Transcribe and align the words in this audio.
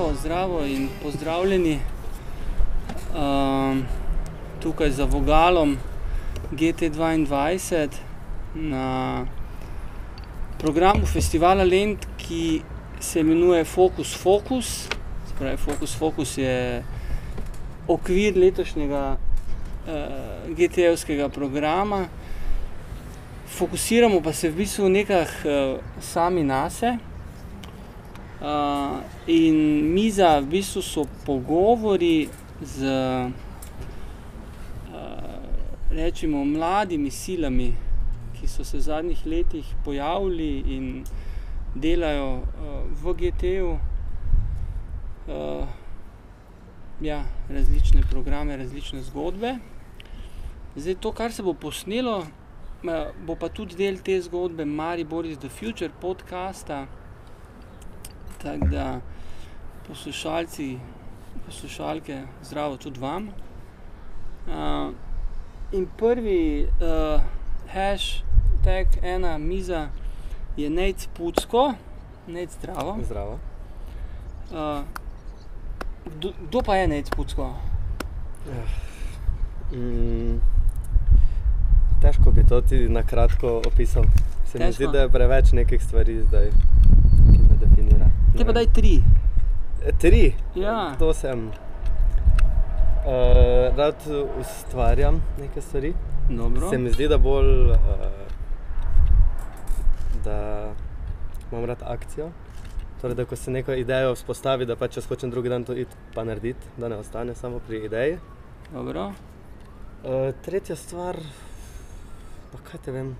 zdravo, 0.00 0.14
zdravo 0.14 0.66
in 0.66 0.88
pozdravljeni 1.02 1.80
um, 3.14 3.82
tukaj 4.62 4.90
za 4.90 5.04
vogalom 5.04 5.76
GT2 6.52 7.88
na 8.54 9.26
programu 10.58 11.06
festivala 11.06 11.64
Lend, 11.64 11.98
ki 12.16 12.62
se 13.00 13.20
imenuje 13.20 13.64
Focus 13.64 14.16
Focus. 14.16 14.88
Spravi, 15.34 15.56
Focus 15.56 15.96
Focus 15.98 16.38
je 16.38 16.84
okvir 17.88 18.36
letošnjega 18.36 19.16
uh, 19.16 20.56
GT-evskega 20.56 21.28
programa. 21.28 22.06
Fokusiramo 23.48 24.20
pa 24.20 24.32
se 24.32 24.48
v 24.48 24.56
bistvu 24.56 24.88
nekaj 24.88 25.22
uh, 25.22 25.80
sami 26.00 26.42
na 26.44 26.70
sebe. 26.70 27.09
Uh, 28.40 29.04
in 29.26 29.84
miza 29.92 30.40
v 30.40 30.46
bistvu 30.46 30.82
so 30.82 31.04
pogovori 31.26 32.28
z 32.64 32.84
uh, 32.88 33.30
rečemo, 35.90 36.44
mladimi 36.44 37.10
silami, 37.10 37.74
ki 38.40 38.48
so 38.48 38.64
se 38.64 38.78
v 38.78 38.80
zadnjih 38.80 39.26
letih 39.26 39.74
pojavili 39.84 40.64
in 40.76 41.04
delajo 41.74 42.40
uh, 42.40 42.44
v 43.02 43.14
GT-ju. 43.14 43.78
Uh, 45.28 45.68
ja, 47.00 47.24
različne 47.48 48.02
programe, 48.10 48.56
različne 48.56 49.02
zgodbe. 49.02 49.58
Zdaj, 50.76 50.94
to, 50.94 51.12
kar 51.12 51.32
se 51.32 51.42
bo 51.42 51.52
posnelo, 51.52 52.24
bo 53.26 53.36
pa 53.36 53.48
tudi 53.48 53.76
del 53.76 54.00
te 54.00 54.16
zgodbe 54.22 54.64
Maribor 54.64 55.26
is 55.26 55.38
the 55.38 55.48
Future 55.48 55.90
podcasta. 56.00 56.86
Tako 58.42 58.66
da 58.66 59.00
poslušalci, 59.88 60.78
poslušalke, 61.46 62.22
zdravo 62.42 62.76
tudi 62.76 63.00
vam. 63.00 63.28
Uh, 64.46 64.94
in 65.72 65.86
prvi 65.96 66.64
uh, 66.64 67.20
hashtag, 67.72 68.86
ena 69.02 69.38
miza 69.38 69.88
je 70.56 70.70
nec 70.70 71.08
pucko, 71.16 71.74
nec 72.26 72.50
zdravo. 72.52 72.96
Zdravo. 73.04 73.38
Uh, 74.50 74.84
kdo 76.48 76.62
pa 76.62 76.76
je 76.76 76.88
nec 76.88 77.10
pucko? 77.10 77.54
Mm, 79.72 80.40
težko 82.02 82.30
bi 82.30 82.46
to 82.48 82.60
tudi 82.60 82.88
na 82.88 83.02
kratko 83.02 83.62
opisal. 83.66 84.04
Se 84.46 84.58
mi 84.58 84.72
zdi, 84.72 84.88
da 84.92 85.00
je 85.00 85.08
preveč 85.08 85.52
nekih 85.52 85.82
stvari 85.82 86.22
zdaj, 86.22 86.50
ki 87.32 87.38
me. 87.38 87.69
Te 88.36 88.44
pa 88.44 88.52
daj 88.52 88.66
tri. 88.66 89.02
E, 89.82 89.92
Tri, 89.92 90.34
Ja, 90.54 90.94
to 90.98 91.14
sem. 91.14 91.46
Uh, 91.46 91.52
rad 93.76 93.96
ustvarjam 94.40 95.22
neke 95.38 95.60
stvari. 95.60 95.94
dobro. 96.30 96.70
Se 96.70 96.78
mi 96.78 96.90
zdi, 96.90 97.08
da 97.08 97.18
bolj, 97.18 97.70
uh, 97.70 97.76
da 100.24 100.68
imam 101.52 101.64
rad 101.64 101.82
akcijo. 101.82 102.30
Torej, 103.00 103.14
da 103.14 103.24
ko 103.24 103.36
se 103.36 103.50
neko 103.50 103.72
idejo 103.72 104.12
vzpostavi, 104.14 104.66
da 104.66 104.76
pač 104.76 104.96
jaz 104.96 105.06
hočem 105.06 105.30
drugi 105.30 105.48
dan 105.48 105.64
to 105.64 105.72
iti 105.74 105.96
pa 106.14 106.24
narediti, 106.24 106.66
da 106.76 106.88
ne 106.88 106.96
ostane 106.96 107.34
samo 107.34 107.58
pri 107.58 107.84
ideji. 107.84 108.18
dobro. 108.72 109.06
Uh, 109.06 110.34
tretja 110.44 110.76
stvar, 110.76 111.16
pa 112.52 112.58
kaj 112.62 112.80
te 112.84 112.92
vem. 112.92 113.16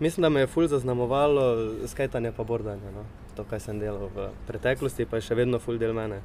Mislim, 0.00 0.22
da 0.22 0.28
me 0.28 0.40
je 0.40 0.46
ful 0.46 0.66
zaznamovalo 0.66 1.42
skajtanje 1.86 2.32
pa 2.32 2.44
bordanje. 2.44 2.90
No? 2.94 3.04
To, 3.34 3.44
kar 3.44 3.58
sem 3.60 3.78
delal 3.78 4.08
v 4.14 4.28
preteklosti, 4.46 5.06
pa 5.06 5.18
je 5.18 5.26
še 5.26 5.34
vedno 5.34 5.58
ful 5.58 5.78
del 5.78 5.92
mene. 5.92 6.20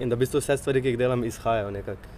In 0.00 0.10
da 0.10 0.16
v 0.16 0.24
bistvu 0.24 0.40
vse 0.40 0.56
stvari, 0.58 0.82
ki 0.82 0.88
jih 0.90 0.98
delam, 0.98 1.22
izhajajo 1.24 1.70
nekako 1.70 2.08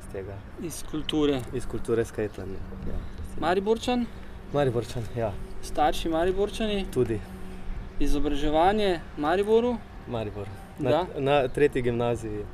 iz 0.00 0.08
tega, 0.12 0.34
Iz 0.62 0.82
kulture. 0.82 1.40
iz 1.54 1.66
kulture 1.66 2.04
skajtanja. 2.04 2.58
Ja. 2.88 2.98
Mariborčan, 3.38 4.06
Mariborčan, 4.52 5.06
ja, 5.16 5.30
starši 5.62 6.08
Mariborčani, 6.08 6.86
tudi 6.92 7.20
izobraževanje 8.00 9.00
v 9.16 9.20
Mariboru, 9.20 9.76
Maribor. 10.08 10.48
Da. 10.78 10.90
Na, 10.90 11.06
na 11.20 11.48
tretji 11.48 11.82
gimnaziji. 11.82 12.44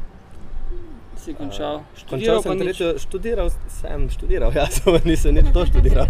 si 1.17 1.35
končal. 1.35 1.81
Končal 1.81 1.97
Študiral 1.97 2.37
pa 2.37 2.51
sem 2.51 2.59
tretjo, 2.61 2.89
študiral 2.99 3.49
sem, 3.71 4.11
študiral, 4.11 4.51
ja, 4.59 4.67
samo 4.69 4.99
nisem 5.05 5.35
nič 5.35 5.49
to 5.55 5.65
študiral. 5.67 6.07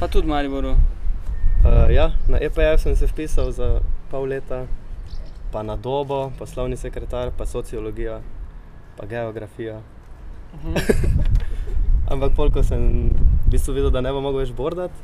pa 0.00 0.08
tudi 0.08 0.26
v 0.26 0.30
Mariboru. 0.30 0.74
Uh, 1.58 1.86
ja, 1.88 2.10
na 2.26 2.38
EPF 2.38 2.82
sem 2.82 2.96
se 2.96 3.06
vpisal 3.06 3.52
za 3.52 3.80
pol 4.10 4.24
leta, 4.24 4.66
pa 5.52 5.62
na 5.62 5.76
dobo, 5.76 6.30
poslovni 6.38 6.76
sekretar, 6.76 7.30
pa 7.30 7.46
sociologija, 7.46 8.20
pa 8.96 9.06
geografija. 9.06 9.80
Mhm. 10.54 10.74
Ampak 12.12 12.32
pol, 12.34 12.50
ko 12.50 12.62
sem 12.64 13.10
v 13.12 13.50
bistvu 13.52 13.74
videl, 13.74 13.90
da 13.90 14.00
ne 14.00 14.12
bom 14.12 14.24
mogel 14.24 14.40
več 14.40 14.52
bordati, 14.52 14.96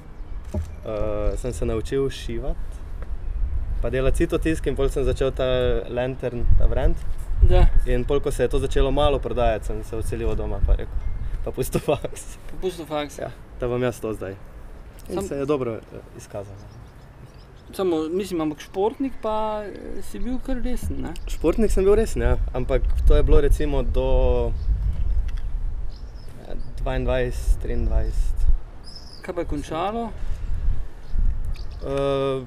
uh, 0.54 1.34
sem 1.36 1.52
se 1.52 1.66
naučil 1.66 2.06
šivati, 2.08 2.80
pa 3.82 3.90
delati 3.90 4.22
citotisk 4.22 4.66
in 4.66 4.76
pol 4.76 4.88
sem 4.88 5.04
začel 5.04 5.32
ta 5.32 5.44
lantern, 5.92 6.46
ta 6.58 6.64
brand. 6.66 6.96
Da, 7.44 7.66
In 7.84 8.06
pol, 8.08 8.22
ko 8.24 8.30
se 8.32 8.42
je 8.42 8.48
to 8.48 8.58
začelo 8.58 8.88
malo 8.90 9.18
prodajati, 9.20 9.66
sem 9.66 9.82
se 9.84 9.96
odselil 9.96 10.30
od 10.30 10.38
doma, 10.38 10.62
pa 10.64 10.78
rekel, 10.78 10.96
pa 11.44 11.52
pusto 11.52 11.76
faks. 11.78 12.38
popustil 12.50 12.86
faks. 12.88 13.18
Ja, 13.18 13.28
da 13.60 13.68
bom 13.68 13.82
jaz 13.82 14.00
to 14.00 14.14
zdaj. 14.14 14.32
In 15.10 15.18
Sam- 15.18 15.28
se 15.28 15.36
je 15.36 15.44
dobro 15.44 15.74
eh, 15.74 15.82
izkazalo. 16.16 16.56
Samo, 17.74 18.08
mislim, 18.08 18.40
ampak 18.40 18.60
športnik 18.60 19.12
pa 19.22 19.64
eh, 19.66 20.02
si 20.02 20.18
bil 20.22 20.38
kar 20.46 20.60
resen. 20.62 21.00
Ne? 21.02 21.10
Športnik 21.26 21.72
sem 21.74 21.84
bil 21.84 21.96
res, 21.98 22.14
ja. 22.16 22.36
ampak 22.54 22.86
to 23.08 23.16
je 23.18 23.22
bilo 23.26 23.40
recimo 23.42 23.82
do 23.82 24.52
ja, 26.46 26.54
22, 26.84 27.32
23. 27.64 28.12
Kaj 29.24 29.34
pa 29.34 29.40
je 29.40 29.48
končalo? 29.50 30.04
Uh, 31.82 32.46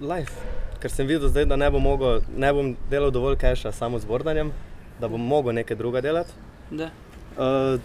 life. 0.00 0.38
Ker 0.78 0.94
sem 0.94 1.08
videl, 1.08 1.28
zdaj, 1.28 1.48
da 1.50 1.56
ne 1.56 1.70
bom, 1.70 1.82
mogel, 1.82 2.20
ne 2.36 2.52
bom 2.52 2.72
delal 2.90 3.10
dovolj 3.10 3.40
keša 3.40 3.72
samo 3.72 3.98
z 3.98 4.06
bordanjem, 4.06 4.52
da 5.00 5.08
bom 5.08 5.20
mogel 5.20 5.56
nekaj 5.58 5.76
druga 5.76 6.00
delati. 6.00 6.32
Da. 6.70 6.92
Uh, 7.34 7.80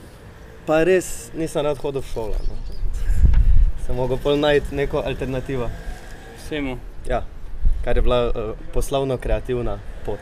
pa 0.67 0.83
res 0.85 1.31
nisem 1.33 1.65
rad 1.65 1.81
hodil 1.81 2.05
v 2.05 2.11
šolo. 2.13 2.37
No. 2.45 2.59
Sem 3.87 3.97
mogel 3.97 4.21
pol 4.21 4.37
najti 4.37 4.75
neko 4.77 5.01
alternativo. 5.01 5.71
Vsemu. 6.51 6.77
Ja, 7.09 7.23
kar 7.83 7.95
je 7.95 8.01
bila 8.01 8.27
uh, 8.27 8.33
poslovno-kreativna 8.73 9.79
pot. 10.05 10.19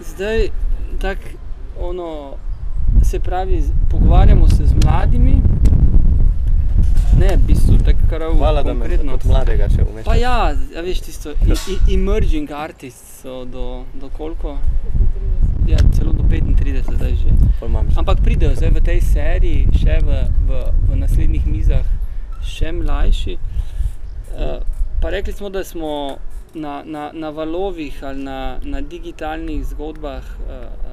Zdaj, 0.00 0.48
tako 1.00 1.28
ono, 1.80 2.36
se 3.04 3.20
pravi, 3.20 3.62
pogovarjamo 3.90 4.48
se 4.48 4.66
z 4.66 4.74
mladimi. 4.84 5.42
Ne, 7.18 7.36
v 7.36 7.46
bistvu 7.46 7.76
tako 7.84 7.98
kar 8.10 8.22
Hvala, 8.36 8.62
da 8.62 8.74
me 8.74 8.80
konkretno. 8.80 9.18
mladega 9.24 9.68
še 9.68 9.84
umeš. 9.90 10.04
Pa 10.04 10.16
ja, 10.16 10.54
a 10.76 10.80
veš 10.80 11.00
tisto, 11.00 11.30
i, 11.30 11.52
i, 11.52 11.94
emerging 11.94 12.50
artists 12.50 13.20
so 13.20 13.44
do, 13.44 13.84
do 14.00 14.08
koliko? 14.16 14.56
Ja, 15.66 15.76
celo 15.92 16.12
do 16.12 16.22
35 16.22 16.96
zdaj 16.96 17.14
že. 17.20 17.36
Ampak 17.96 18.24
pridejo 18.24 18.56
zdaj 18.56 18.70
v 18.70 18.80
tej 18.80 19.00
seriji, 19.12 19.68
še 19.76 20.00
v, 20.00 20.24
v, 20.48 20.66
v 20.88 21.02
naslednjih 21.04 21.46
mizah, 21.46 21.84
še 22.40 22.72
mlajši. 22.72 23.36
Uh, 23.36 23.68
pa 25.00 25.10
rekli 25.10 25.32
smo, 25.32 25.50
da 25.50 25.64
smo 25.64 26.18
na, 26.54 26.82
na, 26.84 27.10
na 27.12 27.30
valovih 27.30 28.04
ali 28.04 28.24
na, 28.24 28.58
na 28.62 28.80
digitalnih 28.80 29.64
zgodbah 29.66 30.22
uh, 30.22 30.88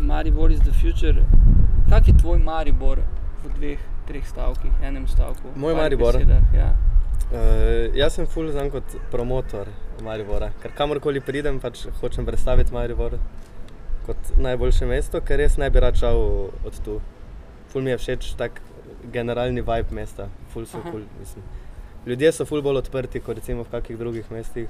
Maribor 0.00 0.50
is 0.52 0.60
the 0.60 0.72
future. 0.72 1.24
Kak 1.90 2.08
je 2.08 2.14
tvoj 2.18 2.38
Maribor 2.38 2.98
v 3.44 3.52
dveh, 3.56 3.78
treh 4.06 4.26
stavkih, 4.26 4.72
enem 4.82 5.06
stavku? 5.08 5.54
Moj 5.56 5.74
Maribor? 5.74 6.18
besedah, 6.18 6.42
Ja. 6.54 6.74
Uh, 7.26 7.96
jaz 7.96 8.14
sem 8.14 8.26
ful 8.26 8.50
znan 8.54 8.70
kot 8.70 8.92
promotor 9.10 9.66
Maribora, 10.04 10.52
ker 10.62 10.70
kamorkoli 10.76 11.20
pridem, 11.20 11.58
pač 11.58 11.86
hočem 12.00 12.26
predstaviti 12.26 12.74
Maribor 12.74 13.16
kot 14.06 14.30
najboljše 14.38 14.86
mesto, 14.86 15.20
ker 15.20 15.40
res 15.42 15.56
ne 15.58 15.70
bi 15.70 15.82
rad 15.82 15.98
šel 15.98 16.20
od 16.66 16.78
tu. 16.84 17.00
Ful 17.72 17.82
mi 17.82 17.90
je 17.90 17.98
všeč 17.98 18.34
tak 18.38 18.60
generalni 19.12 19.64
vibe 19.66 19.94
mesta, 19.94 20.28
ful 20.52 20.66
so 20.66 20.78
Aha. 20.78 20.90
kul, 20.90 21.02
cool, 21.02 21.20
mislim. 21.20 21.44
Ljudje 22.06 22.32
so 22.32 22.44
ful 22.46 22.62
bolj 22.62 22.78
odprti 22.78 23.20
kot 23.20 23.38
recimo 23.40 23.64
v 23.66 23.70
kakih 23.70 23.98
drugih 23.98 24.30
mestih. 24.30 24.68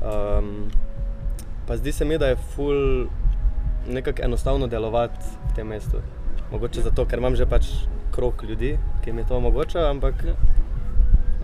Um, 0.00 0.70
pa 1.68 1.76
zdi 1.76 1.92
se 1.92 2.04
mi, 2.04 2.18
da 2.18 2.30
je 2.32 2.38
ful 2.54 3.06
nekako 3.88 4.24
enostavno 4.24 4.66
delovati 4.66 5.26
v 5.50 5.54
tem 5.56 5.68
mestu. 5.68 6.00
Mogoče 6.52 6.82
zato, 6.82 7.04
ker 7.04 7.18
imam 7.18 7.36
že 7.36 7.46
pač 7.46 7.68
krok 8.14 8.46
ljudi, 8.48 8.78
ki 9.04 9.12
mi 9.12 9.26
to 9.28 9.36
omogoča, 9.36 9.90
ampak 9.90 10.24
Ja. 10.24 10.34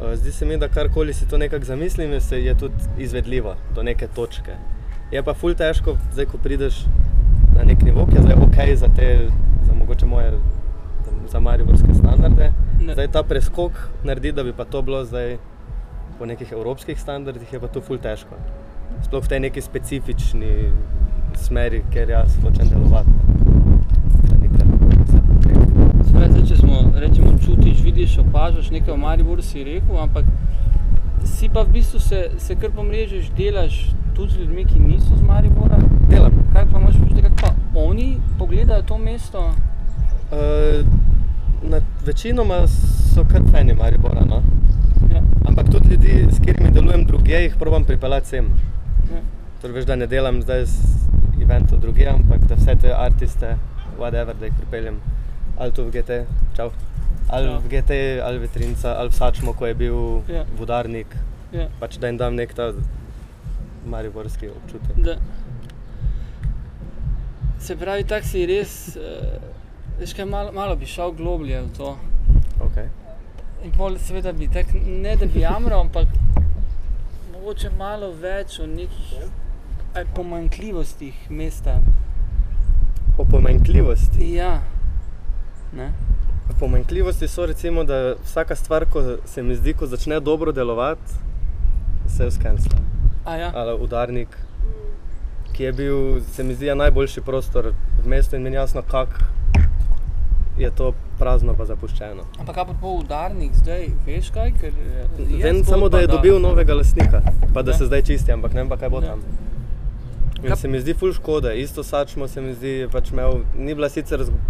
Uh, 0.00 0.14
Zdi 0.14 0.32
se 0.32 0.46
mi, 0.46 0.56
da 0.58 0.69
karkoli 0.69 1.12
si 1.14 1.28
to 1.28 1.38
nekako 1.38 1.64
zamislim, 1.64 2.20
se 2.20 2.40
je 2.44 2.54
tudi 2.58 2.74
izvedljivo 2.98 3.54
do 3.74 3.82
neke 3.82 4.08
točke. 4.08 4.56
Je 5.12 5.22
pa 5.22 5.34
ful 5.34 5.54
težko, 5.54 5.98
zdaj 6.12 6.26
ko 6.26 6.38
prideš 6.38 6.86
na 7.56 7.64
nek 7.64 7.82
nivo, 7.82 8.06
ki 8.06 8.16
je 8.16 8.22
zdaj 8.22 8.34
ok 8.34 8.58
za 8.74 8.88
te, 8.96 9.28
za 9.66 9.72
mogoče 9.72 10.06
moje, 10.06 10.32
za 11.28 11.40
mariborske 11.40 11.94
standarde. 11.94 12.52
Ne. 12.87 12.94
Zdaj 12.94 13.08
ta 13.14 13.23
preskok 13.23 13.73
narediti, 14.05 14.34
da 14.37 14.43
bi 14.44 14.52
pa 14.52 14.64
to 14.64 14.82
bilo 14.82 15.05
zdaj 15.05 15.37
po 16.19 16.26
nekih 16.26 16.52
evropskih 16.52 17.00
standardih, 17.00 17.52
je 17.52 17.61
pa 17.61 17.69
to 17.69 17.81
ful 17.81 17.99
težko. 17.99 18.34
sploh 19.02 19.25
v 19.25 19.29
tej 19.29 19.40
neki 19.40 19.61
specifični 19.61 20.70
smeri, 21.34 21.82
ker 21.90 22.11
jaz 22.11 22.37
hočem 22.43 22.69
delovati. 22.69 23.11
Zdaj, 26.11 26.43
če 26.49 26.56
smo, 26.56 26.93
rečemo, 26.94 27.32
čutiš, 27.44 27.81
vidiš, 27.82 28.19
opažaš 28.19 28.70
nekaj 28.70 28.94
v 28.94 28.99
Mariboru, 28.99 29.43
si 29.43 29.64
rekel, 29.64 29.96
ampak 29.99 30.26
si 31.25 31.49
pa 31.49 31.62
v 31.62 31.79
bistvu 31.79 32.00
se, 32.00 32.31
se 32.38 32.55
kar 32.55 32.70
pomrežeš, 32.70 33.31
delaš 33.38 33.94
tudi 34.14 34.32
z 34.32 34.38
ljudmi, 34.43 34.64
ki 34.64 34.79
niso 34.79 35.17
z 35.17 35.23
Maribora. 35.23 35.79
Delam. 36.11 36.34
Kaj 36.52 36.67
pa 36.73 36.79
imaš 36.79 36.99
občutek, 37.02 37.31
kako 37.31 37.55
pa 37.75 37.81
oni 37.81 38.19
pogledajo 38.38 38.82
to 38.82 38.99
mesto? 38.99 39.50
Uh, 40.32 41.12
na, 41.62 41.81
večinoma 42.03 42.67
so 42.67 43.25
kar 43.25 43.43
fani 43.53 43.75
Maribora, 43.75 44.25
no? 44.25 44.43
Ja, 45.12 45.20
ampak 45.44 45.70
tudi 45.70 45.88
ljudi, 45.88 46.26
s 46.31 46.38
katerimi 46.38 46.70
delujem 46.70 47.05
druge, 47.05 47.32
jih 47.35 47.56
probujem 47.56 47.85
pripeljati 47.85 48.29
sem. 48.29 48.44
ja, 49.11 49.20
Torej, 49.61 49.75
veš, 49.75 49.85
da 49.85 49.97
ne 49.97 50.06
delam 50.06 50.43
zdaj 50.43 50.64
z 50.64 50.79
eventom 51.43 51.81
druge, 51.81 52.06
ampak 52.06 52.41
da 52.41 52.55
vse 52.55 52.75
te 52.76 52.94
artiste, 52.94 53.56
whatever, 53.99 54.35
da 54.35 54.47
jih 54.47 54.55
pripeljem 54.56 55.00
ali 55.59 55.73
tu 55.73 55.85
v 55.85 55.91
GT, 55.91 56.11
čau. 56.56 56.70
Ali 57.29 57.47
Čau. 57.47 57.59
v 57.61 57.69
GT, 57.69 57.91
ali 58.20 58.38
v 58.38 58.49
Trinca, 58.49 58.94
ali 58.94 59.08
v 59.08 59.15
Sačmo, 59.15 59.53
ko 59.53 59.67
je 59.67 59.75
bil 59.75 59.97
Ja. 60.29 60.44
vodarnik, 60.58 61.06
ja. 61.53 61.69
pač 61.81 61.99
da 61.99 62.06
jim 62.06 62.17
dam 62.17 62.35
nek 62.35 62.55
ta 62.55 62.73
mariborski 63.87 64.49
občutek. 64.49 64.97
Da. 64.97 65.17
Se 67.58 67.76
pravi, 67.76 68.05
tako 68.05 68.26
si 68.26 68.47
res, 68.47 68.97
uh, 68.97 69.03
veš 70.00 70.15
kaj, 70.15 70.25
malo, 70.25 70.53
malo 70.53 70.77
bi 70.77 70.87
šel 70.87 71.12
globlje 71.12 71.61
v 71.62 71.73
to. 71.77 71.97
Okay. 72.61 72.89
In 73.65 73.73
pol 73.77 73.99
seveda 73.99 74.33
bi 74.33 74.49
tak, 74.50 74.67
ne 74.87 75.17
da 75.17 75.27
bi 75.27 75.41
jamral, 75.41 75.81
ampak 75.81 76.09
mogoče 77.33 77.71
malo 77.79 78.12
več 78.15 78.59
o 78.59 78.67
nekih 78.67 79.15
aj 79.94 80.05
pomanjkljivostih 80.15 81.31
mesta. 81.31 81.81
O 83.19 83.25
pomanjkljivosti. 83.25 84.35
Ja. 84.35 84.61
Ne? 85.73 85.93
Pomanjkljivosti 86.61 87.29
so 87.29 87.47
recimo, 87.47 87.85
da 87.85 88.15
vsaka 88.25 88.56
stvar, 88.56 88.87
ko 88.91 89.03
se 89.27 89.43
mi 89.43 89.56
zdi, 89.56 89.75
ko 89.75 89.87
začne 89.87 90.21
dobro 90.21 90.53
delovati, 90.53 91.19
se 92.09 92.27
uskensla. 92.27 92.79
A 93.25 93.37
ja. 93.37 93.53
Ali 93.55 93.75
udarnik, 93.81 94.39
ki 95.53 95.65
je 95.65 95.73
bil, 95.73 96.21
se 96.33 96.44
mi 96.44 96.55
zdi, 96.55 96.67
ja, 96.67 96.75
najboljši 96.75 97.21
prostor 97.21 97.73
v 98.03 98.09
mestu 98.09 98.37
in 98.37 98.43
meni 98.43 98.56
jasno, 98.56 98.83
kako 98.83 99.42
je 100.58 100.70
to 100.70 100.88
prazno 101.19 101.54
pa 101.54 101.64
zapuščeno. 101.64 102.22
Ampak 102.38 102.54
kaj 102.54 102.66
pa 102.66 102.75
pol 102.75 102.99
udarnik 102.99 103.54
zdaj, 103.54 103.87
veš 104.06 104.31
kaj? 104.31 104.52
Ker 104.52 104.72
je 105.31 105.43
Vem 105.43 105.64
samo, 105.64 105.88
da 105.88 105.99
je 105.99 106.06
dobil 106.08 106.38
novega 106.38 106.75
lastnika, 106.75 107.22
pa 107.54 107.62
da 107.62 107.70
Ja. 107.70 107.76
se 107.76 107.87
zdaj 107.87 108.02
čisti, 108.02 108.32
ampak 108.32 108.52
ne 108.52 108.60
vem 108.60 108.69
pa 108.69 108.76
kaj 108.76 108.88
bo 108.90 109.00
Ja. 109.00 109.06
tam. 109.06 109.20
In 110.37 110.49
Kaj- 110.49 110.56
se 110.56 110.69
mi 110.69 110.81
zdi 110.81 110.94
ful 110.94 111.12
škode, 111.12 111.54
isto 111.56 111.82
sačmo 111.82 112.28
se 112.28 112.40
mi 112.40 112.54
zdi, 112.54 112.88
pač 112.93 113.10
imel, 113.10 113.32
ni 113.56 113.75
bila 113.75 113.88
sicer 113.88 114.20
zg- 114.20 114.40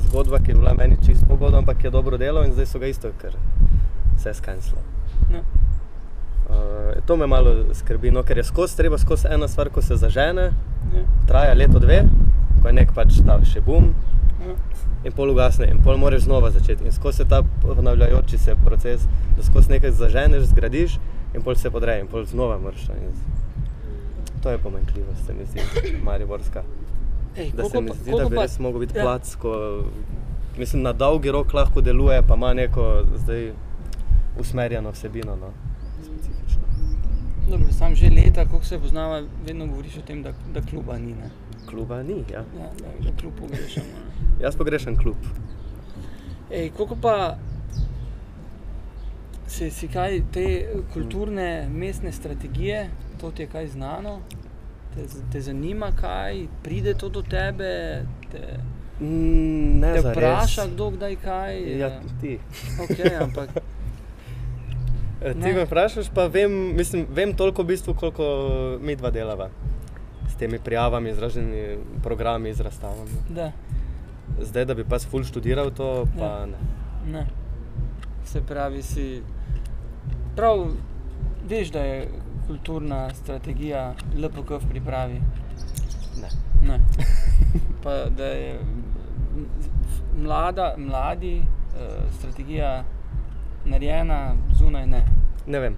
zgodba, 0.00 0.38
ki 0.38 0.50
je 0.50 0.54
bila 0.54 0.74
meni 0.74 0.96
čisto 0.98 1.26
pogodba, 1.26 1.58
ampak 1.58 1.84
je 1.84 1.90
dobro 1.90 2.16
delal 2.16 2.44
in 2.44 2.52
zdaj 2.52 2.66
so 2.66 2.78
ga 2.78 2.86
isto, 2.86 3.10
ker 3.18 3.34
se 4.16 4.28
je 4.28 4.34
skenslo. 4.34 4.78
Ja. 5.30 5.40
Uh, 6.48 6.54
to 7.06 7.16
me 7.16 7.26
malo 7.26 7.50
skrbi, 7.72 8.10
no, 8.10 8.22
ker 8.22 8.36
je 8.36 8.44
skozi 8.44 8.76
treba, 8.76 8.98
skozi 8.98 9.26
ena 9.28 9.48
stvar, 9.48 9.68
ko 9.68 9.82
se 9.82 9.96
zažene, 9.96 10.52
Ja. 10.92 11.02
traja 11.26 11.54
leto, 11.54 11.78
dve, 11.78 12.02
ko 12.62 12.68
je 12.68 12.74
nek 12.74 12.92
pač 12.92 13.20
ta 13.26 13.38
še 13.44 13.60
bum 13.60 13.94
Ja. 14.40 14.54
In 15.04 15.12
pol 15.12 15.30
ugasne 15.30 15.66
in 15.66 15.78
pol 15.78 15.96
moraš 15.96 16.22
znova 16.22 16.50
začeti. 16.50 16.84
In 16.84 16.92
skozi 16.92 17.24
ta 17.24 17.42
ponavljajoči 17.62 18.38
se 18.38 18.54
proces, 18.56 19.00
da 19.36 19.42
skozi 19.42 19.70
nekaj 19.70 19.90
zaženeš, 19.92 20.42
zgradiš 20.44 20.98
in 21.34 21.42
pol 21.42 21.54
se 21.54 21.70
podreje 21.70 22.00
in 22.00 22.06
pol 22.06 22.24
znova 22.24 22.58
moraš. 22.58 22.86
To 24.42 24.50
je 24.50 24.58
pomanjkljivost, 24.58 25.26
se 25.26 25.32
mi 25.32 25.46
zdi, 25.46 25.60
mariborska. 26.02 26.62
Ej, 27.36 27.50
Da 27.52 27.64
se 27.64 27.80
mi 27.80 27.88
pa- 27.88 27.94
zdi, 27.94 28.04
da 28.04 28.12
koliko 28.12 28.30
bi 28.30 28.36
pa- 28.36 28.42
res 28.42 28.58
mogel 28.58 28.80
biti 28.80 28.98
ja. 28.98 29.02
plac, 29.02 29.34
ko 29.34 29.82
mislim, 30.58 30.82
na 30.82 30.92
dolgi 30.92 31.30
rok 31.30 31.52
lahko 31.52 31.80
deluje, 31.80 32.22
pa 32.22 32.34
ima 32.34 32.52
neko 32.54 32.86
zdaj 33.16 33.52
usmerjeno 34.38 34.90
vsebino. 34.90 35.36
No. 35.36 35.50
Specifično. 36.02 36.62
Dobro, 37.48 37.66
sam 37.72 37.94
že 37.94 38.06
leta, 38.08 38.46
koliko 38.46 38.64
se 38.64 38.78
poznava, 38.78 39.22
vedno 39.46 39.66
govoriš 39.66 39.96
o 39.96 40.02
tem, 40.02 40.22
da, 40.22 40.32
da 40.54 40.60
kluba 40.62 40.98
ni. 40.98 41.12
Ne? 41.12 41.30
Kluba 41.66 42.02
ni, 42.02 42.24
ja. 42.28 42.38
Ja, 42.38 42.68
da, 42.74 43.04
da 43.04 43.16
klub 43.16 43.32
pogrešamo. 43.34 43.86
Ne. 44.42 44.44
Jaz 44.44 44.56
pogrešam 44.56 44.96
klub. 44.96 45.16
Ej, 46.50 46.70
koliko 46.70 46.96
pa 46.96 47.36
si, 49.46 49.70
si 49.70 49.88
kaj 49.88 50.22
te 50.32 50.46
kulturne 50.92 51.48
mestne 51.70 52.12
strategije, 52.12 52.88
to 53.18 53.30
ti 53.30 53.42
je 53.42 53.48
kaj 53.48 53.66
znano? 53.68 54.18
Te, 54.94 55.00
te 55.32 55.40
zanima 55.42 55.92
kaj, 55.92 56.42
pride 56.62 56.94
to 56.94 57.08
do 57.10 57.22
tebe, 57.24 58.02
te, 58.30 58.58
Mm, 59.00 59.80
ne 59.80 59.92
te 59.92 60.00
zares. 60.00 60.16
vpraša 60.16 60.66
kdo 60.68 60.90
kdaj 60.90 61.16
kaj? 61.16 61.78
Ja, 61.78 61.88
ti. 62.20 62.38
Okay, 62.78 63.16
ampak 63.24 63.48
E, 65.20 65.32
Ti 65.32 65.38
Ne. 65.38 65.52
me 65.52 65.64
vprašaš, 65.64 66.10
pa 66.10 66.26
vem, 66.26 66.50
mislim, 66.76 67.06
vem 67.08 67.32
toliko 67.32 67.62
v 67.62 67.66
bistvu, 67.66 67.94
koliko 67.94 68.24
mi 68.80 68.96
dva 68.96 69.10
delava. 69.10 69.48
S 70.28 70.34
temi 70.34 70.58
prijavami, 70.58 71.14
z 71.14 71.18
raznimi 71.18 71.62
programi, 72.02 72.54
z 72.54 72.60
razstavami. 72.60 73.10
da, 73.30 73.52
Zdaj, 74.40 74.64
da 74.64 74.74
bi 74.74 74.84
pa 74.84 74.98
ful 75.00 75.24
študiral 75.24 75.70
to, 75.70 75.88
pa 76.12 76.24
Ja. 76.24 76.46
ne. 76.46 76.58
ne. 77.08 77.26
Se 78.24 78.40
pravi, 78.42 78.82
si 78.82 79.22
prav 80.36 80.66
veš, 81.44 81.70
da 81.70 81.78
je 81.80 82.08
kulturna 82.46 83.14
strategija 83.14 83.82
LPK 84.16 84.50
v 84.52 84.68
pripravi. 84.68 85.20
ne. 86.16 86.28
Ne. 86.64 86.78
Pa 87.82 87.90
da 88.08 88.24
je 88.24 88.60
mlada, 90.14 90.74
mladi 90.78 91.38
uh, 91.38 91.80
strategija 92.12 92.84
narejena, 93.64 94.18
zunaj 94.52 94.86
ne. 94.86 95.04
Ne 95.46 95.58
vem, 95.58 95.76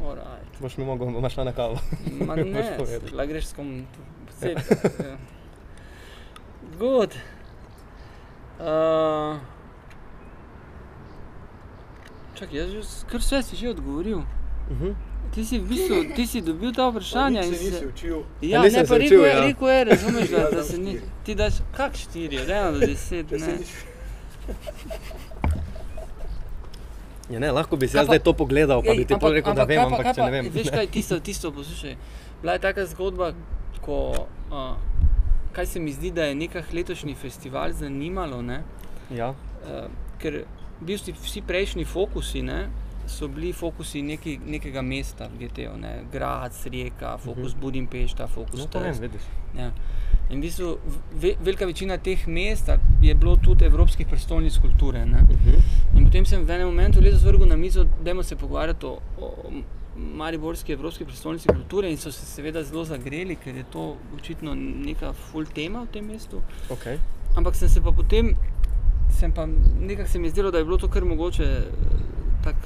Alright. 0.00 0.60
boš 0.60 0.76
mi 0.76 0.84
mogel, 0.84 1.10
boš 1.12 1.32
šel 1.32 1.44
na 1.44 1.52
kavo. 1.52 1.78
Ma 2.20 2.34
Boš 2.36 2.46
ne, 2.46 2.74
povedal. 2.78 3.08
lahko 3.12 3.28
greš 3.28 3.44
s 3.44 3.52
kom. 3.52 3.86
vse, 4.28 4.50
ja. 5.00 5.16
Good. 6.78 7.14
Uh, 8.58 9.36
čakaj, 12.34 12.56
jaz 12.56 12.70
že 12.70 12.80
kar 13.06 13.20
vse 13.20 13.42
si 13.42 13.54
že 13.54 13.68
odgovoril. 13.70 14.22
Mhm. 14.70 14.94
Ti 15.28 15.42
si 15.42 15.58
v 15.58 15.66
bistvu, 15.66 15.96
ti 16.14 16.24
si 16.24 16.40
dobil 16.40 16.70
ta 16.70 16.86
vprašanja. 16.86 17.42
in 17.42 17.50
se 17.50 17.58
si- 17.58 17.64
nisi 17.66 17.86
učil. 17.86 18.22
Ja, 18.40 18.62
ne, 18.62 18.70
se 18.70 18.82
pa 18.82 18.96
rekel 18.96 19.20
je, 19.20 19.28
ja. 19.28 19.40
rekel 19.42 19.68
je, 19.68 19.84
razumeš, 19.84 20.28
da, 20.28 20.38
Ja, 20.40 20.50
da 20.50 20.62
se 20.62 20.78
ni. 20.78 20.94
Ti 21.24 21.34
daš, 21.34 21.54
kak 21.70 21.92
štiri, 21.94 22.38
od 22.38 22.48
ena 22.48 22.70
do 22.70 22.80
deset, 22.80 23.26
se 23.28 23.36
ne. 23.38 23.58
Ja, 27.28 27.38
ne, 27.38 27.50
lahko 27.50 27.76
bi 27.76 27.84
si 27.84 27.96
jaz 27.96 28.06
pa- 28.06 28.06
zdaj 28.08 28.18
to 28.20 28.32
pogledal, 28.34 28.80
pa 28.80 28.92
bi 28.92 29.04
ti 29.04 29.14
pol 29.16 29.32
rekel, 29.32 29.50
da 29.52 29.64
vem, 29.64 29.82
ampak 29.82 30.02
kaj 30.04 30.14
če 30.14 30.22
ne 30.22 30.30
vem. 30.32 30.44
Veš 30.48 30.70
kaj, 30.70 30.86
tisto, 30.94 31.18
tisto 31.20 31.50
poslušaj. 31.50 31.96
Bila 32.40 32.52
je 32.52 32.60
taka 32.60 32.86
zgodba, 32.86 33.32
ko, 33.80 34.14
uh, 34.48 34.78
kaj 35.56 35.66
se 35.66 35.80
mi 35.80 35.92
zdi, 35.92 36.10
da 36.12 36.28
je 36.28 36.34
nekah 36.34 36.74
letošnji 36.74 37.14
festival 37.14 37.72
zanimalo, 37.72 38.42
ne? 38.42 38.62
Ja, 39.10 39.34
Uh, 39.66 39.86
ker 40.22 40.44
v 40.80 40.84
bistvu 40.86 41.14
vsi 41.22 41.40
prejšnji 41.42 41.84
fokusi 41.88 42.42
ne, 42.44 42.68
so 43.08 43.28
bili 43.28 43.52
fokusi 43.52 44.02
neki, 44.02 44.36
nekega 44.46 44.82
mesta 44.82 45.26
v 45.26 45.40
GT-u, 45.40 45.72
ne? 45.80 46.04
Grad, 46.12 46.52
Rijeka, 46.64 47.16
fokus 47.18 47.54
Mhm. 47.54 47.60
Budimpešta, 47.60 48.26
fokus 48.26 48.60
no, 48.60 48.66
Trst. 48.66 49.02
Ja. 49.58 49.70
In 50.30 50.38
v 50.38 50.42
bistvu 50.42 50.78
ve, 51.14 51.34
velika 51.40 51.66
večina 51.66 51.98
teh 51.98 52.26
mest 52.28 52.70
je 53.02 53.14
bilo 53.14 53.36
tudi 53.36 53.64
evropskih 53.64 54.06
prestolnic 54.06 54.58
kulture. 54.58 55.06
Ne? 55.06 55.22
Mhm. 55.22 55.98
In 55.98 56.04
potem 56.04 56.24
sem 56.24 56.44
v 56.44 56.50
enem 56.50 56.66
momentu 56.66 57.00
letos 57.00 57.22
vrgel 57.22 57.48
na 57.48 57.56
mizo, 57.56 57.86
da 58.04 58.22
se 58.22 58.36
pogovarjati 58.36 58.86
o, 58.86 58.98
o 59.18 59.50
Mariborski 59.96 60.72
evropski 60.72 61.04
prestolnici 61.04 61.48
kulture 61.48 61.90
in 61.90 61.96
so 61.96 62.12
se 62.12 62.26
seveda 62.26 62.62
zelo 62.64 62.84
zagreli, 62.84 63.36
ker 63.36 63.56
je 63.56 63.64
to 63.72 63.84
očitno 64.16 64.54
neka 64.54 65.12
full 65.12 65.44
tema 65.46 65.82
v 65.82 65.92
tem 65.92 66.04
mestu. 66.04 66.42
Okay. 66.70 66.98
Ampak 67.36 67.54
sem 67.56 67.68
se 67.68 67.80
pa 67.80 67.92
potem, 67.92 68.34
sem 69.10 69.32
pa 69.32 69.46
nekako 69.80 70.08
se 70.08 70.18
mi 70.18 70.26
je 70.26 70.30
zdelo, 70.30 70.50
da 70.50 70.58
je 70.58 70.64
bilo 70.64 70.76
to 70.78 70.88
kar 70.88 71.04
mogoče 71.04 71.44
eh, 71.44 71.64
tak, 72.44 72.56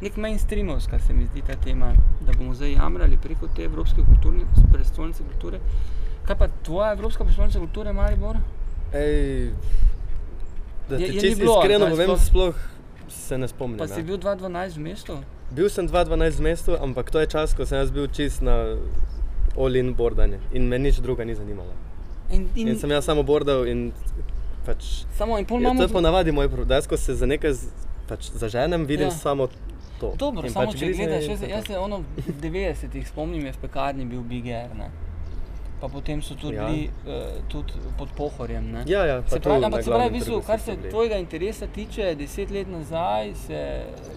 nek 0.00 0.16
mainstreamovska 0.16 0.98
se 0.98 1.12
mi 1.14 1.26
zdi 1.26 1.42
ta 1.46 1.56
tema, 1.56 1.92
da 2.20 2.32
bomo 2.32 2.54
zdaj 2.54 2.72
jamrali 2.72 3.16
preko 3.16 3.48
te 3.56 3.64
evropske 3.64 4.02
kulturne 4.02 4.44
prestolnice 4.72 5.22
kulture. 5.24 5.60
Kaj 6.24 6.38
pa 6.38 6.48
tvoja 6.62 6.92
evropska 6.92 7.24
prestolnica 7.24 7.58
kulture, 7.58 7.92
Maribor? 7.92 8.36
Ej, 8.92 9.50
da 10.88 10.96
Je- 10.96 10.98
ti 10.98 11.04
je 11.06 11.12
ni 11.12 11.20
čisto 11.20 11.44
iskreno 11.44 11.86
povem, 11.88 12.06
sploh? 12.08 12.20
sploh 12.20 12.54
se 13.08 13.38
ne 13.38 13.48
spomnim. 13.48 13.78
Pa 13.78 13.84
ja. 13.84 13.94
si 13.94 14.02
bil 14.02 14.16
2012 14.18 14.76
v 14.76 14.80
mestu? 14.80 15.18
Bil 15.50 15.68
sem 15.68 15.82
2012 15.84 16.14
v 16.32 16.42
mestu, 16.42 16.70
ampak 16.76 17.10
to 17.10 17.18
je 17.18 17.26
čas, 17.28 17.52
ko 17.52 17.66
sem 17.66 17.76
jaz 17.76 17.90
bil 17.90 18.06
čist 18.08 18.38
na 18.40 18.78
all-in 19.56 19.92
bordanje 19.92 20.38
in 20.52 20.62
me 20.64 20.78
nič 20.78 20.98
druga 20.98 21.24
ni 21.24 21.34
zanimalo. 21.34 21.74
In, 22.30 22.46
in, 22.54 22.68
In 22.68 22.78
sem 22.78 22.86
jaz 22.88 23.04
samo 23.04 23.22
bordal 23.22 23.66
in 23.66 23.90
pač. 24.64 25.02
samo 25.12 25.34
in 25.34 25.44
pol 25.44 25.58
Ja, 25.58 25.66
imamo. 25.66 25.78
to 25.78 25.84
je 25.84 25.92
ponavadi 25.92 26.30
moj 26.30 26.46
problem. 26.46 26.68
Da 26.68 26.74
jaz, 26.74 26.86
ko 26.86 26.96
se 26.96 27.14
za 27.14 27.26
nekaj 27.26 27.52
pač 28.06 28.30
zaženem, 28.32 28.86
vidim 28.86 29.06
Ja. 29.06 29.10
samo 29.12 29.48
to. 29.98 30.14
Dobro, 30.16 30.46
In 30.46 30.52
samo 30.52 30.66
pač 30.66 30.78
če 30.78 30.92
gledaš, 30.92 31.26
jaz, 31.26 31.42
jaz 31.42 31.66
se 31.66 31.74
ono 31.76 31.98
v 32.16 32.32
90-ih 32.40 33.04
spomnim, 33.04 33.42
je 33.42 33.52
v 33.52 33.58
pekarni 33.58 34.04
bil 34.04 34.22
Big 34.22 34.46
Air. 34.46 34.70
Ne? 34.72 34.86
Pa 35.80 35.88
potem 35.88 36.20
so 36.20 36.34
tudi 36.34 36.54
Ja. 36.54 36.66
bili 36.66 36.86
uh, 37.06 37.12
tudi 37.48 37.72
pod 37.96 38.08
pohorjem. 38.10 38.66
Ne? 38.66 38.82
Ja, 38.86 39.04
ja, 39.06 39.22
Se 39.24 39.40
pravi, 39.40 39.64
ampak 39.64 39.82
se 39.82 39.90
pravi, 39.90 40.08
v 40.08 40.12
bistvu, 40.12 40.42
kar 40.42 40.60
se 40.60 40.76
tvojega 40.84 41.16
interesa 41.16 41.66
tiče, 41.68 42.14
deset 42.14 42.50
let 42.50 42.68
nazaj 42.68 43.34
se 43.36 43.60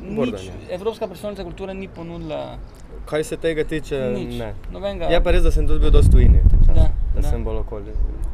nič, 0.01 0.15
Bordanje. 0.15 0.51
Evropska 0.69 1.07
prestolnica 1.07 1.43
kulture 1.43 1.73
ni 1.73 1.87
ponudila 1.89 2.57
Kaj 3.05 3.23
se 3.23 3.37
tega 3.37 3.63
tiče, 3.65 3.95
nič. 4.13 4.33
ne. 4.35 4.53
Nobenega, 4.71 5.05
Je 5.07 5.19
pa 5.19 5.31
res, 5.31 5.43
da 5.43 5.51
sem 5.51 5.67
tudi 5.67 5.79
bil 5.79 5.91
dosti 5.91 6.11
tujini, 6.11 6.41
Da, 6.67 6.73
da, 6.73 6.89
da 7.15 7.21
sem 7.23 7.43
bolj 7.43 7.57
okoli. 7.57 7.91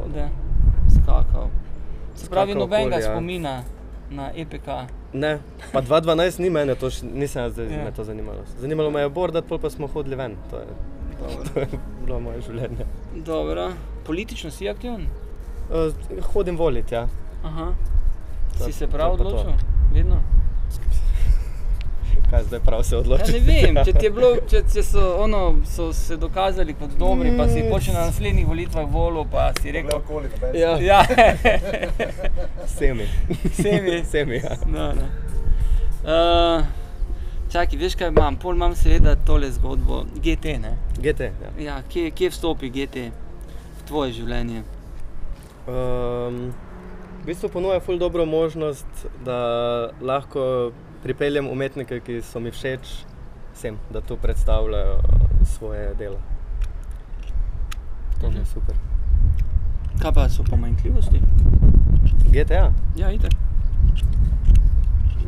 da, 0.10 0.30
skakal. 0.92 1.50
Se 2.16 2.28
pravi, 2.28 2.52
Skakal 2.52 2.56
nobenega 2.58 2.90
okoli, 2.90 3.04
ja. 3.04 3.12
spomina 3.12 3.54
na 4.12 4.32
EPK. 4.36 4.68
Ne, 5.14 5.40
pa 5.72 5.82
2012 5.82 6.40
ni 6.40 6.50
mene, 6.50 6.76
to 6.76 6.90
še, 6.90 7.06
nisem 7.06 7.44
jaz, 7.44 7.56
da 7.56 7.64
Ja. 7.64 7.70
ja. 7.72 7.86
me 7.86 7.92
to 7.92 8.04
zanimalo. 8.04 8.42
Zanimalo 8.58 8.90
me 8.90 9.02
je 9.02 9.10
bordat, 9.12 9.46
pol 9.46 9.58
pa 9.58 9.70
smo 9.70 9.88
hodili 9.88 10.16
ven. 10.16 10.36
To 10.50 10.58
je, 10.58 10.68
to 11.46 11.60
je 11.60 11.68
bilo 12.02 12.20
moje 12.20 12.42
življenje. 12.42 12.89
Dobro, 13.16 13.74
politično 14.04 14.52
si 14.52 14.70
aktiven? 14.70 15.08
Uh, 15.70 15.94
hodim 16.24 16.58
voliti, 16.58 16.96
ja. 16.96 17.08
Aha. 17.44 17.74
To- 18.58 18.64
Si 18.64 18.74
se 18.74 18.88
prav 18.88 19.12
pa 19.12 19.18
to. 19.18 19.24
odločil? 19.26 19.52
Vedno? 19.94 20.16
Kaj 22.30 22.44
zdaj 22.44 22.60
prav 22.60 22.84
se 22.84 22.96
Ja, 22.96 22.96
odločiti? 22.96 23.42
ne 23.42 23.62
vem, 23.64 23.86
če, 23.86 23.94
ti 23.94 24.06
je 24.06 24.12
bilo, 24.12 24.36
če, 24.50 24.64
če 24.66 24.84
so, 24.84 25.18
ono, 25.18 25.62
so 25.66 25.94
se 25.94 26.18
dokazali 26.18 26.74
kot 26.74 26.92
dobri, 26.92 27.38
pa 27.38 27.48
si 27.48 27.66
počel 27.66 27.94
na 27.94 28.02
naslednjih 28.02 28.48
volitvah 28.48 28.88
volil, 28.88 29.26
pa 29.26 29.54
si 29.54 29.72
rekel, 29.72 29.96
okoli, 29.96 30.30
noben 30.32 30.56
Ja, 30.56 30.80
ja, 30.80 31.06
semi. 32.70 33.08
Semi. 33.54 34.06
semi, 34.06 34.38
ja. 34.38 34.58
no, 34.68 34.94
no. 34.94 35.04
Uh, 36.02 36.79
čakaj, 37.50 37.78
veš 37.78 37.96
kaj 37.96 38.08
imam? 38.10 38.36
Pol 38.36 38.54
imam 38.54 38.76
seveda 38.76 39.16
tole 39.18 39.52
zgodbo, 39.52 40.04
GT. 40.16 40.46
Ne? 40.60 40.74
GT, 40.98 41.20
ja. 41.22 41.52
Ja, 41.60 41.82
kje, 41.84 42.12
kje 42.12 42.30
vstopi 42.30 42.70
GT 42.70 42.96
v 43.76 43.86
tvoje 43.86 44.14
življenje? 44.14 44.64
Um, 45.68 46.52
v 47.20 47.26
bistvu 47.26 47.50
ponuja 47.50 47.80
ful 47.80 47.98
dobro 47.98 48.26
možnost, 48.26 48.88
da 49.24 49.40
lahko 50.02 50.72
pripeljem 51.04 51.48
umetnike, 51.48 52.00
ki 52.00 52.22
so 52.22 52.40
mi 52.40 52.52
všeč, 52.52 52.90
sem, 53.54 53.78
da 53.90 54.02
tu 54.02 54.18
predstavljajo 54.18 55.00
svoje 55.48 55.94
delo. 55.96 56.20
To 58.20 58.28
mi 58.28 58.36
je 58.36 58.42
Mhm. 58.42 58.46
super. 58.46 58.76
Kaj 60.00 60.12
pa 60.14 60.30
so 60.30 60.44
pomanjkljivosti? 60.44 61.20
GTA. 62.26 62.72
Ja, 62.96 63.12
itek. 63.12 63.32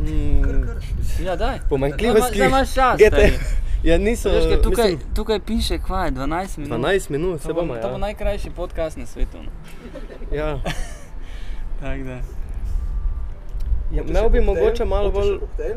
Mm, 0.01 0.65
Ja, 1.21 1.35
daj. 1.35 1.59
pomanjkljivosti. 1.69 2.35
Zdaj 2.35 2.47
imaš 2.47 2.73
čas. 2.73 2.99
Ja, 3.83 3.97
niso. 3.97 4.29
Veš, 4.29 4.43
kaj, 4.45 4.61
tukaj, 4.61 4.91
mislim, 4.91 5.13
tukaj 5.15 5.39
piše, 5.39 5.77
kva 5.79 6.05
je 6.05 6.11
12 6.11 6.57
minut. 6.57 6.79
12 6.79 7.09
minut, 7.09 7.41
se 7.41 7.47
To 7.47 7.53
bo, 7.53 7.61
bomo. 7.61 7.75
to 7.75 7.81
bo 7.83 7.93
Ja. 7.93 7.97
najkrajši 7.99 8.49
podcast 8.51 8.97
na 8.97 9.05
svetu. 9.05 9.37
No. 9.37 9.51
Ja. 10.31 10.59
Tak, 11.81 12.03
da. 12.03 12.17
Ja, 13.91 14.03
Imel 14.03 14.29
bi 14.29 14.41
mogoče 14.41 14.85
malo 14.85 15.11
bolj 15.11 15.39
Ja. 15.59 15.75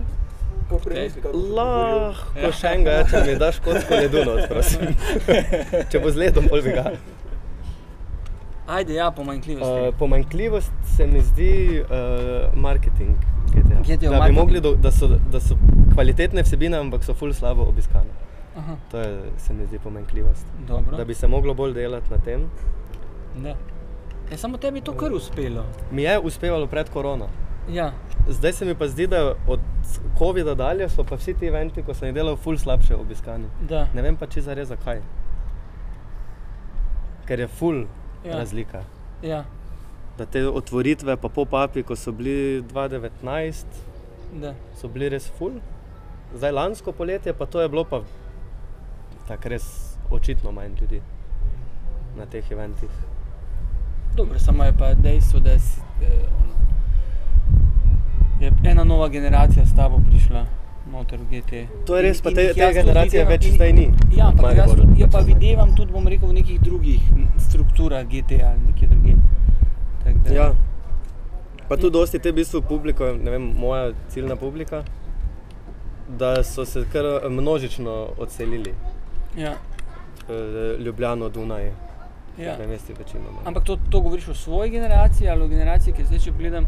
lahko 1.55 2.53
še 2.53 2.67
enega, 2.69 3.05
če 3.11 3.23
mi 3.27 3.35
daš 3.37 3.59
kocko 3.59 3.95
ledu, 3.95 4.19
prosim. 4.49 4.81
če 5.91 5.99
bo 5.99 6.11
z 6.11 6.17
ledom, 6.17 6.47
bolj 6.47 6.63
bi 6.63 6.71
ga. 6.73 6.85
Ajde, 8.67 8.95
ja, 8.95 9.11
pomanjkljivosti. 9.11 9.89
Uh, 9.89 9.95
pomanjkljivost 9.99 10.73
se 10.97 11.07
mi 11.07 11.21
zdi 11.21 11.83
uh, 11.83 12.59
marketing. 12.59 13.17
GTA. 13.47 13.81
GTA 13.85 14.11
da, 14.11 14.19
marketing. 14.19 14.39
mogli 14.39 14.61
do, 14.61 14.75
da, 14.75 14.91
so, 14.91 15.09
da 15.31 15.41
so 15.41 15.57
kvalitetne 15.95 16.43
vsebine, 16.43 16.77
ampak 16.77 17.05
so 17.05 17.15
ful 17.15 17.33
slabo 17.33 17.63
obiskane. 17.63 18.11
Aha, 18.57 18.77
To 18.91 18.99
je, 18.99 19.19
se 19.39 19.53
mi 19.55 19.67
zdi 19.67 19.79
pomanjkljivost. 19.79 20.47
dobro. 20.69 20.97
Da 20.97 21.05
bi 21.05 21.15
se 21.15 21.27
moglo 21.29 21.55
bolj 21.55 21.73
delati 21.75 22.11
na 22.11 22.19
tem. 22.19 22.51
Da. 23.37 23.57
Ja, 24.31 24.37
samo 24.37 24.57
tebi 24.57 24.79
je 24.79 24.85
to 24.85 24.93
kar 24.93 25.13
uspelo. 25.13 25.65
Mi 25.91 26.03
je 26.03 26.19
uspevalo 26.19 26.67
pred 26.67 26.89
korono. 26.89 27.29
Ja, 27.69 27.93
Zdaj 28.29 28.53
se 28.53 28.65
mi 28.65 28.75
pa 28.75 28.89
zdi, 28.89 29.07
da 29.07 29.35
od 29.47 29.61
COVID-a 30.19 30.55
dalje 30.55 30.89
so 30.89 31.05
pa 31.05 31.17
vsi 31.17 31.35
ti 31.35 31.47
eventi, 31.47 31.83
ko 31.83 31.95
sem 31.95 32.09
jih 32.09 32.15
delal, 32.15 32.37
ful 32.37 32.57
slabše 32.59 32.97
obiskani. 32.97 33.45
da. 33.69 33.87
Ne 33.95 34.03
vem 34.03 34.17
pa 34.17 34.27
čisto 34.27 34.51
zares 34.51 34.69
zakaj. 34.69 35.01
Ker 37.27 37.41
je 37.41 37.47
ful 37.49 37.85
Ja. 38.25 38.37
razlika. 38.39 38.83
Ja, 39.23 39.45
Da 40.19 40.27
te 40.27 40.49
otvoritve, 40.49 41.17
pa 41.17 41.29
pop-upi, 41.29 41.83
ko 41.83 41.97
so 41.97 42.13
bili 42.13 42.63
2019, 42.63 43.65
da. 44.41 44.55
so 44.79 44.89
bili 44.89 45.09
res 45.09 45.27
ful. 45.39 45.57
Zdaj 46.35 46.53
lansko 46.53 46.93
poletje, 46.93 47.35
pa 47.35 47.47
to 47.47 47.61
je 47.61 47.69
bilo 47.69 47.85
pa 47.85 48.01
tako 49.29 49.49
res 49.49 49.97
očitno 50.11 50.53
manj 50.53 50.77
ljudi 50.81 51.01
na 52.17 52.27
teh 52.27 52.51
eventih. 52.51 52.91
Dobro, 54.17 54.39
samo 54.39 54.65
je 54.65 54.73
pa 54.79 54.95
dejstvo, 54.95 55.41
da 55.41 55.59
si, 55.59 55.81
eh, 56.03 56.29
je 58.41 58.53
ena 58.65 58.85
nova 58.85 59.09
generacija 59.09 59.67
s 59.67 59.77
tabo 59.77 60.01
prišla 60.11 60.47
noter 60.95 61.19
v 61.19 61.27
GT. 61.31 61.67
To 61.87 61.97
je 61.97 62.03
res, 62.03 62.21
pa 62.21 62.31
In- 62.31 62.37
te- 62.37 62.43
jih 62.43 62.55
te 62.55 62.61
jaz 62.61 62.75
tudi 62.75 62.83
generacije 62.83 63.11
videvam- 63.13 63.29
več 63.29 63.47
in- 63.47 63.55
zdaj 63.55 63.73
ni 63.73 63.87
Ja, 64.17 64.27
ampak 64.27 64.57
jaz 64.57 64.71
jo 64.97 65.09
pa 65.13 65.19
videvam 65.21 65.77
tudi, 65.77 65.93
bom 65.93 66.07
rekel, 66.07 66.29
v 66.29 66.33
nekih 66.33 66.61
drugih 66.61 67.01
strukturah 67.39 68.05
GT 68.05 68.33
ali 68.43 68.61
nekje 68.67 68.89
drugje. 68.89 69.15
Tak 70.05 70.15
da- 70.17 70.35
Ja. 70.35 70.53
Pa 71.69 71.77
tudi 71.77 71.91
dosti 71.93 72.19
te 72.19 72.31
v 72.31 72.35
bistvu 72.35 72.63
publiko, 72.63 73.13
ne 73.15 73.31
vem, 73.31 73.43
moja 73.57 73.93
ciljna 74.09 74.37
publika, 74.37 74.83
da 76.09 76.45
so 76.45 76.65
se 76.65 76.85
kar 76.93 77.05
množično 77.31 78.09
odselili. 78.19 78.75
Ja, 79.37 79.55
Eh, 80.29 80.77
Ljubljano, 80.79 81.29
Dunaj, 81.29 81.71
ja. 82.39 82.57
Ampak 83.45 83.65
to, 83.65 83.77
to 83.91 84.01
govoriš 84.01 84.29
o 84.29 84.35
svoji 84.35 84.71
generaciji 84.71 85.29
ali 85.29 85.43
o 85.43 85.49
generaciji, 85.49 85.95
ki 85.95 86.05
zdaj, 86.05 86.19
če 86.19 86.33
gledam, 86.33 86.67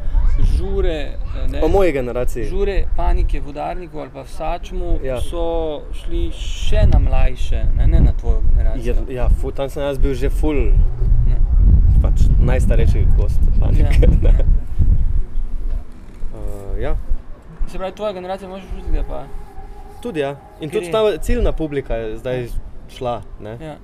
žure, 0.49 0.93
eh, 0.93 1.47
ne, 1.49 1.63
O 1.63 1.69
moji 1.69 1.93
generaciji. 1.93 2.45
žure 2.45 2.85
panike 2.97 3.41
v 3.41 3.49
udarniku 3.49 3.99
ali 3.99 4.11
pa 4.11 4.23
v 4.23 4.29
Sačmu, 4.29 4.99
Ja. 5.03 5.21
so 5.21 5.43
šli 5.95 6.31
še 6.33 6.87
na 6.87 6.99
mlajše, 7.01 7.65
ne, 7.77 7.87
ne 7.87 8.01
na 8.01 8.13
tvojo 8.13 8.43
generacijo. 8.49 8.95
Je, 9.09 9.15
ja, 9.15 9.29
fu, 9.31 9.51
tam 9.51 9.69
sem 9.69 9.83
jaz 9.83 9.99
bil 9.99 10.15
že 10.15 10.31
full, 10.31 10.71
Ne. 11.27 11.37
pač 12.03 12.21
najstarejši 12.41 13.07
gost 13.17 13.41
panike. 13.61 13.83
Ja. 14.23 14.31
Ja. 14.31 14.45
Uh, 16.33 16.79
ja, 16.79 16.97
Se 17.67 17.79
pravi, 17.79 17.93
tvoja 17.93 18.13
generacija 18.13 18.49
imaš 18.49 18.63
občutek, 18.65 18.93
da 18.93 19.03
pa. 19.05 19.25
tudi 20.01 20.21
ja. 20.21 20.37
In 20.61 20.71
Ker 20.71 20.81
tudi 20.81 20.93
ta 20.93 21.19
ciljna 21.19 21.53
publika 21.53 21.95
je 21.97 22.19
zdaj 22.19 22.49
šla. 22.89 23.23
Ne? 23.41 23.57
Ja. 23.61 23.77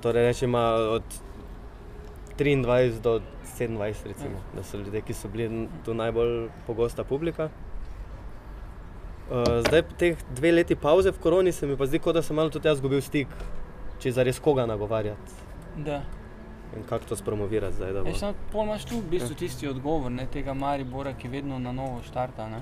Torej, 0.00 0.22
rečemo 0.24 0.58
od 0.90 1.02
23 2.38 2.64
do 3.00 3.20
27, 3.50 3.78
recimo, 4.04 4.30
Ja. 4.30 4.56
da 4.56 4.62
so 4.62 4.76
ljudje, 4.76 5.00
ki 5.02 5.14
so 5.14 5.28
bili 5.28 5.48
tu 5.84 5.94
najbolj 5.94 6.48
pogosta 6.66 7.04
publika. 7.04 7.48
Uh, 9.30 9.36
zdaj, 9.60 9.82
po 9.82 9.94
teh 9.94 10.16
dve 10.30 10.52
leti 10.52 10.74
pauze 10.76 11.10
v 11.10 11.18
koroni, 11.18 11.52
se 11.52 11.66
mi 11.66 11.76
pa 11.76 11.86
zdi, 11.86 11.98
kot 11.98 12.14
da 12.14 12.22
sem 12.22 12.34
malo 12.34 12.50
tudi 12.50 12.66
jaz 12.66 12.78
izgubil 12.78 13.00
stik, 13.00 13.28
če 13.98 14.12
za 14.12 14.22
res 14.22 14.38
koga 14.38 14.66
nagovarjati 14.66 15.32
Da. 15.76 16.00
in 16.74 16.82
kako 16.84 17.04
to 17.04 17.16
spromovirati 17.16 17.74
zdaj. 17.74 17.92
bo- 17.94 18.08
Ja, 18.08 18.14
samo 18.14 18.34
pol 18.50 18.64
imaš 18.64 18.84
tu 18.84 18.96
v 18.96 19.04
bistvu 19.04 19.34
tisti 19.36 19.68
odgovor, 19.68 20.10
ne, 20.10 20.26
tega 20.26 20.54
Maribora, 20.54 21.12
ki 21.12 21.28
vedno 21.28 21.58
na 21.58 21.72
novo 21.72 22.00
štarta. 22.02 22.48
Ne? 22.48 22.60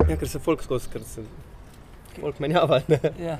Ja, 0.00 0.16
ker 0.16 0.28
se 0.28 0.38
folk 0.38 0.62
skozi, 0.62 0.88
ker 0.88 1.02
se 1.02 1.22
folk 2.14 2.38
menjava. 2.38 2.80
Ne, 2.88 3.00
Ja. 3.18 3.36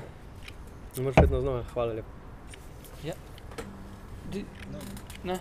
ne 0.93 1.03
moreš 1.03 1.17
vedno 1.17 1.41
znova, 1.41 1.63
hvala 1.73 1.93
lepa. 1.93 2.20
Di, 4.31 4.45
ne, 5.23 5.39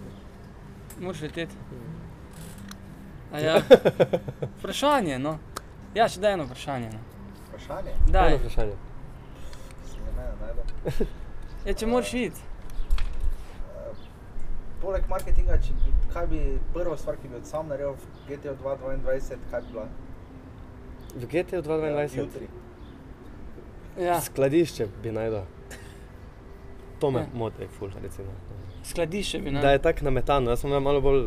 moraš 1.00 1.20
leteti. 1.22 1.54
A 3.32 3.38
Ja. 3.38 3.60
Vprašanje, 4.58 5.18
no. 5.18 5.38
Ja, 5.94 6.08
še 6.08 6.20
da 6.20 6.32
eno 6.34 6.44
vprašanje. 6.48 6.88
No. 6.92 6.98
Vprašanje, 7.48 7.92
Daj. 8.08 8.28
Eno 8.28 8.36
vprašanje. 8.42 8.76
Ja, 11.66 11.74
če 11.76 11.86
moraš 11.86 12.14
iti. 12.14 12.40
Poleg 14.80 15.04
marketinga, 15.10 15.58
če 15.60 15.74
kaj 16.14 16.26
bi 16.30 16.38
prva 16.72 16.96
stvar, 16.96 17.18
ki 17.20 17.28
bi 17.28 17.36
jo 17.36 17.42
sam 17.44 17.68
naredil 17.68 17.92
v 17.92 18.30
GTO 18.30 18.54
2022, 18.64 19.36
kaj 19.52 19.60
bi 19.66 19.74
bila? 19.74 19.84
V 21.20 21.26
GT-ju 21.26 21.60
2022 21.62 22.16
Jutri. 22.16 22.48
Ja. 24.00 24.20
skladišče 24.24 24.86
bi 25.02 25.12
najdel. 25.12 25.44
To 27.00 27.10
me 27.10 27.20
Ja. 27.20 27.26
moti, 27.34 27.66
ful, 27.68 27.88
recimo. 28.02 28.28
Skladišče 28.84 29.38
bi 29.38 29.50
Da 29.50 29.60
naj. 29.60 29.72
je 29.72 29.78
tako 29.80 30.04
nametano, 30.04 30.50
jaz 30.50 30.60
sem 30.60 30.70
malo 30.72 31.00
bolj, 31.00 31.26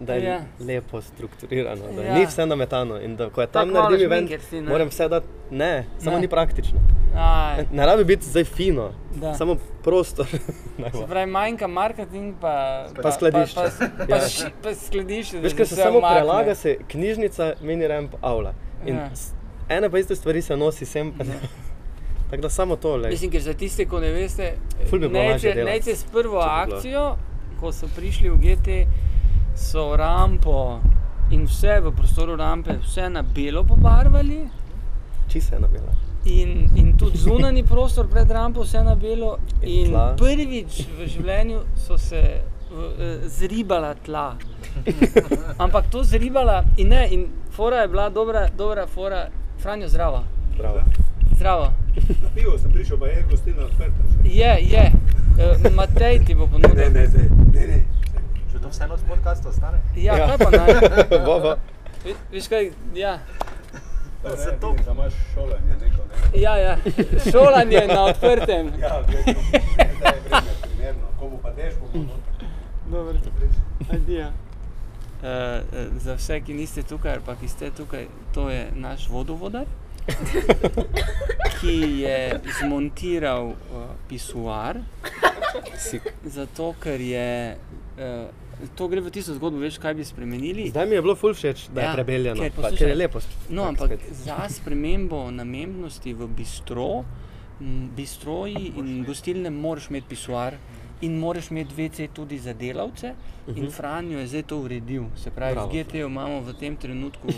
da 0.00 0.14
je 0.14 0.24
Ja. 0.24 0.30
ja. 0.30 0.40
lepo 0.60 1.00
strukturirano, 1.02 1.82
da 1.88 2.02
Ja. 2.02 2.08
ja. 2.08 2.14
ni 2.14 2.26
vse 2.26 2.46
nametano 2.46 2.98
in 2.98 3.16
da 3.16 3.30
ko 3.30 3.40
je 3.40 3.46
tam 3.48 3.68
malo 3.68 3.84
naredim 3.84 4.06
event, 4.06 4.30
si, 4.40 4.60
ne? 4.60 4.68
moram 4.68 4.88
vse 4.88 5.08
dati, 5.08 5.26
ne, 5.50 5.70
samo 5.98 6.16
Ne. 6.16 6.20
ni 6.20 6.28
praktično. 6.28 6.78
Aj, 7.16 7.64
Ne 7.72 7.86
rabi 7.86 8.04
biti 8.04 8.26
zdaj 8.26 8.44
fino, 8.46 8.90
da. 9.12 9.34
samo 9.34 9.56
prostor. 9.82 10.26
Se 10.92 11.06
pravi, 11.08 11.26
manjka 11.28 11.66
marketing, 11.68 12.34
pa, 12.40 12.86
Pa 13.02 13.12
skladišče. 13.12 13.54
Pa, 13.54 13.62
pa, 13.62 14.06
pa, 14.06 14.14
Ja. 14.14 14.20
ši- 14.20 14.50
pa 14.62 14.74
skladišče. 14.76 15.36
da 15.36 15.42
Veš, 15.42 15.54
ker 15.54 15.66
se 15.66 15.74
samo 15.76 15.98
umakne. 15.98 16.16
prelaga 16.16 16.54
se 16.54 16.76
knjižnica, 16.88 17.54
mini 17.60 17.88
ramp, 17.88 18.14
avla. 18.22 18.52
In 18.86 18.94
Ja. 18.94 19.00
ja. 19.00 19.10
ene 19.70 19.90
pa 19.90 19.98
iste 19.98 20.14
stvari 20.14 20.42
se 20.42 20.56
nosi 20.56 20.84
sem. 20.86 21.12
pa 21.12 21.24
ne. 21.24 21.34
Tako 22.30 22.42
da 22.42 22.48
samo 22.48 22.76
to. 22.76 22.96
lej. 22.96 23.10
Mislim, 23.10 23.30
ker 23.30 23.42
za 23.42 23.54
tiste, 23.54 23.84
ki 23.84 23.96
ne 23.96 24.10
veste, 24.10 24.52
nejte 25.64 25.96
s 25.96 26.04
prvo 26.04 26.38
akcijo, 26.38 27.16
ko 27.60 27.72
so 27.72 27.88
prišli 27.88 28.30
v 28.30 28.36
GT, 28.36 28.68
so 29.56 29.96
rampo 29.96 30.80
in 31.30 31.46
vse 31.46 31.80
v 31.80 31.92
prostoru 31.92 32.36
rampe, 32.36 32.78
vse 32.82 33.08
na 33.08 33.22
belo 33.24 33.64
pobarvali. 33.64 34.48
Čisto 35.28 35.54
je 35.54 35.60
nabila. 35.60 35.92
In, 36.24 36.68
in 36.76 36.96
tudi 36.98 37.18
zunanji 37.18 37.64
prostor 37.64 38.06
pred 38.06 38.30
rampo, 38.30 38.62
vse 38.62 38.82
na 38.82 38.94
belo. 38.94 39.38
In 39.62 39.68
In 39.86 39.90
tla. 39.90 40.14
prvič 40.16 40.86
v 40.98 41.06
življenju 41.06 41.60
so 41.76 41.98
se 41.98 42.22
v, 42.70 42.84
eh, 42.98 43.28
zribala 43.28 43.94
tla. 43.96 44.36
Ampak 45.58 45.90
to 45.90 46.04
zribala 46.04 46.64
in 46.76 46.88
ne, 46.88 47.08
in 47.10 47.26
fora 47.50 47.76
je 47.76 47.88
bila 47.88 48.08
dobra, 48.10 48.48
dobra 48.48 48.86
fora, 48.86 49.28
Franjo 49.58 49.88
zdrava. 49.88 50.22
Bravo. 50.58 50.80
Zdrava. 51.30 51.72
Na 52.22 52.28
pivo 52.30 52.58
sem 52.58 52.70
prišel, 52.70 52.98
pa 52.98 53.06
je 53.06 53.24
gostilna 53.24 53.64
odprta. 53.64 54.02
Je, 54.24 54.52
je. 54.62 54.84
Eh, 55.36 55.70
Matej 55.70 56.20
ti 56.20 56.34
bo 56.34 56.44
Ne, 56.44 56.50
ponudil. 56.52 56.90
ne, 56.90 57.06
zdaj, 57.06 57.22
ne, 57.52 57.66
ne. 57.66 57.78
Če 58.48 58.58
to 58.58 58.68
vseeno 58.68 58.94
od 58.94 59.02
podcasta 59.02 59.48
ostane? 59.48 59.78
Ja, 59.96 60.16
Ja. 60.16 60.26
kaj 60.26 60.38
pa 60.38 60.50
naj? 60.50 60.68
Bova. 61.26 61.56
Vi- 62.04 62.14
Veš 62.32 62.48
kaj, 62.48 62.64
ja. 62.94 63.18
Pa 64.18 64.28
Ne, 64.28 64.36
se 64.36 64.50
to- 64.52 64.70
vidim, 64.72 64.84
Da 64.84 64.92
imaš 64.92 65.12
šolanje 65.34 65.74
neko, 65.76 66.02
ne. 66.04 66.16
Ja, 66.36 66.56
ja. 66.56 66.74
Šolanje 67.24 67.82
na 67.86 68.04
odprtem. 68.04 68.66
Ja, 68.80 69.02
gledaj, 69.02 69.34
zdaj 69.94 70.10
je 70.10 70.22
vreme 70.22 70.52
primerno. 70.62 71.06
Ko 71.18 71.28
bo 71.28 71.36
pa 71.38 71.50
dež, 71.52 71.74
bomo 71.76 72.04
noter. 72.04 72.46
Dobro. 72.86 73.14
Adija. 73.90 74.28
Uh, 75.18 75.26
uh, 75.26 75.98
za 75.98 76.14
vse, 76.14 76.40
ki 76.40 76.54
niste 76.54 76.82
tukaj, 76.84 77.12
ali 77.12 77.22
pa 77.22 77.34
ki 77.34 77.48
ste 77.48 77.70
tukaj, 77.70 78.04
to 78.32 78.50
je 78.50 78.68
naš 78.72 79.08
vodovodar, 79.08 79.66
ki 81.54 81.74
je 82.00 82.18
zmontiral 82.54 83.46
uh, 83.46 83.56
pisuar, 84.08 84.80
Si. 85.78 86.00
zato 86.24 86.74
ker 86.78 87.00
je. 87.02 87.56
Uh, 87.96 88.28
to 88.74 88.88
gre 88.88 89.00
v 89.00 89.08
tisto 89.08 89.30
zgodbo, 89.32 89.58
veš, 89.58 89.78
kaj 89.78 89.94
bi 89.94 90.04
spremenili. 90.04 90.68
Zdaj 90.68 90.86
mi 90.86 90.94
je 90.94 91.02
bilo 91.02 91.14
ful 91.14 91.30
všeč, 91.30 91.68
da 91.68 91.80
je 91.80 91.86
Ja, 91.86 91.92
prebeljeno. 91.94 92.34
ker 92.36 92.50
pa- 92.50 92.62
poslušaj, 92.62 92.78
Ker 92.78 92.88
je 92.88 92.96
lepo. 92.96 93.20
No, 93.50 93.62
ampak 93.64 93.92
spet. 93.92 94.02
za 94.18 94.48
spremembo 94.50 95.30
namembnosti 95.30 96.12
v 96.12 96.26
bistro, 96.28 97.04
bistroji 97.92 98.72
in 98.76 99.04
gostilne 99.04 99.50
moraš 99.52 99.88
imeti 99.88 100.06
pisuar. 100.08 100.54
In 101.00 101.18
moraš 101.18 101.50
imeti 101.50 101.74
VC 101.76 102.08
tudi 102.12 102.38
za 102.38 102.52
delavce, 102.52 103.12
uh 103.46 103.54
-huh. 103.54 103.58
in 103.58 103.70
Franjo 103.70 104.18
je 104.18 104.26
zdaj 104.26 104.42
to 104.42 104.58
uredil. 104.58 105.04
Se 105.16 105.30
pravi, 105.30 105.54
Bravo. 105.54 105.72
z 105.72 105.74
GT-jo 105.74 106.06
imamo 106.06 106.40
v 106.40 106.52
tem 106.52 106.76
trenutku 106.76 107.28
uh, 107.32 107.34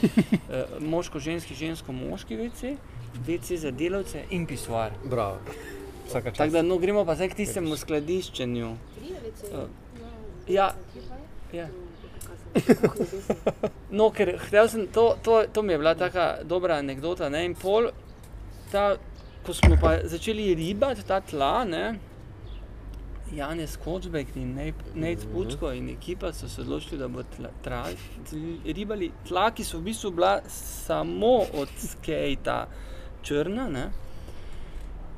moško-ženski, 0.81 1.55
žensko-moški 1.55 2.37
VC, 2.37 2.63
VC 3.27 3.57
za 3.57 3.71
delavce 3.71 4.25
in 4.31 4.47
pisuar. 4.47 4.93
Bravo. 5.05 5.39
Tako 6.13 6.51
da 6.51 6.63
no, 6.63 6.79
gremo 6.79 7.05
pa 7.05 7.15
zdaj 7.15 7.29
k 7.29 7.35
tistemu 7.35 7.77
skladiščenju. 7.77 8.69
Uh, 8.69 8.77
ja, 10.49 10.75
ja. 11.53 11.69
No, 13.91 14.11
ker 14.11 14.39
sem, 14.69 14.87
to, 14.95 15.17
to, 15.23 15.45
to 15.53 15.63
mi 15.63 15.73
je 15.73 15.79
bila 15.79 15.95
taka 15.95 16.39
dobra 16.45 16.75
anekdota. 16.75 17.29
Ne? 17.29 17.45
In 17.45 17.55
pol, 17.55 17.91
ta, 18.73 18.97
ko 19.47 19.55
smo 19.55 19.77
pa 19.81 19.99
začeli 20.05 20.55
ribati 20.55 21.03
ta 21.07 21.21
tla, 21.21 21.65
ne? 21.65 21.99
Janez 23.37 23.77
Kočbek 23.85 24.37
in 24.37 24.73
Nec 24.95 25.25
Pučko 25.33 25.73
in 25.73 25.89
ekipa 25.89 26.33
so 26.33 26.49
se 26.49 26.61
odločili, 26.61 26.99
da 26.99 27.09
bo 27.09 27.23
tla, 27.23 27.51
tra, 27.63 27.85
tl, 28.31 28.37
ribali 28.65 29.11
tla, 29.29 29.51
ki 29.51 29.65
so 29.65 29.79
v 29.79 29.91
bistvu 29.91 30.11
bila 30.11 30.41
samo 30.49 31.37
od 31.55 31.69
skejta 31.79 32.67
črna, 33.23 33.69
ne? 33.69 33.91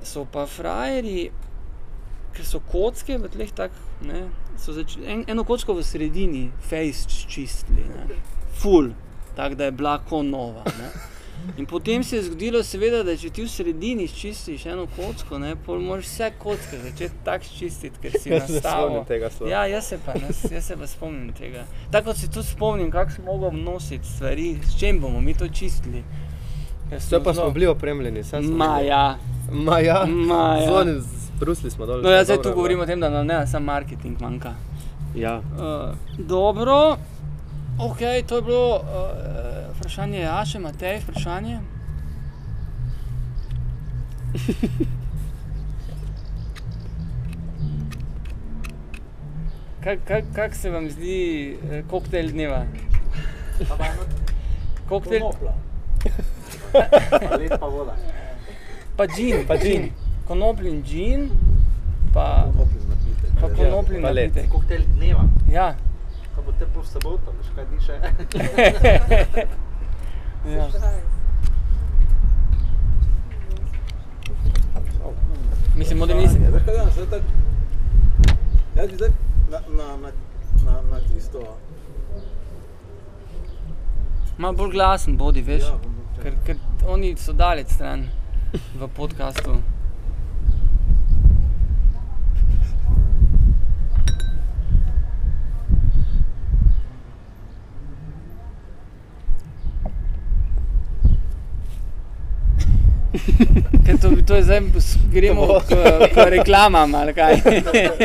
so 0.02 0.24
pa 0.32 0.46
frajerji, 0.46 1.30
ker 2.34 2.46
so 2.46 2.60
kocke 2.66 3.18
v 3.22 3.30
tleh 3.30 3.52
tak, 3.54 3.74
ne, 4.02 4.24
so 4.58 4.74
začeli, 4.74 5.06
en, 5.06 5.24
eno 5.30 5.44
kocko 5.46 5.76
v 5.78 5.84
sredini, 5.86 6.48
face 6.68 7.06
čistili, 7.30 7.86
ne, 7.86 8.18
full, 8.58 8.90
tako 9.36 9.54
da 9.60 9.70
je 9.70 9.76
bila 9.78 9.98
ko 10.08 10.22
nova. 10.26 10.64
Ne. 10.78 10.90
In 11.56 11.66
potem 11.66 12.04
se 12.04 12.16
je 12.16 12.22
zgodilo, 12.22 12.62
seveda, 12.62 13.02
da 13.02 13.16
če 13.16 13.30
ti 13.30 13.42
v 13.42 13.48
sredini 13.48 14.08
čistiš 14.08 14.66
eno 14.66 14.86
kocko, 14.88 15.38
ne, 15.38 15.56
pol 15.56 15.80
moraš 15.80 16.04
vse 16.04 16.30
kocke 16.38 16.78
začeti 16.78 17.14
tako 17.24 17.44
čistiti, 17.58 17.98
ker 18.02 18.12
si 18.12 18.30
Jaz 18.30 18.46
se 18.46 18.52
nastavil. 18.52 19.04
tega 19.04 19.30
slova. 19.30 19.52
Ja, 19.52 19.66
jaz 19.66 19.84
se 19.84 19.98
pa, 20.06 20.12
jaz, 20.18 20.52
jaz 20.52 20.64
se 20.64 20.76
pa 20.76 20.86
spomnim 20.86 21.32
tega. 21.32 21.64
Tako 21.90 22.14
se 22.14 22.30
tudi 22.30 22.46
spomnim, 22.46 22.90
kako 22.90 23.10
smo 23.10 23.24
mogli 23.26 23.60
nositi 23.62 24.08
stvari, 24.08 24.58
s 24.64 24.78
čim 24.78 25.00
bomo 25.00 25.20
mi 25.20 25.34
to 25.34 25.48
čistili. 25.48 26.04
Vse 26.92 27.18
pa 27.18 27.34
smo 27.34 27.42
zelo- 27.44 27.68
opremljeni. 27.68 28.24
smo 28.24 28.40
bili. 28.40 28.58
ja. 28.80 29.18
Ma 29.52 29.78
ja. 29.80 30.06
Ma 30.06 30.56
ja. 30.56 30.66
Zvoni, 30.66 31.00
z 31.00 31.30
Brusli 31.40 31.70
smo 31.70 31.86
dol. 31.86 32.02
No, 32.02 32.10
jaz 32.10 32.26
zdaj 32.26 32.42
tu 32.42 32.52
govorim 32.54 32.80
o 32.80 32.86
tem, 32.86 33.00
da 33.00 33.10
nam 33.10 33.26
ne 33.26 33.46
samo 33.46 33.66
marketing 33.66 34.20
manjka. 34.20 34.54
Ja. 35.14 35.36
Uh, 35.36 35.96
dobro, 36.18 36.96
ok, 37.80 37.98
to 38.26 38.36
je 38.36 38.42
bilo 38.42 38.74
uh, 38.74 39.51
vprašanje 39.82 40.20
Jaše, 40.20 40.58
Matej, 40.58 41.00
vprašanje. 41.00 41.58
Kako 49.84 50.02
kak, 50.08 50.24
kak 50.34 50.54
se 50.54 50.70
vam 50.70 50.90
zdi 50.90 51.58
eh, 51.70 51.82
koktejl 51.90 52.30
dneva? 52.30 52.64
Koktejl. 54.88 55.22
Pa 56.72 57.36
lepa 57.36 57.66
voda. 57.66 57.96
pa 58.96 59.06
džin, 59.06 59.46
Pa 59.46 59.56
džin. 59.56 59.90
Konoplin 60.28 60.82
džin, 60.84 61.30
pa, 62.14 62.46
pa 63.40 63.48
konoplin 63.48 64.02
pa 64.02 64.10
led. 64.10 64.30
napitek. 64.30 64.50
Koktejl 64.50 64.82
dneva. 64.96 65.24
Ja. 65.52 65.74
Ko 66.36 66.42
bo 66.42 66.52
te 66.52 66.66
po 66.74 66.84
soboto, 66.84 67.34
veš 67.38 67.50
kaj 67.54 67.64
diše. 67.74 67.94
Ja. 70.46 70.68
Mislim, 75.76 75.98
da 75.98 76.14
nisi. 76.14 76.38
Jaz 78.76 78.90
bi 78.90 78.96
zdaj 78.96 79.08
na, 79.50 79.58
na, 79.68 79.96
na, 79.96 80.10
na, 80.64 80.82
na 80.90 81.00
tisto, 81.00 81.56
Malo 84.38 84.52
bolj 84.52 84.70
glasen 84.70 85.16
bodi, 85.16 85.42
veš. 85.42 85.62
Ja. 85.62 85.78
Ker, 86.22 86.34
ker 86.46 86.56
oni 86.88 87.12
so 87.16 87.32
daleč 87.32 87.74
stran 87.74 88.08
v 88.74 88.88
podkastu. 88.96 89.58
Ker 103.86 103.98
to, 104.00 104.10
to 104.26 104.34
je 104.34 104.42
zdaj, 104.42 104.60
gremo 105.12 105.60
k, 105.68 105.74
k 106.14 106.16
reklamam 106.28 106.94
ali 106.94 107.14
kaj. 107.14 107.34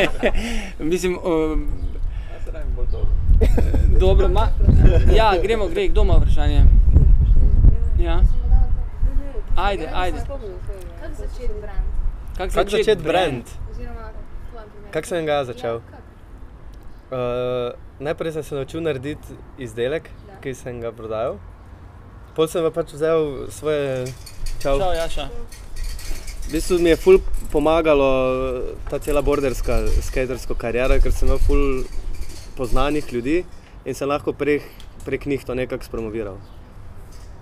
Mislim, 0.79 1.17
um, 1.23 1.67
se 2.45 2.51
rajem 2.51 2.67
bolj 2.75 2.87
dobro. 2.91 3.09
dobro, 3.99 4.29
ma, 4.29 4.47
ja, 5.15 5.33
gremo, 5.43 5.67
gre, 5.67 5.87
kdo 5.87 6.01
ima 6.01 6.13
vprašanje? 6.13 6.63
Ja. 7.99 8.19
Ajde, 9.55 9.89
ajde. 9.93 10.17
Kako 10.17 11.15
začeti 11.17 11.53
brand? 11.61 12.53
Kako 12.53 12.69
začeti 12.69 13.03
brand? 13.03 13.43
Primeru. 13.43 13.97
Kako 14.91 15.07
sem 15.07 15.25
ga 15.25 15.31
Ja, 15.31 15.45
začel? 15.45 15.75
Uh, 15.75 17.73
najprej 17.99 18.31
sem 18.31 18.43
se 18.43 18.55
naučil 18.55 18.81
narediti 18.81 19.27
izdelek, 19.57 20.09
Da. 20.27 20.41
ki 20.41 20.53
sem 20.53 20.81
ga 20.81 20.91
prodajal. 20.91 21.37
Potem 22.37 22.53
sem 22.53 22.65
pa 22.69 22.69
pač 22.69 22.91
vzel 22.93 23.49
svoje 23.49 24.05
čau. 24.61 24.77
Čau, 24.77 24.93
Jaša. 24.93 25.25
V 26.45 26.49
bistvu 26.53 26.77
mi 26.77 26.93
je 26.93 26.97
ful 27.01 27.17
pomagalo 27.49 28.05
ta 28.85 29.01
cela 29.01 29.23
borderska 29.25 29.89
skaterska 30.05 30.53
kariera, 30.53 30.99
ker 31.01 31.09
sem 31.09 31.25
imel 31.25 31.41
ful 31.41 31.63
poznanih 32.53 33.09
ljudi 33.09 33.39
in 33.89 33.97
sem 33.97 34.05
lahko 34.05 34.35
prek, 34.37 34.61
prek 35.01 35.25
njih 35.25 35.41
to 35.49 35.57
nekako 35.57 35.89
spromoviral. 35.89 36.37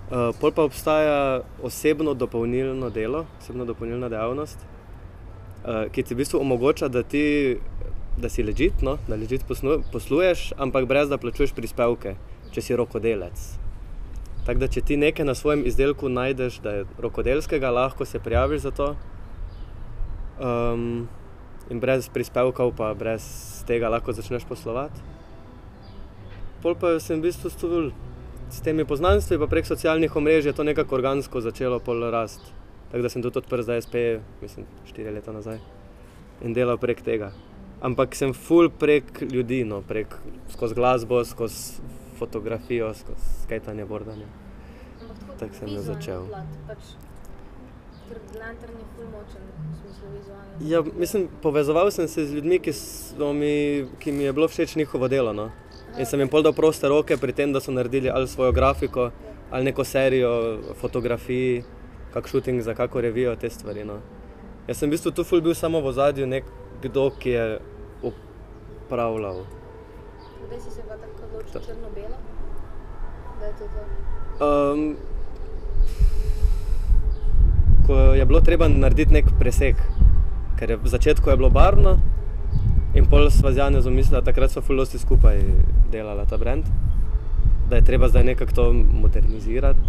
Uh, 0.06 0.32
pol 0.40 0.56
pa 0.56 0.64
obstaja 0.64 1.44
osebno 1.60 2.16
dopolnilno 2.16 2.88
delo, 2.88 3.26
osebno 3.44 3.68
dopolnilna 3.68 4.08
dejavnost, 4.08 4.64
uh, 4.64 5.92
ki 5.92 6.08
ti 6.08 6.16
v 6.16 6.24
bistvu 6.24 6.40
omogoča, 6.40 6.88
da, 6.88 7.04
ti, 7.04 7.58
da 8.16 8.32
si 8.32 8.48
ležit, 8.48 8.80
no, 8.80 8.96
da 9.12 9.20
ležit 9.20 9.44
poslu, 9.44 9.82
posluješ, 9.92 10.54
ampak 10.56 10.88
brez 10.88 11.12
da 11.12 11.20
plačuješ 11.20 11.52
prispevke, 11.58 12.16
če 12.56 12.64
si 12.64 12.80
rokodelec. 12.80 13.64
Tako 14.46 14.62
da, 14.62 14.68
če 14.70 14.82
ti 14.86 14.98
nekaj 15.02 15.26
na 15.26 15.34
svojem 15.34 15.64
izdelku 15.66 16.10
najdeš, 16.10 16.60
da 16.62 16.72
je 16.78 16.86
rokodelskega, 17.02 17.72
lahko 17.74 18.06
se 18.06 18.20
prijaviš 18.20 18.68
za 18.68 18.72
to. 18.72 18.90
Um, 20.38 21.08
in 21.70 21.80
brez 21.82 22.10
prispevkov, 22.14 22.76
pa 22.78 22.94
brez 22.94 23.26
tega 23.66 23.90
lahko 23.90 24.14
začneš 24.14 24.46
poslovati. 24.46 25.02
Pol 26.62 26.78
pa 26.78 26.96
sem 27.02 27.18
v 27.18 27.30
bistvu 27.30 27.50
storil 27.50 27.90
s 28.54 28.62
temi 28.62 28.86
poznanstvi, 28.86 29.40
pa 29.42 29.50
prek 29.50 29.66
socialnih 29.66 30.14
omrežij 30.16 30.54
je 30.54 30.58
to 30.58 30.64
nekako 30.64 30.96
organsko 31.02 31.42
začelo 31.42 31.80
pol 31.80 32.06
rast. 32.14 32.54
Tako 32.92 33.02
da 33.02 33.10
sem 33.10 33.26
tudi 33.26 33.42
odprl 33.42 33.66
za 33.66 33.82
SP, 33.82 34.22
mislim, 34.42 34.70
štiri 34.86 35.14
leta 35.14 35.34
nazaj 35.34 35.58
in 36.46 36.54
delal 36.54 36.78
prek 36.78 37.02
tega. 37.02 37.32
Ampak 37.82 38.16
sem 38.16 38.34
full 38.34 38.70
prek 38.70 39.24
ljudi, 39.26 39.64
no, 39.66 39.82
prek 39.82 40.14
skozi 40.54 40.78
glasbo, 40.78 41.24
skozi 41.26 41.82
fotografijo, 42.19 42.93
skozi 42.93 43.43
skajtanje, 43.43 43.86
bordanje. 43.86 44.25
Tako 45.39 45.54
sem 45.54 45.75
jo 45.75 45.82
začel. 45.82 46.28
plat, 46.28 46.56
Pač, 46.67 46.95
lantern 48.39 48.78
je 48.80 48.86
ful 48.95 49.06
močen 49.12 49.41
v 49.41 49.75
smislu 49.82 50.10
vizualno. 50.13 50.51
Ja, 50.62 50.84
mislim, 50.99 51.28
povezoval 51.41 51.91
sem 51.91 52.08
se 52.08 52.25
z 52.25 52.34
ljudmi, 52.34 52.60
ki, 52.60 52.73
mi, 53.34 53.88
ki 53.99 54.12
mi 54.12 54.23
je 54.23 54.34
bilo 54.34 54.47
všeč 54.47 54.75
njihovo 54.75 55.08
delo. 55.08 55.34
No. 55.34 55.49
In 55.97 56.06
sem 56.06 56.19
jim 56.19 56.30
pol 56.30 56.43
dal 56.43 56.54
proste 56.54 56.88
roke 56.91 57.17
pri 57.17 57.34
tem, 57.34 57.54
da 57.54 57.60
so 57.60 57.71
naredili 57.71 58.10
ali 58.10 58.28
svojo 58.28 58.51
grafiko, 58.51 59.12
ali 59.51 59.63
neko 59.63 59.84
serijo 59.84 60.60
fotografij, 60.82 61.63
kak 62.13 62.28
šuting 62.28 62.62
za 62.62 62.73
kako 62.73 63.01
revijo 63.01 63.36
te 63.36 63.49
stvari. 63.49 63.84
No. 63.84 63.99
Jaz 64.67 64.78
sem 64.78 64.89
v 64.89 64.95
bistvu 64.95 65.12
tu 65.12 65.23
ful 65.23 65.41
bil 65.41 65.56
samo 65.56 65.82
v 65.82 65.93
zadju 65.93 66.28
nekdo, 66.28 67.10
ki 67.19 67.30
je 67.30 67.45
upravljal. 68.04 69.45
Kdaj 70.45 70.60
si 70.60 70.71
se 70.71 70.82
pa 70.88 70.97
odločil 71.36 71.62
črno-belo? 71.62 72.17
Da 73.39 73.45
je 73.45 73.54
to 73.60 73.65
to. 73.76 73.82
Um, 74.45 74.95
ko 77.88 77.93
je 78.13 78.26
bilo 78.26 78.41
treba 78.41 78.67
narediti 78.67 79.13
nek 79.13 79.26
presek, 79.39 79.76
ker 80.60 80.69
je 80.69 80.78
v 80.78 80.88
začetku 80.88 81.30
je 81.30 81.38
bilo 81.38 81.50
barvno, 81.50 81.98
in 82.95 83.06
pol 83.06 83.28
sva 83.30 83.52
z 83.52 83.60
Janem 83.60 83.82
zamislila, 83.82 84.24
takrat 84.24 84.52
smo 84.52 84.63
fulosti 84.63 85.00
skupaj 85.00 85.43
delala 85.91 86.26
ta 86.26 86.38
brand, 86.38 86.65
da 87.69 87.76
je 87.76 87.86
treba 87.86 88.08
zdaj 88.08 88.24
nekako 88.24 88.52
to 88.56 88.65
modernizirati, 88.74 89.80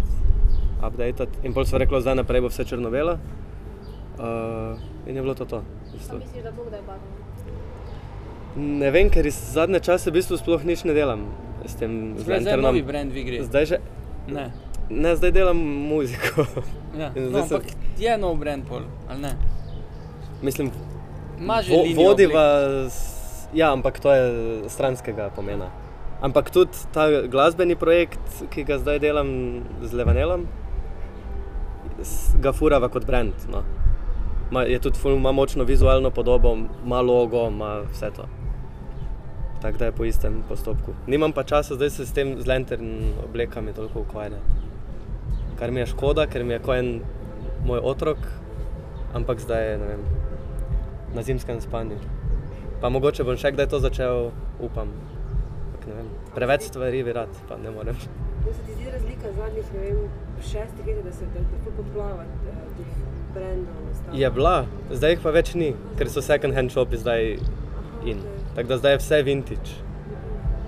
updatati. 0.83 1.47
In 1.47 1.53
pol 1.53 1.65
sva 1.65 1.79
rekla, 1.81 2.03
zdaj 2.03 2.19
naprej 2.21 2.43
bo 2.43 2.51
vse 2.51 2.65
črno-belo. 2.67 3.17
Uh, 4.17 4.77
in 5.05 5.15
je 5.15 5.21
bilo 5.21 5.33
to 5.37 5.45
to. 5.45 5.61
v 5.61 5.93
bistvu. 5.93 6.17
misliš, 6.19 6.43
da 6.43 6.51
bo 6.51 6.65
kdaj 6.65 6.81
barvno? 6.81 7.66
Ne 8.57 8.89
vem, 8.89 9.09
ker 9.09 9.21
iz 9.23 9.37
zadnje 9.53 9.79
čase 9.79 10.09
v 10.09 10.13
bistvu 10.13 10.37
sploh 10.37 10.63
nič 10.63 10.81
ne 10.83 10.93
delam 10.93 11.27
s 11.63 11.75
tem 11.75 12.17
Zdaj, 12.17 12.41
zdaj 12.41 12.53
je 12.53 12.57
novi 12.59 12.81
brand 12.81 13.11
v 13.11 13.17
igri. 13.17 13.37
Zdaj 13.43 13.65
že, 13.65 13.77
Ne. 14.27 14.49
ne, 14.89 15.15
zdaj 15.15 15.31
delam 15.31 15.57
muziko. 15.85 16.45
Ja. 16.93 17.11
No, 17.11 17.29
zdaj 17.29 17.43
sem- 17.43 17.57
ampak 17.59 17.65
je 17.97 18.17
nov 18.17 18.33
brand 18.35 18.65
pol, 18.65 18.81
ali 19.07 19.21
ne? 19.21 19.33
Mislim, 20.41 20.71
že 21.61 21.69
Vo, 21.69 21.85
vodiva, 21.95 22.45
s- 22.89 23.13
ja, 23.53 23.69
ampak 23.69 23.99
to 23.99 24.09
je 24.09 24.23
stranskega 24.67 25.29
pomena. 25.29 25.69
Ampak 26.19 26.49
tudi 26.49 26.73
ta 26.89 27.05
glasbeni 27.23 27.75
projekt, 27.75 28.17
ki 28.49 28.63
ga 28.63 28.77
zdaj 28.77 28.97
delam 28.99 29.29
z 29.81 29.93
Levanelom, 29.93 30.47
ga 32.35 32.51
furava 32.51 32.89
kot 32.89 33.05
brand. 33.05 33.33
No. 33.47 33.61
Ma, 34.49 34.63
je 34.63 34.79
tudi 34.79 34.97
ful, 34.97 35.13
ima 35.13 35.31
močno 35.31 35.63
vizualno 35.63 36.09
podobo, 36.09 36.57
ima 36.81 37.01
logo, 37.01 37.47
ima 37.47 37.81
vse 37.83 38.09
to. 38.09 38.25
Tako 39.61 39.77
da 39.77 39.85
je 39.85 39.91
po 39.91 40.05
istem 40.05 40.43
postopku. 40.49 40.93
Nimam 41.07 41.31
pa 41.31 41.43
časa 41.43 41.75
zdaj 41.75 41.89
se 41.89 42.05
s 42.05 42.13
tem 42.13 42.35
z 42.41 42.47
lantern 42.47 43.13
oblekami 43.25 43.73
toliko 43.73 43.99
ukvarjati. 43.99 44.43
Kar 45.59 45.71
mi 45.71 45.79
je 45.79 45.85
škoda, 45.85 46.27
ker 46.27 46.43
mi 46.43 46.53
je 46.53 46.59
ko 46.59 46.75
en 46.75 47.01
moj 47.65 47.79
otrok, 47.83 48.17
ampak 49.13 49.39
zdaj 49.41 49.71
je, 49.71 49.77
vem, 49.77 50.03
na 51.15 51.23
zimskem 51.23 51.61
spanju. 51.61 51.97
Pa 52.81 52.89
mogoče 52.93 53.25
bom 53.25 53.37
še 53.37 53.51
kdaj 53.55 53.69
to 53.73 53.79
začel, 53.81 54.29
upam. 54.61 54.93
Preveč 56.35 56.67
stvari 56.67 57.01
bi 57.03 57.13
rad, 57.15 57.33
pa 57.49 57.57
ne 57.57 57.71
morem. 57.73 57.97
Da 58.45 58.53
se 58.53 58.61
ti 58.67 58.73
zdi 58.75 58.91
razlika 58.93 59.31
zadnjih, 59.33 59.73
vem, 59.73 60.01
šestih 60.43 60.85
let, 60.85 61.03
da 61.05 61.11
se 61.11 61.25
da 61.33 61.41
tako 61.51 61.71
poplava 61.81 62.23
eh, 62.23 62.63
teh 62.77 62.97
brendov? 63.33 64.13
Je 64.13 64.31
bila, 64.31 64.57
zdaj 64.91 65.15
jih 65.15 65.23
pa 65.23 65.33
več 65.33 65.55
ni, 65.55 65.73
ker 65.97 66.11
so 66.11 66.21
second 66.21 66.53
hand 66.53 66.75
shopi 66.75 66.99
zdaj 67.01 67.39
in. 68.05 68.21
okej. 68.21 68.36
Tako 68.57 68.67
da 68.67 68.77
zdaj 68.77 68.91
je 68.91 68.97
vse 68.97 69.23
vintage. 69.23 69.71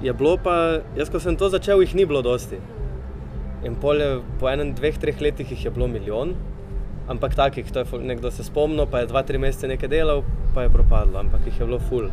Je 0.02 0.13
bilo 0.13 0.38
pa, 0.38 0.78
jaz 0.95 1.10
ko 1.10 1.19
sem 1.19 1.34
to 1.36 1.49
začel, 1.49 1.82
jih 1.82 1.95
ni 1.97 2.06
bilo 2.06 2.21
dosti. 2.21 2.60
In 3.65 3.73
pol 3.75 3.97
je, 3.97 4.10
po 4.39 4.45
enem, 4.49 4.75
dveh, 4.78 4.99
treh 5.02 5.17
letih 5.21 5.49
jih 5.52 5.65
je 5.65 5.71
bilo 5.73 5.88
milijon, 5.89 6.36
ampak 7.10 7.34
takih, 7.36 7.71
to 7.71 7.82
je 7.82 7.86
ful- 7.89 8.06
nekdo 8.06 8.32
se 8.32 8.45
spomnil, 8.45 8.86
pa 8.86 9.02
je 9.02 9.10
dva, 9.10 9.23
tri 9.25 9.41
mesece 9.41 9.67
nekaj 9.67 9.89
delal, 9.89 10.21
pa 10.54 10.67
je 10.67 10.69
propadlo, 10.69 11.19
ampak 11.19 11.49
jih 11.49 11.60
je 11.60 11.65
bilo 11.65 11.80
full. 11.80 12.12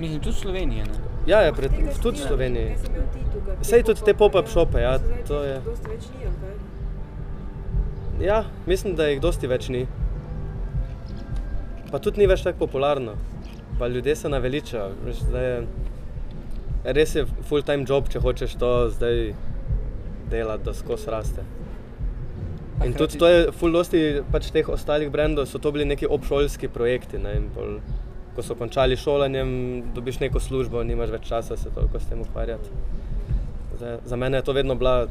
Mislim, 0.00 0.20
tudi 0.20 0.36
Slovenije. 0.36 0.84
Ne? 0.84 0.98
Ja, 1.26 1.40
je 1.46 1.54
Ampak 1.54 1.70
pred, 1.70 2.02
tudi 2.02 2.18
v 2.18 2.26
Sloveniji. 2.26 2.74
Te 2.74 3.64
Sej 3.64 3.82
tudi 3.86 4.02
te 4.02 4.14
pop-up 4.14 4.50
shope, 4.50 4.82
ja, 4.82 4.98
to 5.28 5.44
je. 5.46 5.60
Ja, 8.20 8.44
mislim, 8.66 8.96
da 8.98 9.06
jih 9.06 9.20
dosti 9.22 9.46
več 9.46 9.68
ni. 9.68 9.86
Pa 11.90 11.98
tudi 11.98 12.18
ni 12.18 12.26
več 12.26 12.42
tako 12.42 12.66
popularno. 12.66 13.14
Pa 13.82 13.88
ljudje 13.88 14.14
se 14.16 14.28
naveličajo. 14.28 14.92
zdaj 15.26 15.64
Res 16.84 17.14
je 17.14 17.24
full-time 17.48 17.82
job, 17.88 18.06
če 18.10 18.20
hočeš 18.22 18.54
to 18.58 18.68
zdaj 18.94 19.32
delati, 20.30 20.64
da 20.66 20.74
skozi 20.74 21.10
raste. 21.10 21.42
In 22.86 22.94
tudi 22.94 23.18
to 23.18 23.26
je 23.26 23.40
full 23.58 23.74
dosti 23.74 24.22
pač 24.30 24.52
teh 24.54 24.70
ostalih 24.70 25.10
brendov, 25.10 25.46
so 25.50 25.58
to 25.58 25.72
bili 25.74 25.86
neki 25.86 26.06
obšolski 26.10 26.70
projekti. 26.70 27.18
Ne, 27.22 27.36
pol, 27.54 27.80
ko 28.36 28.42
so 28.46 28.54
končali 28.58 28.98
šolanjem, 28.98 29.50
dobiš 29.94 30.20
neko 30.22 30.42
službo, 30.42 30.82
nimaš 30.86 31.10
več 31.14 31.26
časa 31.30 31.58
se 31.58 31.74
toliko 31.74 31.98
s 31.98 32.10
tem 32.10 32.22
ukvarjati. 32.22 32.70
Zdaj, 33.80 33.98
za 34.06 34.18
mene 34.18 34.38
je 34.38 34.46
to 34.46 34.54
vedno 34.58 34.78
bila 34.78 35.08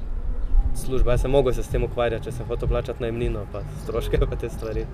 služba, 0.80 1.16
jaz 1.16 1.28
sem 1.28 1.36
mogel 1.36 1.60
se 1.60 1.68
s 1.68 1.76
tem 1.76 1.84
ukvarjati, 1.84 2.30
če 2.30 2.40
sem 2.40 2.48
hotel 2.48 2.72
plačati 2.72 3.04
najemnino, 3.04 3.44
pa 3.52 3.68
stroške 3.84 4.24
pa 4.24 4.40
te 4.40 4.52
stvari. 4.52 4.88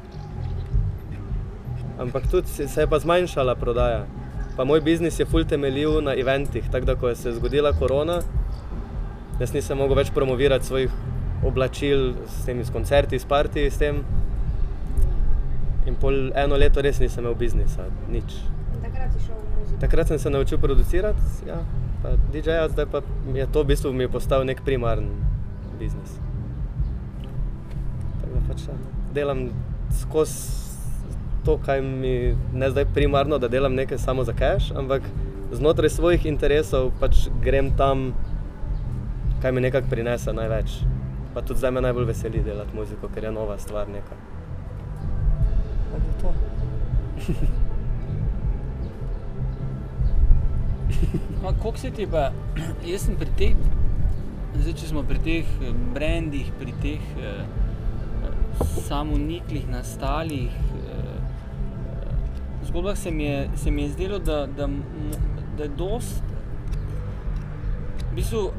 Ampak 1.99 2.27
tudi 2.31 2.47
se 2.47 2.81
je 2.81 2.87
pa 2.87 2.99
zmanjšala 2.99 3.55
prodaja. 3.55 4.05
Pa 4.57 4.65
moj 4.65 4.81
biznis 4.81 5.19
je 5.19 5.25
full 5.25 5.45
temeljil 5.45 6.01
na 6.01 6.13
eventih, 6.13 6.65
tako 6.71 6.85
da 6.85 6.95
ko 6.95 7.09
je 7.09 7.15
se 7.15 7.31
zgodila 7.31 7.73
korona, 7.73 8.21
jaz 9.39 9.53
nisem 9.53 9.77
mogel 9.77 9.97
več 9.97 10.09
promovirati 10.13 10.65
svojih 10.65 10.93
oblačil 11.45 12.13
s 12.25 12.45
temi 12.45 12.65
s 12.65 12.73
koncerti, 12.73 13.19
s 13.19 13.25
partiji, 13.25 13.69
s 13.71 13.77
tem. 13.77 14.01
In 15.85 15.95
pol 15.95 16.31
eno 16.35 16.57
leto 16.57 16.81
res 16.81 16.99
nisem 16.99 17.23
imel 17.23 17.37
biznisa, 17.37 17.85
nič. 18.09 18.33
In 18.73 18.81
takrat 18.81 19.13
si 19.13 19.25
šel 19.27 19.37
v 19.37 19.59
muziko. 19.59 19.81
Takrat 19.81 20.13
sem 20.13 20.19
se 20.19 20.29
naučil 20.29 20.57
producirati, 20.57 21.47
ja, 21.47 21.61
pa 22.03 22.17
DJ-ja, 22.33 22.67
zdaj 22.73 22.89
pa 22.91 23.01
je 23.33 23.47
to 23.53 23.63
v 23.63 23.73
bistvu 23.73 23.93
mi 23.93 24.09
postal 24.09 24.45
nek 24.45 24.65
primaren 24.65 25.09
biznis. 25.79 26.17
Tako 28.21 28.33
da 28.33 28.45
pač 28.49 28.65
ja, 28.67 28.77
delam 29.13 29.49
skozi 30.01 30.66
to, 31.47 31.55
kaj 31.65 31.81
mi 31.81 32.35
ne 32.53 32.69
zdaj 32.69 32.85
primarno, 32.93 33.37
da 33.37 33.47
delam 33.47 33.75
nekaj 33.75 33.97
samo 33.97 34.23
za 34.27 34.33
cash, 34.35 34.71
ampak 34.75 35.01
znotraj 35.51 35.89
svojih 35.89 36.25
interesov 36.27 36.89
pač 36.99 37.29
grem 37.43 37.69
tam, 37.77 38.11
kaj 39.41 39.51
mi 39.55 39.61
nekako 39.63 39.87
prinese 39.89 40.33
največ. 40.33 40.81
Pa 41.33 41.41
tudi 41.41 41.59
zdaj 41.61 41.71
me 41.71 41.81
najbolj 41.85 42.09
veseli 42.09 42.43
delati 42.43 42.75
muziko, 42.75 43.07
ker 43.13 43.23
je 43.23 43.31
nova 43.31 43.55
stvar 43.57 43.87
neka. 43.87 44.15
Tako 45.87 46.03
da 46.03 46.11
to. 46.21 46.33
Ma, 51.43 51.53
Kako 51.53 51.77
se 51.77 51.91
ti 51.91 52.07
pa, 52.11 52.31
jaz 52.83 53.01
sem 53.05 53.15
pri 53.15 53.31
teh, 53.39 53.55
zdaj, 54.57 54.73
če 54.81 54.91
smo 54.91 55.03
pri 55.07 55.19
teh 55.23 55.45
eh, 55.63 55.71
brandih, 55.95 56.51
pri 56.59 56.75
teh 56.83 57.03
eh, 57.23 57.39
eh, 58.27 58.35
samoniklih, 58.89 59.69
nastalih 59.71 60.51
eh, 60.51 60.86
zgodbah, 62.77 62.97
se 62.97 63.11
mi 63.11 63.23
je, 63.23 63.49
se 63.55 63.71
mi 63.71 63.81
je 63.81 63.89
zdelo, 63.89 64.19
da, 64.19 64.45
da, 64.47 64.67
da 65.57 65.63
je 65.63 65.69
dost, 65.69 66.21
v 68.11 68.15
bistvu, 68.15 68.51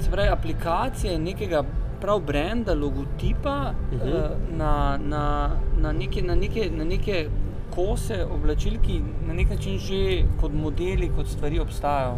se 0.00 0.10
pravi, 0.10 0.28
aplikacije 0.28 1.18
nekega 1.18 1.62
prav 2.00 2.20
brenda, 2.20 2.74
logotipa 2.74 3.72
Mhm. 3.92 4.08
eh, 4.08 4.28
na, 4.50 4.72
na, 4.98 5.50
na, 5.76 5.92
neke, 5.92 6.22
na, 6.22 6.34
neke, 6.34 6.70
na 6.70 6.84
neke 6.84 7.28
kose 7.70 8.24
oblačil, 8.26 8.78
ki 8.80 8.96
na 9.26 9.34
nek 9.34 9.50
način 9.50 9.78
že 9.78 10.00
kot 10.40 10.52
modeli, 10.54 11.10
kot 11.10 11.26
stvari 11.26 11.60
obstajajo. 11.60 12.16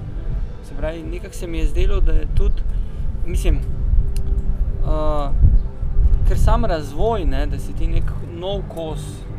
Se 0.64 0.74
pravi, 0.74 1.02
nekako 1.02 1.34
se 1.34 1.46
mi 1.46 1.58
je 1.58 1.66
zdelo, 1.66 2.00
da 2.00 2.12
je 2.12 2.26
tudi, 2.34 2.62
mislim, 3.26 3.58
uh, 4.84 5.30
ker 6.28 6.38
sam 6.38 6.64
razvoj, 6.64 7.24
ne, 7.24 7.46
da 7.46 7.58
si 7.58 7.72
ti 7.72 7.86
nek 7.86 8.04
nov 8.32 8.62
kos 8.68 9.00
uh, 9.00 9.29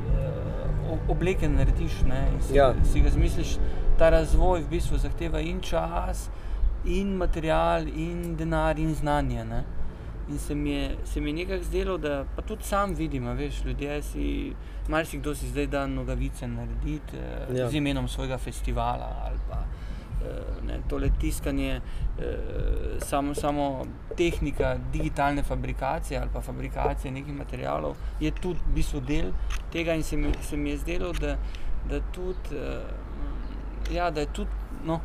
obleke 1.08 1.50
narediš 1.50 2.02
ne, 2.02 2.22
si, 2.42 2.56
Ja. 2.56 2.74
si 2.84 3.00
ga 3.00 3.10
zmisliš, 3.10 3.58
ta 3.98 4.10
razvoj 4.10 4.62
v 4.62 4.70
bistvu 4.70 4.98
zahteva 4.98 5.40
in 5.40 5.62
čas, 5.62 6.30
in 6.86 7.16
material, 7.16 7.88
in 7.88 8.36
denar, 8.36 8.80
in 8.80 8.96
znanje. 8.96 9.46
Ne. 9.46 9.64
In 10.30 10.40
se 10.40 10.56
mi 10.56 10.72
je, 10.72 10.98
se 11.06 11.22
mi 11.22 11.30
je 11.30 11.34
nekako 11.36 11.64
zdelo, 11.64 11.98
da 11.98 12.26
pa 12.36 12.42
tudi 12.42 12.64
sam 12.64 12.94
vidim, 12.94 13.28
veš, 13.28 13.66
ljudje 13.66 14.02
si, 14.02 14.54
marsikdo 14.88 15.36
si 15.36 15.48
zdaj 15.48 15.68
da 15.68 15.88
nogavice 15.88 16.48
narediti 16.48 17.18
eh, 17.18 17.56
Ja. 17.56 17.70
z 17.70 17.76
imenom 17.76 18.08
svojega 18.08 18.38
festivala 18.38 19.16
ali 19.22 19.38
pa 19.50 19.58
ne, 20.68 20.80
tole 20.90 21.10
tiskanje, 21.20 21.82
eh, 22.20 22.24
samo, 23.00 23.36
samo 23.36 23.86
tehnika 24.18 24.78
digitalne 24.94 25.44
fabrikacije 25.44 26.20
ali 26.20 26.30
pa 26.34 26.42
fabrikacije 26.42 27.12
nekih 27.12 27.34
materialov 27.34 27.96
je 28.20 28.32
tudi 28.32 28.60
v 28.68 28.74
bistvu 28.76 29.02
del 29.02 29.32
tega 29.72 29.94
in 29.94 30.04
se 30.04 30.18
mi, 30.18 30.32
se 30.42 30.58
mi 30.58 30.70
je 30.70 30.78
zdelo, 30.78 31.14
da, 31.14 31.38
da, 31.90 32.00
tudi, 32.12 32.56
eh, 32.56 33.94
ja, 33.94 34.12
da 34.12 34.20
je 34.20 34.34
tudi. 34.34 34.50
No, 34.86 35.00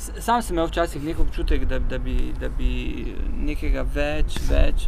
Sam 0.00 0.42
sem 0.42 0.54
imel 0.54 0.66
včasih 0.70 1.02
nek 1.04 1.18
občutek, 1.20 1.64
da, 1.68 1.78
da, 1.78 1.98
bi, 1.98 2.32
da 2.40 2.48
bi 2.48 3.14
nekega 3.44 3.82
več, 3.84 4.38
več 4.48 4.86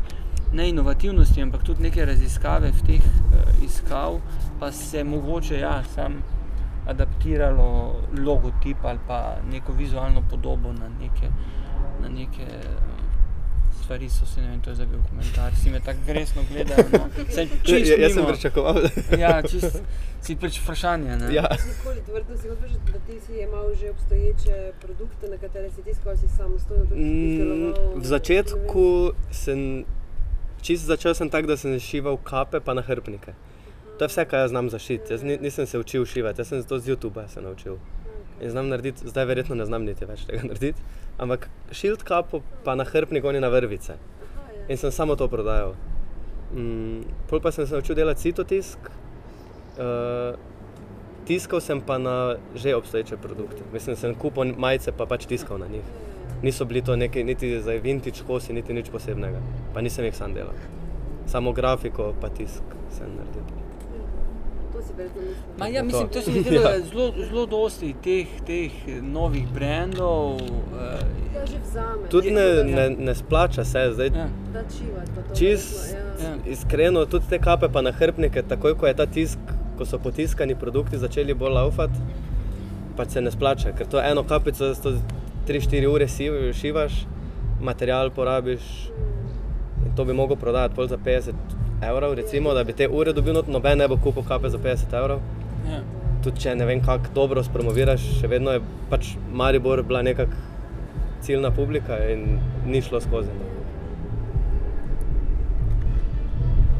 ne 0.57 0.69
inovativnosti, 0.69 1.43
ampak 1.43 1.65
tudi 1.65 1.83
neke 1.83 2.05
raziskave 2.05 2.71
v 2.73 2.87
teh 2.87 3.05
uh, 3.05 3.51
iskal, 3.65 4.21
pa 4.61 4.71
se 4.73 5.05
mogoče 5.05 5.59
ja, 5.61 5.83
sam 5.95 6.23
adaptiralo 6.87 7.95
logotip 8.19 8.85
ali 8.85 8.99
pa 9.07 9.37
neko 9.51 9.73
vizualno 9.73 10.23
podobo 10.31 10.73
na 10.73 10.89
neke, 10.89 11.31
na 12.01 12.09
neke 12.09 12.43
eh, 12.43 12.93
stvari. 13.83 14.09
So 14.09 14.27
se, 14.27 14.41
ne 14.41 14.49
vem, 14.49 14.61
to 14.61 14.71
je 14.71 14.75
zdaj 14.75 14.87
bil 14.87 15.01
komentar, 15.11 15.55
si 15.63 15.71
me 15.71 15.81
tako 15.81 16.13
resno 16.13 16.43
gledal. 16.51 16.79
No. 16.93 17.25
Saj 17.31 17.49
čist 17.67 17.91
ja, 17.91 17.97
jaz 17.97 18.15
sem 18.15 18.27
pričakoval. 18.27 18.83
Ja, 19.23 19.43
čist, 19.43 19.83
si 20.23 20.37
pač 20.37 20.59
vprašanje. 20.63 21.17
Ne? 21.17 21.35
ja. 21.35 21.47
Si 21.59 21.75
tvrdo 22.07 22.37
si 22.37 22.49
hočeš, 22.49 22.77
da 22.93 22.99
ti 23.07 23.21
si 23.27 23.41
imel 23.43 23.75
že 23.75 23.91
obstoječe 23.91 24.73
produkte, 24.81 25.29
na 25.29 25.37
katere 25.37 25.71
si 25.71 25.83
tiskal, 25.83 26.17
si 26.17 26.29
samostojno 26.29 26.87
tudi 26.87 27.03
Mm? 27.03 28.01
V 28.01 28.05
začetku 28.07 29.13
sem 29.31 29.85
čisto 30.63 30.87
začel 30.87 31.15
sem 31.15 31.31
tako, 31.31 31.47
da 31.47 31.57
sem 31.57 31.79
šival 31.81 32.17
kape 32.17 32.61
pa 32.61 32.75
nahrbnike. 32.75 33.35
To 33.99 34.05
je 34.05 34.09
vse, 34.09 34.25
kar 34.25 34.41
jaz 34.41 34.51
znam 34.51 34.71
zašiti. 34.71 35.13
Jaz 35.13 35.23
ni- 35.23 35.39
nisem 35.39 35.67
se 35.67 35.79
učil 35.79 36.05
šivati, 36.07 36.41
jaz 36.41 36.49
sem 36.49 36.63
to 36.65 36.79
z 36.79 36.89
YouTuba 36.89 37.29
se 37.29 37.41
naučil. 37.41 37.77
In 38.41 38.51
znam 38.51 38.69
narediti, 38.69 39.09
zdaj 39.09 39.25
verjetno 39.25 39.55
ne 39.55 39.65
znam 39.67 39.85
niti 39.85 40.05
več 40.05 40.25
tega 40.27 40.43
narediti, 40.49 40.81
ampak 41.19 41.49
šilt 41.71 42.03
kapo 42.03 42.41
pa 42.65 42.75
nahrbnik 42.75 43.25
oni 43.25 43.41
na 43.41 43.49
vrvice. 43.49 43.95
In 44.69 44.77
sem 44.77 44.91
samo 44.91 45.17
to 45.17 45.29
prodajal. 45.29 45.75
Mm, 46.55 47.03
pol 47.31 47.41
pa 47.41 47.53
sem 47.53 47.67
se 47.67 47.75
naučil 47.75 47.95
delati 47.95 48.21
citotisk. 48.21 48.79
Uh, 49.73 50.37
tiskal 51.25 51.61
sem 51.61 51.81
pa 51.81 51.99
na 51.99 52.37
že 52.55 52.75
obstoječe 52.75 53.17
produkte. 53.17 53.63
Mislim, 53.73 53.97
sem 53.97 54.15
kupil 54.15 54.55
majice 54.57 54.93
pa 54.93 55.07
pač 55.07 55.27
tiskal 55.27 55.59
na 55.59 55.67
njih. 55.67 55.85
Niso 56.43 56.65
bili 56.65 56.83
to 56.83 56.97
neki, 56.97 57.25
niti 57.25 57.61
za 57.61 57.73
vintage 57.73 58.27
kosi, 58.27 58.53
niti 58.53 58.73
nič 58.75 58.91
posebnega. 58.91 59.39
Pa 59.75 59.81
nisem 59.81 60.05
jih 60.05 60.17
sam 60.17 60.35
delal. 60.35 60.55
Samo 61.27 61.53
grafiko 61.53 62.15
pa 62.21 62.29
tisk 62.29 62.63
sem 62.91 63.07
naredil. 63.17 63.62
To 64.73 64.83
si 64.83 64.93
verjetno 64.97 65.21
mislil. 65.21 65.59
Ma, 65.59 65.67
ja, 65.69 65.83
mislim, 65.83 66.09
to 66.09 66.21
se 66.21 66.31
mi 66.31 66.37
Ja. 66.39 66.43
zdi, 66.43 66.59
da 66.59 66.69
je 66.71 66.83
zelo, 66.83 67.07
zelo 67.21 67.47
dosti 67.47 67.95
teh, 67.95 68.27
teh 68.43 68.73
novih 69.03 69.49
brendov. 69.49 70.37
Eh, 70.37 71.05
Ja, 71.35 71.47
že 71.47 71.57
vzame. 71.61 72.09
Tudi 72.11 72.31
ne, 72.31 72.43
Ja. 72.43 72.65
ne, 72.65 72.91
ne 72.99 73.15
splača 73.15 73.65
se, 73.65 73.91
zdaj 73.91 74.07
ja, 74.09 74.27
Da 74.53 74.63
čivati 74.71 75.11
pa 75.11 75.23
to. 75.23 75.35
Čist- 75.35 75.93
ja. 75.93 75.99
ja. 76.23 76.37
iskreno, 76.47 77.07
tudi 77.07 77.25
te 77.29 77.39
kape 77.39 77.69
pa 77.69 77.83
nahrbnike, 77.83 78.43
takoj 78.45 78.75
ko 78.75 78.87
je 78.87 78.95
ta 78.95 79.07
tisk, 79.07 79.39
ko 79.73 79.85
so 79.85 79.99
potiskani 79.99 80.55
produkti 80.55 80.99
začeli 80.99 81.35
bolj 81.35 81.53
laufati, 81.53 81.99
pa 82.97 83.05
se 83.05 83.21
ne 83.21 83.31
splača, 83.31 83.73
ker 83.73 83.87
to 83.87 84.01
eno 84.03 84.23
kapico, 84.25 84.75
to 84.75 84.93
3-4 85.47 85.87
ure 85.87 86.09
si- 86.09 86.29
šivaš, 86.53 87.07
material 87.61 88.11
porabiš 88.11 88.61
in 89.83 89.97
to 89.97 90.05
bi 90.05 90.13
mogel 90.13 90.37
prodati 90.37 90.75
pol 90.75 90.87
za 90.87 90.97
50 90.99 91.33
evrov, 91.83 92.15
recimo, 92.15 92.55
da 92.55 92.65
bi 92.65 92.73
te 92.73 92.89
ure 92.89 93.13
dobil, 93.13 93.35
not, 93.35 93.49
noben 93.49 93.79
ne 93.79 93.89
bo 93.89 93.97
kupil 93.97 94.25
kape 94.29 94.51
za 94.51 94.59
50 94.59 94.97
evrov. 94.99 95.21
ja. 95.71 95.83
Tudi 96.23 96.41
če 96.41 96.55
ne 96.55 96.67
vem, 96.67 96.79
kako 96.79 97.11
dobro 97.15 97.43
spromoviraš, 97.43 98.03
še 98.21 98.29
vedno 98.31 98.53
je 98.55 98.61
pač 98.91 99.17
Maribor 99.35 99.83
bila 99.83 100.03
nekakšna 100.07 100.51
ciljna 101.23 101.51
publika 101.51 101.99
in 102.13 102.39
ni 102.67 102.83
šlo 102.83 103.01
skozi. 103.01 103.29
no. 103.29 103.45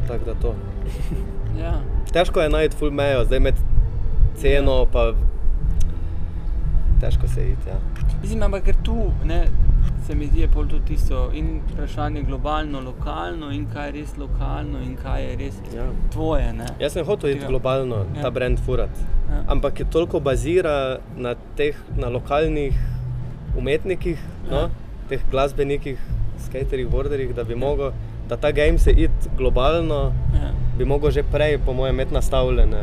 Tako 0.07 0.25
da 0.25 0.33
to. 0.41 0.55
ja. 1.63 1.73
Težko 2.13 2.41
je 2.41 2.49
najti 2.49 2.77
full 2.77 2.91
mejo, 2.91 3.23
zdaj 3.25 3.39
med 3.39 3.55
ceno 4.35 4.85
pa 4.91 5.13
težko 7.01 7.27
se 7.27 7.41
je 7.41 7.51
iti. 7.51 7.69
Ja. 7.69 7.75
Mislim, 8.21 8.43
ampak 8.43 8.63
ker 8.63 8.75
tu 8.83 9.11
ne, 9.25 9.45
se 10.03 10.15
mi 10.15 10.27
zdi, 10.27 10.41
je 10.41 10.47
pol 10.47 10.65
tudi 10.65 10.85
tisto 10.85 11.29
in 11.33 11.61
vprašanje 11.65 12.21
globalno, 12.23 12.81
lokalno 12.81 13.51
in 13.51 13.65
kaj 13.65 13.85
je 13.85 13.91
res 13.91 14.17
lokalno 14.17 14.79
in 14.79 14.95
kaj 14.97 15.23
je 15.23 15.35
res 15.35 15.55
Ja. 15.75 15.85
tvoje. 16.11 16.53
Ne? 16.53 16.65
Jaz 16.79 16.93
sem 16.93 17.05
hotel 17.05 17.29
iti 17.29 17.45
globalno, 17.47 18.05
Ja. 18.15 18.21
ta 18.21 18.29
brand 18.29 18.59
furat. 18.59 18.89
Ja. 19.29 19.43
Ampak 19.47 19.79
je 19.79 19.85
toliko 19.85 20.19
bazira 20.19 20.75
na 21.17 21.35
teh 21.55 21.75
na 21.95 22.09
lokalnih 22.09 22.73
umetnikih, 23.55 24.19
no, 24.51 24.57
Ja. 24.57 24.69
teh 25.09 25.21
glasbenikih, 25.31 25.97
skaterjih, 26.39 26.89
borderjih, 26.89 27.35
da 27.35 27.43
bi 27.43 27.55
mogel, 27.55 27.91
da 28.29 28.37
ta 28.37 28.51
game 28.51 28.77
se 28.77 28.91
iti 28.91 29.11
globalno, 29.37 30.11
Ja. 30.33 30.51
bi 30.77 30.85
mogel 30.85 31.11
že 31.11 31.23
prej, 31.23 31.57
po 31.57 31.73
mojem, 31.73 31.95
imeti 31.95 32.13
nastavljene 32.13 32.81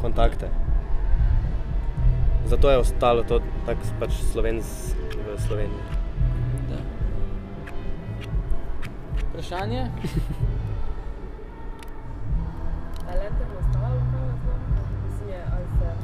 kontakte. 0.00 0.48
Zato 2.46 2.70
je 2.70 2.78
ostalo 2.78 3.22
to 3.22 3.40
tako 3.66 3.80
pač 4.00 4.10
slovensk 4.32 4.96
v 5.28 5.40
Sloveniji. 5.40 6.01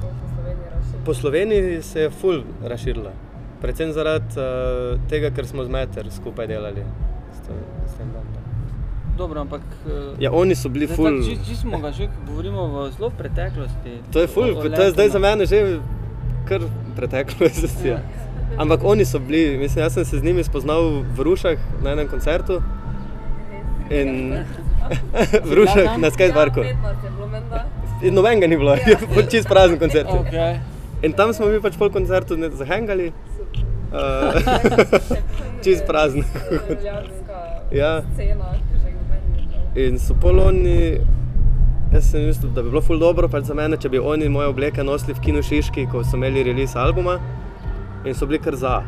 To 0.01 0.09
po 0.11 0.27
Sloveniji 0.27 0.67
razširilo? 0.67 1.05
Po 1.05 1.15
Sloveniji 1.15 1.83
se 1.83 2.01
je 2.01 2.11
ful 2.11 2.39
razširila. 2.65 3.13
Predvsem 3.61 3.93
zaradi 3.93 4.25
uh, 4.33 4.45
tega, 5.09 5.31
ker 5.31 5.47
smo 5.47 5.65
z 5.65 5.69
Meter 5.69 6.11
skupaj 6.11 6.47
delali. 6.47 6.85
S 7.33 7.41
to, 7.41 7.53
s 7.87 7.95
tem 7.95 8.07
bandom. 8.07 8.43
Dobro, 9.19 9.41
ampak. 9.41 9.61
eh, 9.85 10.15
ja, 10.21 10.31
oni 10.33 10.55
so 10.55 10.69
bili 10.69 10.87
ful. 10.87 11.05
tako 11.07 11.23
či- 11.25 11.39
Čisto 11.39 11.63
smo 11.63 11.79
ga 11.79 11.91
že 11.91 12.07
govorimo 12.25 12.67
v 12.69 12.93
zelo 12.93 13.11
preteklosti. 13.11 13.99
To 14.13 14.21
je 14.21 14.27
ful, 14.29 14.45
O- 14.47 14.59
o 14.61 14.69
to 14.69 14.79
je 14.81 14.91
zdaj 14.91 15.09
za 15.09 15.19
mene 15.19 15.43
že 15.45 15.81
kar 16.45 16.63
preteklost. 16.97 17.85
Ja. 17.85 17.91
Ja. 17.91 18.01
Ampak 18.57 18.81
oni 18.83 19.05
so 19.05 19.19
bili, 19.19 19.59
mislim, 19.59 19.83
jaz 19.83 19.93
sem 19.93 20.05
se 20.05 20.19
z 20.19 20.23
njimi 20.23 20.45
spoznal 20.45 20.81
v 21.05 21.19
Rušah 21.19 21.59
na 21.83 21.91
enem 21.91 22.09
koncertu. 22.09 22.63
In 23.91 24.45
v 25.49 25.51
Rušah 25.53 25.99
na 25.99 26.09
skateparku. 26.11 26.61
Ja, 26.61 26.75
15 26.75 27.05
je 27.05 27.11
bilo 27.11 27.27
menda. 27.27 27.67
In 28.03 28.15
nobenega 28.15 28.47
ni 28.47 28.57
bilo, 28.57 28.75
je 28.87 28.97
bil 28.97 29.27
čist 29.27 29.49
prazen 29.49 29.79
koncert. 29.79 30.09
Okay. 30.09 30.61
In 31.03 31.13
tam 31.13 31.33
smo 31.35 31.47
mi 31.47 31.61
pač 31.61 31.77
pol 31.79 31.91
koncertu 31.91 32.37
ne- 32.37 32.51
zahengali. 32.51 33.13
Uh, 33.89 34.37
čist 35.65 35.87
prazen. 35.89 36.25
Ja. 37.73 38.03
In 39.79 39.99
so 40.01 40.17
poloni, 40.19 41.01
jaz 41.93 42.11
sem 42.11 42.27
mislil, 42.27 42.53
da 42.53 42.65
bi 42.65 42.73
bilo 42.73 42.83
ful 42.85 43.01
dobro 43.01 43.29
pač 43.31 43.49
za 43.49 43.57
mene, 43.57 43.79
če 43.81 43.93
bi 43.93 44.01
oni 44.01 44.29
moje 44.33 44.53
obleke 44.53 44.85
nosili 44.85 45.17
v 45.17 45.25
Kinu 45.25 45.43
Šiški, 45.45 45.87
ko 45.93 46.03
so 46.05 46.19
imeli 46.19 46.45
release 46.45 46.77
albuma 46.79 47.19
in 48.05 48.15
so 48.15 48.27
bili 48.27 48.41
kar 48.43 48.57
za. 48.57 48.81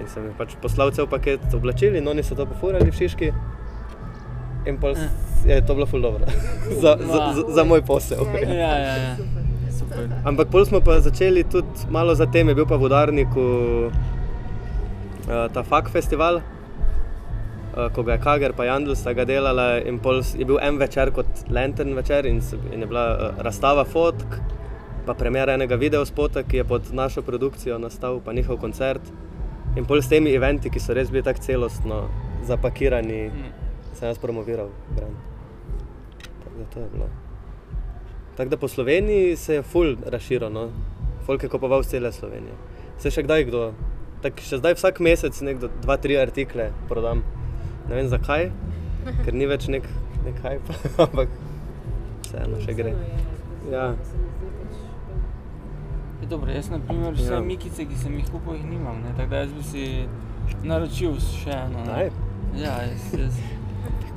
In 0.00 0.08
sem 0.08 0.24
jim 0.24 0.36
pač 0.38 0.54
poslal 0.62 0.92
cel 0.96 1.08
paket 1.10 1.44
oblačil 1.54 1.96
in 1.98 2.08
oni 2.08 2.24
so 2.24 2.38
to 2.38 2.46
pofurali 2.48 2.90
v 2.90 2.96
Šiški. 2.96 3.32
In 4.64 4.76
pol 4.76 4.92
s- 4.92 5.10
je 5.44 5.60
to 5.60 5.74
bilo 5.74 5.86
ful 5.86 6.00
dobro 6.00 6.26
za, 6.82 6.96
za, 6.96 7.18
za, 7.32 7.42
za 7.48 7.62
moj 7.64 7.82
posel. 7.82 8.22
Ja, 8.44 8.72
ja, 8.78 8.94
ja. 8.96 9.16
Super. 9.78 10.06
Ampak 10.24 10.48
pol 10.48 10.64
smo 10.64 10.80
pa 10.80 11.00
začeli 11.00 11.42
tudi 11.44 11.66
malo 11.88 12.14
zatem, 12.14 12.46
je 12.46 12.54
bil 12.54 12.64
pa 12.64 12.76
v 12.76 12.82
Udarniku 12.82 13.44
uh, 13.88 13.92
ta 15.48 15.62
FAK 15.62 15.88
festival, 15.88 16.36
uh, 16.36 16.42
ko 17.88 18.02
ga 18.02 18.12
je 18.12 18.20
Kager 18.20 18.52
pa 18.52 18.64
Jandl 18.64 18.94
sta 18.94 19.12
ga 19.12 19.24
delala 19.24 19.80
in 19.80 19.98
pol 19.98 20.22
je 20.22 20.44
bil 20.44 20.58
en 20.60 20.76
večer 20.76 21.10
kot 21.10 21.26
Lantern 21.48 21.94
večer 21.94 22.26
in, 22.26 22.40
se, 22.40 22.56
in 22.68 22.80
je 22.80 22.86
bila 22.86 23.06
uh, 23.10 23.40
razstava 23.40 23.84
fotk, 23.84 24.38
pa 25.02 25.14
premjera 25.14 25.54
enega 25.54 25.74
videospota, 25.76 26.42
ki 26.42 26.56
je 26.56 26.64
pod 26.64 26.92
našo 26.92 27.22
produkcijo 27.22 27.74
nastal, 27.76 28.20
pa 28.20 28.32
njihov 28.32 28.56
koncert. 28.58 29.02
In 29.74 29.84
pol 29.84 29.98
s 29.98 30.06
temi 30.06 30.30
eventi, 30.30 30.70
ki 30.70 30.78
so 30.78 30.94
res 30.94 31.10
bili 31.10 31.24
tako 31.24 31.42
celostno 31.42 32.04
zapakirani, 32.44 33.22
Mm. 33.26 33.50
Sem 33.92 34.08
jaz 34.08 34.18
promoviral 34.18 34.68
brand. 34.96 35.16
Tako 36.44 36.58
da 36.58 36.64
to 36.64 36.80
je 36.80 36.88
bilo. 36.92 37.08
Tako 38.36 38.50
da 38.50 38.56
po 38.56 38.68
Sloveniji 38.68 39.36
se 39.36 39.54
je 39.54 39.62
ful 39.62 39.96
razširilo, 40.06 40.50
no. 40.50 40.68
folk 41.26 41.42
je 41.42 41.48
kupoval 41.48 41.82
z 41.82 41.88
cele 41.88 42.12
Slovenije. 42.12 42.54
Se 42.98 43.10
še 43.10 43.22
kdaj 43.22 43.44
kdo, 43.44 43.72
tak 44.22 44.40
še 44.40 44.58
zdaj 44.58 44.74
vsak 44.74 45.00
mesec 45.00 45.40
nekdo 45.40 45.68
dva, 45.82 45.96
tri 45.96 46.16
artikle 46.18 46.70
prodam. 46.88 47.22
Ne 47.88 47.94
vem 47.94 48.08
zakaj, 48.08 48.48
ker 49.24 49.34
ni 49.34 49.46
več 49.46 49.68
nek, 49.68 49.86
nek 50.24 50.38
hype, 50.42 50.76
ampak 51.04 51.28
vseeno 52.24 52.60
še 52.62 52.74
gre. 52.74 52.94
Ja. 53.70 53.92
Pač, 53.92 54.78
Je 56.22 56.28
dobro, 56.30 56.50
jaz 56.54 56.68
na 56.70 56.78
primer 56.78 57.14
vse 57.14 57.32
Ja. 57.32 57.34
ja. 57.34 57.40
mikice, 57.42 57.84
ki 57.84 57.96
sem 57.98 58.12
jih 58.14 58.28
kupil, 58.30 58.54
jih 58.54 58.66
nimam. 58.70 59.00
Ne? 59.02 59.10
Tako 59.16 59.30
da 59.30 59.40
jaz 59.42 59.52
bi 59.52 59.62
si 59.62 59.86
naročil 60.62 61.16
še 61.18 61.50
eno. 61.50 61.82
ne. 61.82 61.86
Daj. 61.88 62.10
Ja, 62.54 62.76
jaz, 62.86 63.08
jaz 63.18 63.40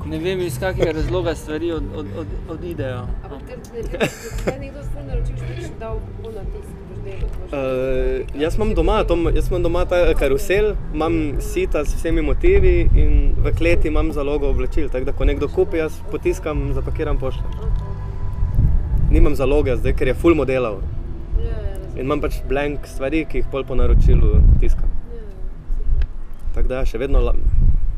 ne 0.06 0.18
vem 0.18 0.40
iz 0.40 0.58
kakega 0.58 0.92
razloga 0.92 1.34
stvari 1.34 1.72
od, 1.72 1.82
od, 1.96 2.06
od, 2.18 2.26
odidejo. 2.50 3.06
Ampak 3.24 3.40
ker 3.48 3.58
ne- 3.74 4.58
nekdo 4.60 4.82
sploh 4.82 5.06
naročiš, 5.06 5.46
pač 5.48 5.70
dal 5.80 6.00
bo 6.22 6.30
na 6.30 6.44
tisk? 6.50 6.76
Uh, 7.06 8.40
jaz 8.40 8.56
imam 8.56 8.74
doma, 8.74 9.04
to, 9.04 9.14
jaz 9.34 9.48
imam 9.50 9.62
doma 9.62 9.84
ta 9.86 10.14
karusel, 10.18 10.72
imam 10.94 11.40
sita 11.40 11.84
s 11.84 11.94
vsemi 11.94 12.22
motivi 12.22 12.88
in 12.94 13.34
v 13.38 13.52
kleti 13.58 13.88
imam 13.88 14.10
zalogo 14.12 14.50
oblačil. 14.50 14.88
Tako 14.90 15.04
da, 15.04 15.12
ko 15.12 15.24
nekdo 15.24 15.48
kupi, 15.48 15.78
jaz 15.78 16.00
potiskam, 16.10 16.72
zapakiram 16.74 17.18
pošto. 17.18 17.70
Nimam 19.10 19.38
zaloge, 19.38 19.76
zdaj, 19.76 19.94
ker 19.94 20.10
je 20.10 20.18
full 20.18 20.34
modelov. 20.34 20.80
Ja, 21.38 21.54
ja. 21.54 21.78
In 21.94 22.08
imam 22.08 22.20
pač 22.20 22.40
blank 22.48 22.90
stvari, 22.90 23.22
ki 23.30 23.44
jih 23.44 23.50
pol 23.52 23.64
po 23.64 23.78
naročilu 23.78 24.40
tiskam. 24.60 24.90
Ja. 25.14 25.22
Tako 26.58 26.68
da 26.74 26.82
še 26.84 26.98
vedno 26.98 27.22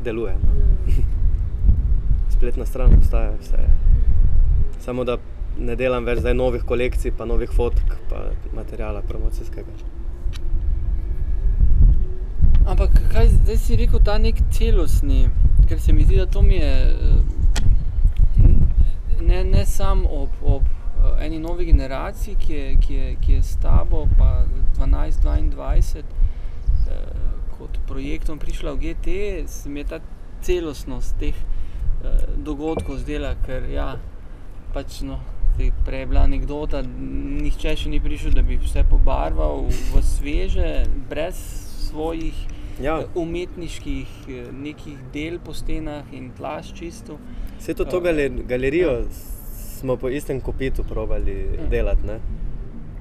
deluje. 0.05 0.37
No. 0.43 0.68
Spletna 2.39 2.65
stran 2.65 2.93
obstaja, 2.93 3.31
vse 3.39 3.57
je. 3.57 3.69
Samo 4.79 5.03
da 5.03 5.17
ne 5.59 5.73
delam 5.75 6.05
več 6.07 6.21
zdaj 6.21 6.37
novih 6.39 6.61
kolekcij, 6.63 7.11
pa 7.11 7.25
novih 7.27 7.51
fotk, 7.51 7.97
pa 8.07 8.21
materijala 8.55 9.01
promocijskega. 9.09 9.73
Ampak 12.63 12.95
kaj 13.11 13.27
zdaj 13.33 13.59
si 13.59 13.79
rekel, 13.81 13.99
ta 14.07 14.15
nek 14.23 14.39
celostni, 14.55 15.25
ker 15.67 15.83
se 15.83 15.91
mi 15.91 16.07
zdi, 16.07 16.21
da 16.21 16.29
to 16.31 16.45
mi 16.47 16.61
je 16.61 16.71
eh, 16.87 17.19
ne, 19.19 19.43
ne 19.43 19.65
samo 19.67 20.07
ob, 20.21 20.39
ob 20.55 20.63
eh, 20.63 21.25
eni 21.27 21.43
novi 21.43 21.67
generaciji, 21.73 22.39
ki 22.39 22.53
je, 22.53 22.73
ki 22.87 22.99
je, 23.01 23.13
ki 23.19 23.39
je 23.41 23.43
s 23.51 23.59
tabo, 23.59 24.05
pa 24.15 24.45
12-22, 24.79 26.07
eh, 26.07 27.05
kot 27.59 27.83
projektom 27.91 28.39
prišla 28.39 28.79
v 28.79 28.85
GT, 28.87 29.21
se 29.51 29.69
mi 29.69 29.83
je 29.83 29.91
ta 29.91 30.05
celostnost 30.39 31.19
teh 31.19 31.35
eh, 31.35 31.58
dogodkov 32.37 32.97
zdela, 32.97 33.35
ker 33.45 33.63
ja, 33.69 33.97
pač 34.73 35.01
no. 35.01 35.19
Prej 35.85 35.99
je 35.99 36.05
bila 36.05 36.21
anekdota, 36.21 36.79
nihče 36.81 37.73
še 37.75 37.89
ni 37.89 37.99
prišel, 37.99 38.31
da 38.31 38.41
bi 38.41 38.55
vse 38.57 38.83
pobarval 38.83 39.65
v 39.67 40.01
sveže, 40.01 40.69
brez 41.09 41.35
svojih 41.83 42.37
Ja. 42.79 42.99
eh, 42.99 43.07
umetniških 43.13 44.07
eh, 44.29 44.45
nekih 44.53 44.97
del 45.11 45.39
po 45.39 45.51
stenah 45.51 46.07
in 46.13 46.31
tlaš 46.31 46.71
čisto. 46.73 47.17
Vse 47.57 47.73
to, 47.73 47.83
to 47.83 47.99
galer, 47.99 48.31
galerijo 48.43 49.03
smo 49.73 49.97
po 49.97 50.07
istem 50.09 50.39
kopitu 50.39 50.83
probali 50.83 51.35
Ja. 51.53 51.67
delati. 51.67 52.05
Ne? 52.05 52.19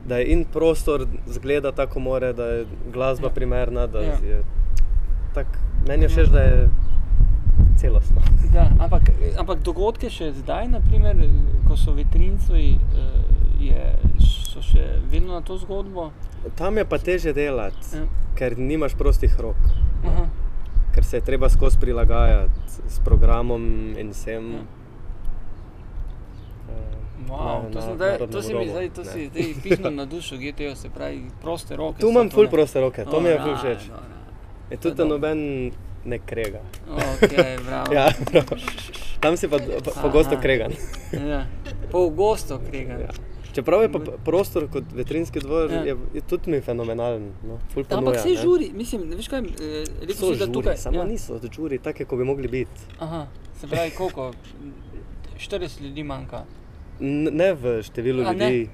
Da 0.06 0.16
je 0.16 0.26
in 0.26 0.44
prostor 0.44 1.06
zgleda 1.28 1.70
tako, 1.72 2.00
more, 2.00 2.32
da 2.32 2.44
je 2.44 2.66
glasba 2.92 3.26
Ja. 3.26 3.34
primerna. 3.34 3.86
Da 3.86 4.00
Ja. 4.00 4.18
je, 4.24 4.42
tak, 5.34 5.46
meni 5.86 6.04
je 6.04 6.08
všeč, 6.08 6.28
da 6.28 6.40
je 6.40 6.68
celostno. 7.78 8.20
Da, 8.50 8.66
ampak, 8.78 9.02
ampak 9.36 9.58
dogodke 9.60 10.10
še 10.10 10.32
zdaj, 10.34 10.68
naprimer, 10.68 11.16
ko 11.64 11.76
so 11.76 11.92
vetrinci, 11.92 12.74
je, 13.60 13.84
so 14.20 14.62
še 14.62 14.82
vedno 15.04 15.32
na 15.32 15.42
to 15.42 15.56
zgodbo. 15.56 16.10
Tam 16.54 16.76
je 16.76 16.84
pa 16.84 16.98
teže 16.98 17.32
delati, 17.32 17.86
Ja. 17.92 18.04
ker 18.34 18.54
nimaš 18.56 18.94
prostih 18.94 19.34
rok. 19.36 19.56
Aha. 20.04 20.26
Ker 20.90 21.04
se 21.04 21.16
je 21.16 21.22
treba 21.22 21.48
skozi 21.48 21.78
prilagajati 21.78 22.52
s 22.86 22.98
programom 23.00 23.62
in 23.94 24.10
vsem. 24.10 24.52
Ja. 24.52 24.62
eh, 26.68 26.96
Wow, 27.28 27.62
na- 27.62 27.62
to, 27.64 27.74
na 27.74 27.80
sem 27.80 27.94
zdaj, 27.94 28.10
narodno 28.10 28.26
to 28.28 28.38
si 28.40 28.48
mi 28.48 28.54
podobo, 28.54 28.70
zdaj, 28.72 28.88
to 28.90 29.00
ne. 29.00 29.06
si 29.06 29.20
zdaj 29.26 29.46
pihnil 29.60 29.90
na 29.92 30.04
dušo 30.06 30.36
GTO, 30.36 30.74
se 30.74 30.88
pravi 30.88 31.18
proste 31.40 31.76
roke. 31.76 31.98
Tu 31.98 32.06
so 32.06 32.10
imam 32.10 32.26
to, 32.26 32.34
ful 32.34 32.44
ne? 32.44 32.50
proste 32.50 32.80
roke, 32.80 33.04
to 33.04 33.20
mi 33.20 33.28
je 33.28 33.36
ful 33.36 33.50
Alright, 33.50 33.78
všeč. 33.78 33.90
alright. 33.90 34.70
Je 34.70 34.76
tudi 34.78 34.96
dobro. 34.96 35.10
noben 35.10 35.38
ne 36.04 36.18
krega. 36.20 36.60
Okay, 36.88 37.58
bravo. 37.60 37.92
Ja, 37.94 38.08
prav. 38.24 38.44
Tam 39.20 39.36
si 39.36 39.48
pa 39.48 39.58
po- 39.58 39.94
pogosto 40.02 40.36
kregan. 40.36 40.72
ja. 41.12 41.46
Pogosto 41.90 42.60
kregan. 42.60 43.00
Ja. 43.00 43.10
Čeprav 43.50 43.82
je 43.82 43.88
pa 43.88 43.98
prostor 44.20 44.68
kot 44.68 44.84
veterinski 44.92 45.40
dvor, 45.40 45.70
Ja. 45.70 45.82
je, 45.82 45.96
je 46.14 46.20
tudi 46.22 46.50
mi 46.50 46.60
fenomenalen. 46.60 47.32
No, 47.42 47.58
ful 47.68 47.82
Ampak 47.82 47.90
ponuja, 47.90 48.20
vse 48.20 48.28
ne. 48.28 48.36
žuri, 48.36 48.70
mislim, 48.72 49.08
ne 49.08 49.16
veš 49.16 49.28
kaj, 49.28 49.40
eh, 49.40 49.48
rekel 50.00 50.14
So 50.14 50.28
si, 50.28 50.38
da 50.38 50.44
žuri, 50.44 50.52
tukaj. 50.52 50.76
samo 50.78 50.96
ja. 50.96 51.04
niso 51.04 51.40
žuri, 51.48 51.78
take, 51.78 52.04
kot 52.04 52.18
bi 52.18 52.24
mogli 52.24 52.48
biti. 52.48 52.80
Aha, 52.98 53.26
se 53.56 53.66
pravi, 53.66 53.90
koliko? 53.90 54.30
40 55.38 55.80
ljudi 55.80 56.02
manjka. 56.04 56.44
N 57.00 57.30
ne 57.32 57.52
v 57.54 57.82
številu 57.82 58.22
A 58.22 58.32
ljudi, 58.32 58.68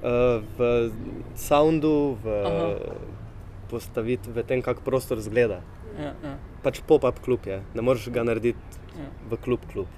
uh, 0.00 0.08
v 0.52 0.90
soundu, 1.36 1.94
v 2.16 2.26
Aha. 2.44 2.68
postavitvi, 3.68 4.32
v 4.32 4.42
tem, 4.44 4.60
kako 4.60 4.82
prostor 4.82 5.20
zgleda. 5.20 5.60
Ja, 5.98 6.12
ja, 6.24 6.36
Pač 6.62 6.80
pop-up 6.86 7.18
klub 7.24 7.46
je, 7.46 7.60
ne 7.74 7.82
moreš 7.82 8.08
ga 8.14 8.22
narediti 8.22 8.58
ja. 8.98 9.08
v 9.30 9.38
klub. 9.40 9.64
klub. 9.72 9.88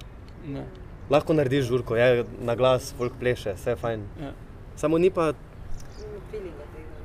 Lahko 1.11 1.35
narediš 1.35 1.67
žurko, 1.67 1.95
je 1.95 2.25
na 2.41 2.55
glas, 2.55 2.93
folk 2.97 3.13
pleše, 3.19 3.53
vse 3.59 3.75
je 3.75 3.75
fajn. 3.75 4.05
ja. 4.21 4.31
Samo 4.75 4.97
ni 4.97 5.11
pa 5.13 5.33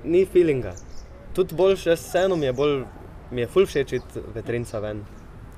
ni 0.05 0.25
feelinga. 0.27 0.73
Tudi 1.37 1.57
bolj 1.59 1.77
še 1.83 1.97
vseeno 1.99 2.37
mi 2.37 2.49
je 2.49 2.53
bolj, 2.57 2.79
mi 3.31 3.45
je 3.45 3.51
ful 3.53 3.67
všeč 3.69 3.93
iti 3.99 4.23
veterinca 4.35 4.81
ven. 4.81 5.03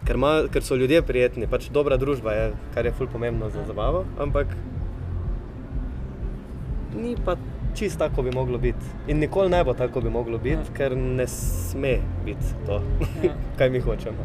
Ker, 0.08 0.16
ma, 0.16 0.32
ker 0.48 0.64
so 0.64 0.78
ljudje 0.80 1.02
prijetni, 1.04 1.46
pač 1.46 1.68
dobra 1.72 1.98
družba 2.00 2.32
je, 2.32 2.44
kar 2.74 2.88
je 2.88 2.92
ful 2.96 3.08
pomembno 3.12 3.50
za 3.52 3.62
zabavo, 3.68 4.06
ampak 4.18 4.54
ni 6.96 7.14
pa 7.24 7.36
čist 7.80 7.98
tako 7.98 8.22
bi 8.22 8.30
moglo 8.32 8.58
biti. 8.60 8.78
In 9.08 9.18
nikoli 9.18 9.48
ne 9.48 9.64
bo 9.64 9.74
tako 9.74 10.00
bi 10.00 10.10
moglo 10.10 10.38
biti, 10.38 10.54
Ja. 10.62 10.74
ker 10.74 10.96
ne 10.96 11.26
sme 11.26 11.94
biti 12.24 12.52
to, 12.66 12.80
Ja. 13.22 13.32
kaj 13.58 13.70
mi 13.70 13.80
hočemo. 13.80 14.24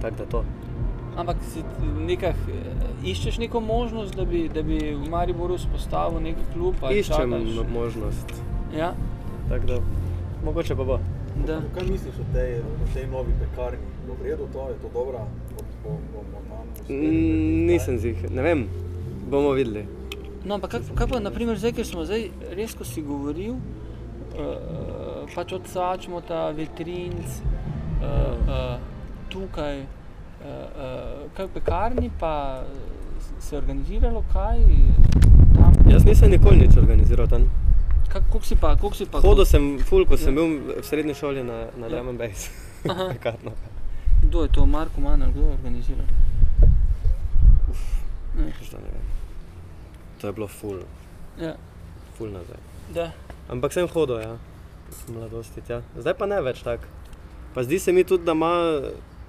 Tako 0.00 0.16
da 0.16 0.24
to. 0.26 0.44
Ampak 1.16 1.36
si 1.44 1.62
nekak, 1.98 2.34
eh, 2.48 2.70
iščeš 3.04 3.38
neko 3.38 3.60
možnost, 3.62 4.14
da 4.14 4.24
bi, 4.24 4.48
da 4.48 4.62
bi 4.62 4.78
v 4.96 5.08
Mariboru 5.10 5.58
spostavil 5.58 6.20
nek 6.22 6.36
klub? 6.52 6.74
ali 6.80 6.94
Iščem 6.96 7.16
čakaš? 7.16 7.42
mo- 7.50 7.70
možnost. 7.72 8.34
Ja, 8.72 8.92
Tako 9.48 9.66
da 9.66 9.78
mogoče 10.44 10.76
pa 10.76 10.84
bo. 10.84 10.98
da. 11.46 11.60
Kaj 11.74 11.82
misliš 11.84 12.14
o 12.16 12.32
tej, 12.32 12.54
o 12.54 12.94
tej 12.94 13.06
novi 13.06 13.32
pekarni? 13.34 13.78
Bo 14.06 14.14
v 14.14 14.24
redu 14.24 14.46
to, 14.52 14.68
je 14.68 14.74
to 14.76 14.88
dobra? 14.94 15.18
Bo, 15.50 15.60
bo, 15.84 15.90
bomo 16.12 16.38
tam 16.48 16.66
uspeli 16.74 16.98
Mm, 17.00 17.66
nisem 17.66 17.98
zih, 17.98 18.30
ne 18.30 18.42
vem, 18.42 18.66
bomo 19.30 19.50
videli. 19.52 19.84
No, 20.44 20.54
ampak 20.54 20.70
kaj, 20.70 20.80
kaj 20.94 21.06
pa, 21.08 21.20
naprimer, 21.20 21.58
zdaj, 21.58 21.72
ker 21.72 21.86
smo 21.86 22.04
zdaj 22.04 22.28
res, 22.54 22.74
ko 22.74 22.84
si 22.84 23.02
govoril, 23.02 23.56
uh, 24.38 25.26
pač 25.34 25.52
od 25.52 25.66
Sačmota, 25.66 26.50
vetrinc, 26.56 27.40
uh, 27.98 28.06
uh, 28.46 28.76
tukaj, 29.28 29.82
uh, 29.82 30.46
uh, 30.46 31.26
kaj 31.34 31.46
v 31.46 31.50
pekarni, 31.54 32.10
pa 32.20 32.62
se 33.40 33.56
je 33.56 33.58
organiziralo 33.58 34.22
kaj 34.32 34.62
tam? 35.56 35.74
Jaz 35.90 36.04
nisem 36.04 36.30
nikoli 36.30 36.64
nič 36.64 36.76
organiziral 36.76 37.26
tam. 37.26 37.48
Kak, 38.08 38.24
koliko 38.30 38.46
si 38.46 38.56
pa, 38.56 38.76
koliko 38.76 38.96
si 38.96 39.06
pa? 39.06 39.20
Hodil 39.20 39.44
sem 39.44 39.78
ful, 39.84 40.06
ko 40.06 40.16
sem 40.16 40.32
Ja. 40.32 40.38
bil 40.38 40.80
v 40.80 40.84
srednji 40.86 41.14
šoli 41.14 41.44
na, 41.44 41.68
na 41.76 41.86
Ja. 41.90 42.00
Drum 42.00 42.16
Base. 42.20 42.48
Pekarno. 42.86 43.52
Kdo 44.22 44.42
je 44.42 44.48
to, 44.48 44.66
Marko 44.66 45.00
Manel, 45.00 45.30
kdo 45.30 45.40
je 45.40 45.52
organiziral? 45.52 46.06
Ne, 48.38 48.52
Što 48.62 48.76
ne 48.78 48.88
vem. 48.94 49.17
To 50.20 50.26
je 50.26 50.32
bilo 50.32 50.46
ful, 50.48 50.80
ja, 51.38 51.54
ful 52.16 52.28
nazaj. 52.28 52.56
da. 52.94 53.10
Ampak 53.48 53.72
sem 53.72 53.88
hodil, 53.88 54.20
ja, 54.20 54.36
mladosti 55.08 55.60
tja. 55.60 55.82
Zdaj 55.96 56.14
pa 56.14 56.26
ne 56.26 56.40
več 56.40 56.62
tako. 56.62 56.84
Pa 57.54 57.62
zdi 57.62 57.78
se 57.78 57.92
mi 57.92 58.04
tudi, 58.04 58.24
da 58.24 58.32
ima, 58.32 58.50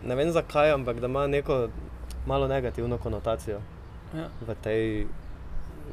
ne 0.04 0.16
vem 0.16 0.32
zakaj, 0.32 0.72
ampak 0.72 1.00
da 1.00 1.08
ima 1.08 1.28
neko 1.28 1.68
malo 2.26 2.48
negativno 2.48 2.98
konotacijo 2.98 3.60
Ja. 4.14 4.26
v, 4.42 4.56
tej, 4.64 5.06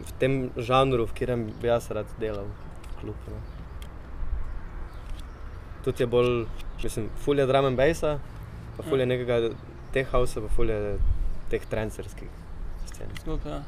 v 0.01 0.13
tem 0.19 0.33
žanru, 0.57 1.05
v 1.07 1.13
katerem 1.13 1.53
bi 1.61 1.69
jaz 1.69 1.91
rad 1.91 2.07
delal, 2.19 2.49
kljub. 3.01 3.15
No. 3.29 3.41
Tudi 5.85 6.03
je 6.03 6.07
bolj, 6.07 6.47
mislim, 6.83 7.11
ful 7.17 7.39
je 7.39 7.47
drum 7.47 7.65
and 7.65 7.77
bassa, 7.77 8.19
pa 8.77 8.83
ful 8.83 9.01
je 9.01 9.07
nekega 9.07 9.51
teh 9.93 10.09
hausa, 10.13 10.41
pa 10.41 10.49
ful 10.49 10.71
je 10.71 10.97
teh 11.51 11.63
trancerskih 11.71 12.29
scen. 12.87 13.13
Ja. 13.27 13.37
Ja. 13.47 13.61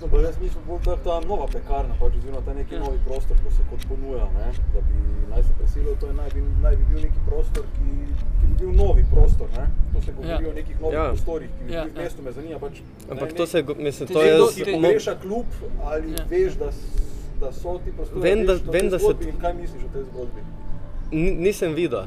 No, 0.00 0.18
jaz 0.20 0.36
mislim, 0.40 0.62
bolj 0.66 0.78
ta, 0.84 0.96
ta 0.96 1.20
nova 1.22 1.46
pekarna, 1.46 1.94
pač, 2.00 2.12
oziroma 2.14 2.40
ta 2.40 2.54
neki 2.54 2.74
Ja. 2.74 2.80
novi 2.80 2.98
prostor, 3.06 3.36
ko 3.44 3.50
se 3.50 3.62
kot 3.70 3.86
ponuja, 3.88 4.24
ne, 4.28 4.44
da 4.74 4.80
bi 4.80 4.96
naj 5.30 5.42
se 5.42 5.52
preselil, 5.58 5.96
to 5.96 6.06
je 6.06 6.14
naj 6.14 6.30
bi, 6.30 6.42
naj 6.62 6.76
bi 6.76 6.84
bil 6.84 7.00
neki 7.02 7.20
prostor, 7.26 7.64
ki, 7.74 7.88
ki 8.38 8.46
bi 8.46 8.54
bil 8.56 8.72
novi 8.76 9.04
prostor. 9.12 9.48
Ne. 9.52 9.64
To 9.92 10.02
se 10.02 10.12
govori 10.12 10.44
Ja. 10.44 10.50
o 10.50 10.54
nekih 10.54 10.80
novih 10.80 10.94
Ja. 10.94 11.08
prostorih, 11.08 11.48
ki 11.50 11.64
bi 11.64 11.72
Ja, 11.72 11.82
bili 11.82 11.92
v 11.92 11.96
ja. 11.96 12.02
mestu, 12.02 12.22
me 12.22 12.32
zanima. 12.32 12.58
Pač, 12.58 12.78
Ampak 13.10 13.28
ne, 13.28 13.36
to 13.36 13.46
se, 13.46 13.62
go- 13.62 13.74
mislim, 13.78 14.08
to 14.08 14.20
že 14.20 14.26
je 14.28 14.46
si 14.48 14.64
ti- 14.64 14.72
pogreša 14.72 15.14
klub 15.16 15.46
ali 15.84 16.12
Ja. 16.12 16.24
veš, 16.30 16.52
da, 16.54 16.68
da 17.40 17.52
so 17.52 17.78
ti 17.78 17.90
prostori. 17.92 18.20
Vem, 18.22 18.46
da- 18.46 18.52
veš 18.54 18.62
vem, 18.68 18.88
da 18.88 18.98
se 18.98 19.04
zgodbi 19.04 19.24
In 19.26 19.40
kaj 19.40 19.54
misliš 19.54 19.82
o 19.84 19.92
tej 19.92 20.04
zgodbi? 20.04 20.40
Ni- 21.12 21.34
nisem 21.36 21.74
videl. 21.74 22.06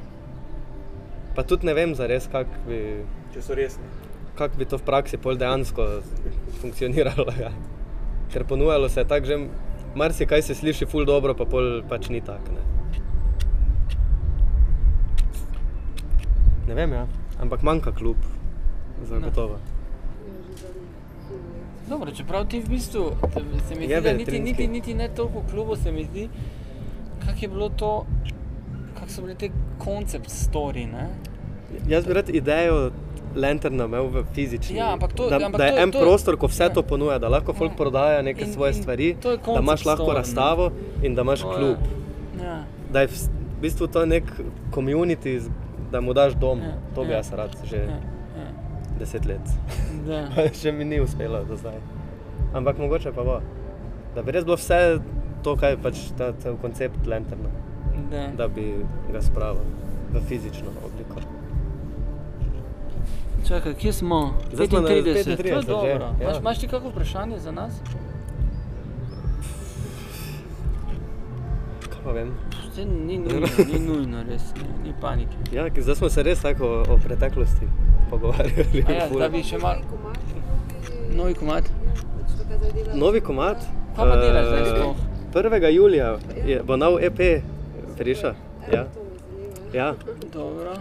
Pa 1.35 1.43
tudi 1.43 1.65
ne 1.65 1.73
vem 1.73 1.95
zares, 1.95 2.27
kako 2.27 2.49
bi, 2.67 3.03
Če 3.33 3.41
so 3.41 3.53
resni. 3.53 3.83
kak 4.35 4.55
bi 4.55 4.65
to 4.65 4.77
v 4.77 4.83
praksi 4.83 5.17
pol 5.17 5.35
dejansko 5.35 6.01
funkcioniralo. 6.61 7.27
Ja. 7.39 7.51
Ker 8.33 8.43
ponujalo 8.47 8.89
se 8.89 8.99
je 8.99 9.07
tako, 9.07 9.25
že 9.25 9.39
marsikaj 9.95 10.41
se 10.41 10.55
sliši 10.55 10.85
ful 10.85 11.05
dobro, 11.05 11.33
pa 11.33 11.45
pol 11.45 11.81
pač 11.89 12.09
ni 12.09 12.21
tako. 12.21 12.55
Ne. 12.55 12.63
ne 16.67 16.75
vem, 16.75 16.93
ja. 16.93 17.07
ampak 17.41 17.61
manjka 17.61 17.91
klub, 17.91 18.15
zagotovo. 19.03 19.59
Dobro, 21.89 22.11
čeprav 22.11 22.47
ti 22.47 22.61
v 22.63 22.69
bistvu, 22.69 23.11
se 23.67 23.75
mi 23.75 23.85
zdi, 23.85 23.93
Je 23.93 24.01
da 24.01 24.13
niti, 24.13 24.31
veteranski. 24.31 24.39
niti, 24.39 24.67
niti 24.67 24.93
ne 24.93 25.09
toliko 25.15 25.43
klubov, 25.51 25.75
se 25.75 25.91
mi 25.91 26.05
zdi, 26.05 26.29
kako 27.19 27.37
je 27.41 27.47
bilo 27.47 27.69
to, 27.69 28.05
kako 28.93 29.11
so 29.11 29.21
bile 29.21 29.35
te 29.35 29.49
koncept 29.77 30.29
story. 30.29 30.85
Ne? 30.87 31.09
Jaz 31.87 32.07
bi 32.07 32.13
rad 32.13 32.29
idejo 32.29 32.91
Lanterna 33.35 33.85
imel 33.85 34.07
v 34.07 34.23
fizični. 34.33 34.75
Ja, 34.75 34.93
ampak 34.93 35.13
to- 35.13 35.29
da, 35.29 35.35
ampak 35.37 35.57
da 35.57 35.65
je 35.65 35.71
to 35.71 35.77
je- 35.77 35.83
en 35.83 35.91
to 35.91 35.99
prostor, 35.99 36.37
ko 36.37 36.47
vse 36.47 36.63
ja. 36.63 36.69
to 36.69 36.81
ponuja, 36.83 37.19
da 37.19 37.29
lahko 37.29 37.53
folk 37.53 37.71
Ja. 37.71 37.77
prodaja 37.77 38.21
neke 38.21 38.41
In- 38.41 38.53
svoje 38.53 38.69
in 38.69 38.75
stvari, 38.75 39.15
da 39.15 39.59
imaš 39.59 39.85
lahko 39.85 40.03
story, 40.03 40.07
ne. 40.09 40.13
razstavo 40.15 40.71
in 41.01 41.15
da 41.15 41.21
imaš 41.21 41.41
To 41.41 41.47
je- 41.47 41.57
klub. 41.57 41.77
Ja. 42.37 42.63
Da 42.89 43.01
je 43.01 43.07
v, 43.07 43.11
bistvu 43.61 43.87
to 43.87 44.05
nek 44.05 44.23
community, 44.71 45.41
da 45.91 46.01
mu 46.01 46.13
daš 46.13 46.33
dom. 46.33 46.59
Ja, 46.59 46.73
To 46.95 47.03
bi 47.03 47.09
ja, 47.09 47.17
jaz 47.17 47.31
rad 47.31 47.55
že 47.63 47.77
Ja, 47.77 47.83
ja, 47.83 48.47
deset 48.99 49.25
let. 49.25 49.41
da. 50.07 50.27
Še 50.53 50.71
mi 50.71 50.85
ni 50.85 50.99
uspelo 50.99 51.43
do 51.43 51.55
zdaj. 51.55 51.75
Ampak 52.53 52.77
mogoče 52.77 53.11
pa 53.11 53.23
bo. 53.23 53.39
Da 54.15 54.21
bi 54.21 54.31
res 54.31 54.43
bilo 54.43 54.55
vse 54.55 54.99
to, 55.41 55.55
kar 55.55 55.69
je 55.69 55.77
pač 55.77 55.95
ta 56.17 56.33
cel 56.33 56.55
koncept 56.55 57.07
Lanterna, 57.07 57.49
Da. 58.11 58.27
da 58.37 58.47
bi 58.47 58.75
ga 59.11 59.21
spravil 59.21 59.63
v 60.11 60.19
fizično 60.21 60.67
obliko. 60.83 61.21
Čakaj, 63.47 63.73
kje 63.73 63.93
smo? 63.93 64.33
Zdaj 64.53 64.67
smo 64.67 64.79
na 64.79 64.89
35, 64.89 65.03
to 65.03 65.09
je 65.09 65.37
35 65.37 65.61
že, 65.61 65.67
dobro. 65.67 66.13
ja. 66.21 66.37
Imaš, 66.39 66.59
ti 66.59 66.67
kakšno 66.67 66.89
vprašanje 66.89 67.39
za 67.39 67.51
nas? 67.51 67.73
Kaj 71.89 72.01
pa 72.03 72.11
vem? 72.11 72.31
Saj 72.75 72.85
ni 72.85 73.17
nujno, 73.17 73.47
ni 73.73 73.79
nujno, 73.79 74.23
res, 74.29 74.53
ni, 74.55 74.89
ni 74.89 74.93
panike. 75.01 75.35
Ja, 75.51 75.69
ker 75.69 75.83
zdaj 75.83 75.95
smo 75.95 76.09
se 76.09 76.23
res 76.23 76.41
tako 76.41 76.65
o, 76.65 76.93
o 76.93 76.97
preteklosti 77.03 77.67
pogovarjali. 78.09 78.85
A 78.87 78.91
ja, 78.91 79.09
da 79.19 79.29
bi 79.29 79.43
še 79.43 79.57
malo. 79.57 79.81
Novi 81.15 81.33
komad, 81.33 81.67
Novi 81.75 82.53
komad. 82.53 82.61
Ja, 82.61 82.85
pač. 82.85 82.95
Novi 82.99 83.21
komad. 83.21 83.67
Kaj 83.95 84.07
pa 84.07 84.15
delaš 84.21 84.47
zdaj 84.47 84.61
eh, 84.61 84.71
sploh? 84.71 84.95
1. 85.33 85.67
julija 85.75 86.17
je, 86.45 86.63
bo 86.63 86.77
nov 86.79 86.99
EP 87.03 87.19
prišel. 87.97 88.33
Ja, 88.71 88.85
zanima. 88.87 89.69
ja, 89.73 89.93
Dobro. 90.33 90.75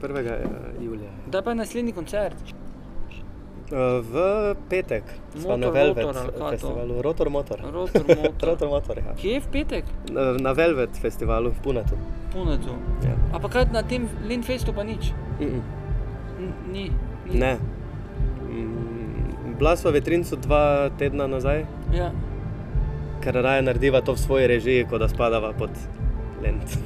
1. 0.00 0.16
eh, 0.18 0.46
julija. 0.80 1.10
Kdaj 1.26 1.42
pa 1.42 1.50
je 1.50 1.54
naslednji 1.56 1.92
koncert? 1.92 2.34
Eh, 3.68 3.76
V 4.02 4.14
petek 4.68 5.04
smo 5.32 5.50
na 5.50 5.66
Motor, 5.66 5.72
Velvet 5.74 6.06
to? 6.38 6.50
festivalu. 6.50 7.02
Rotor 7.02 7.30
Motor. 7.30 7.60
Rotor 7.64 8.04
Motor. 8.08 8.48
Rotor 8.48 8.68
Motor, 8.68 8.98
ja. 8.98 9.12
Kje 9.14 9.30
je 9.30 9.40
v 9.40 9.48
petek? 9.48 9.84
Na, 10.40 10.52
Velvet 10.52 10.96
festivalu 10.96 11.50
v 11.50 11.60
Punetu. 11.60 11.96
Punetu. 12.32 12.72
Ja. 13.02 13.16
A 13.32 13.38
pa 13.38 13.48
kaj 13.48 13.68
na 13.68 13.82
tem 13.82 14.08
Lindfestu 14.24 14.72
pa 14.72 14.82
nič? 14.82 15.12
Mm 15.40 15.46
-mm. 15.46 15.62
Ni. 16.72 16.84
ni. 17.26 17.34
Ne. 17.34 17.58
Mm, 18.48 19.58
Bila 19.58 19.76
sva 19.76 19.90
v 19.90 19.94
Vetrincu 19.94 20.36
dva 20.36 20.88
tedna 20.98 21.26
nazaj, 21.26 21.66
Ja. 21.92 22.10
ker 23.20 23.34
raje 23.34 23.62
narediva 23.62 24.00
to 24.00 24.12
v 24.12 24.18
svoji 24.18 24.46
režiji, 24.46 24.86
kot 24.86 25.00
da 25.00 25.08
spadava 25.08 25.52
pod 25.52 25.70
Lent. 26.42 26.78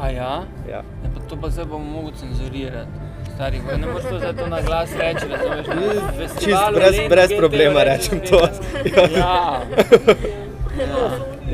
A 0.00 0.08
ja? 0.10 0.44
Ja. 0.68 0.80
Ja, 1.02 1.08
pa 1.14 1.20
to 1.28 1.36
pa 1.36 1.48
zdaj 1.50 1.64
bomo 1.64 1.84
mogli 1.84 2.12
cenzurirati. 2.16 2.90
Stari, 3.34 3.60
ne 3.80 3.86
moreš 3.86 4.04
to 4.10 4.18
zdaj 4.18 4.34
to 4.36 4.46
na 4.46 4.60
glas 4.60 4.90
reči, 4.96 5.24
razumeš? 5.28 5.66
Čist 6.40 6.64
brez, 6.74 6.96
brez 7.08 7.30
problema 7.38 7.82
rečem 7.84 8.20
to. 8.20 8.40
Ja. 8.96 9.06
Ja. 9.18 9.60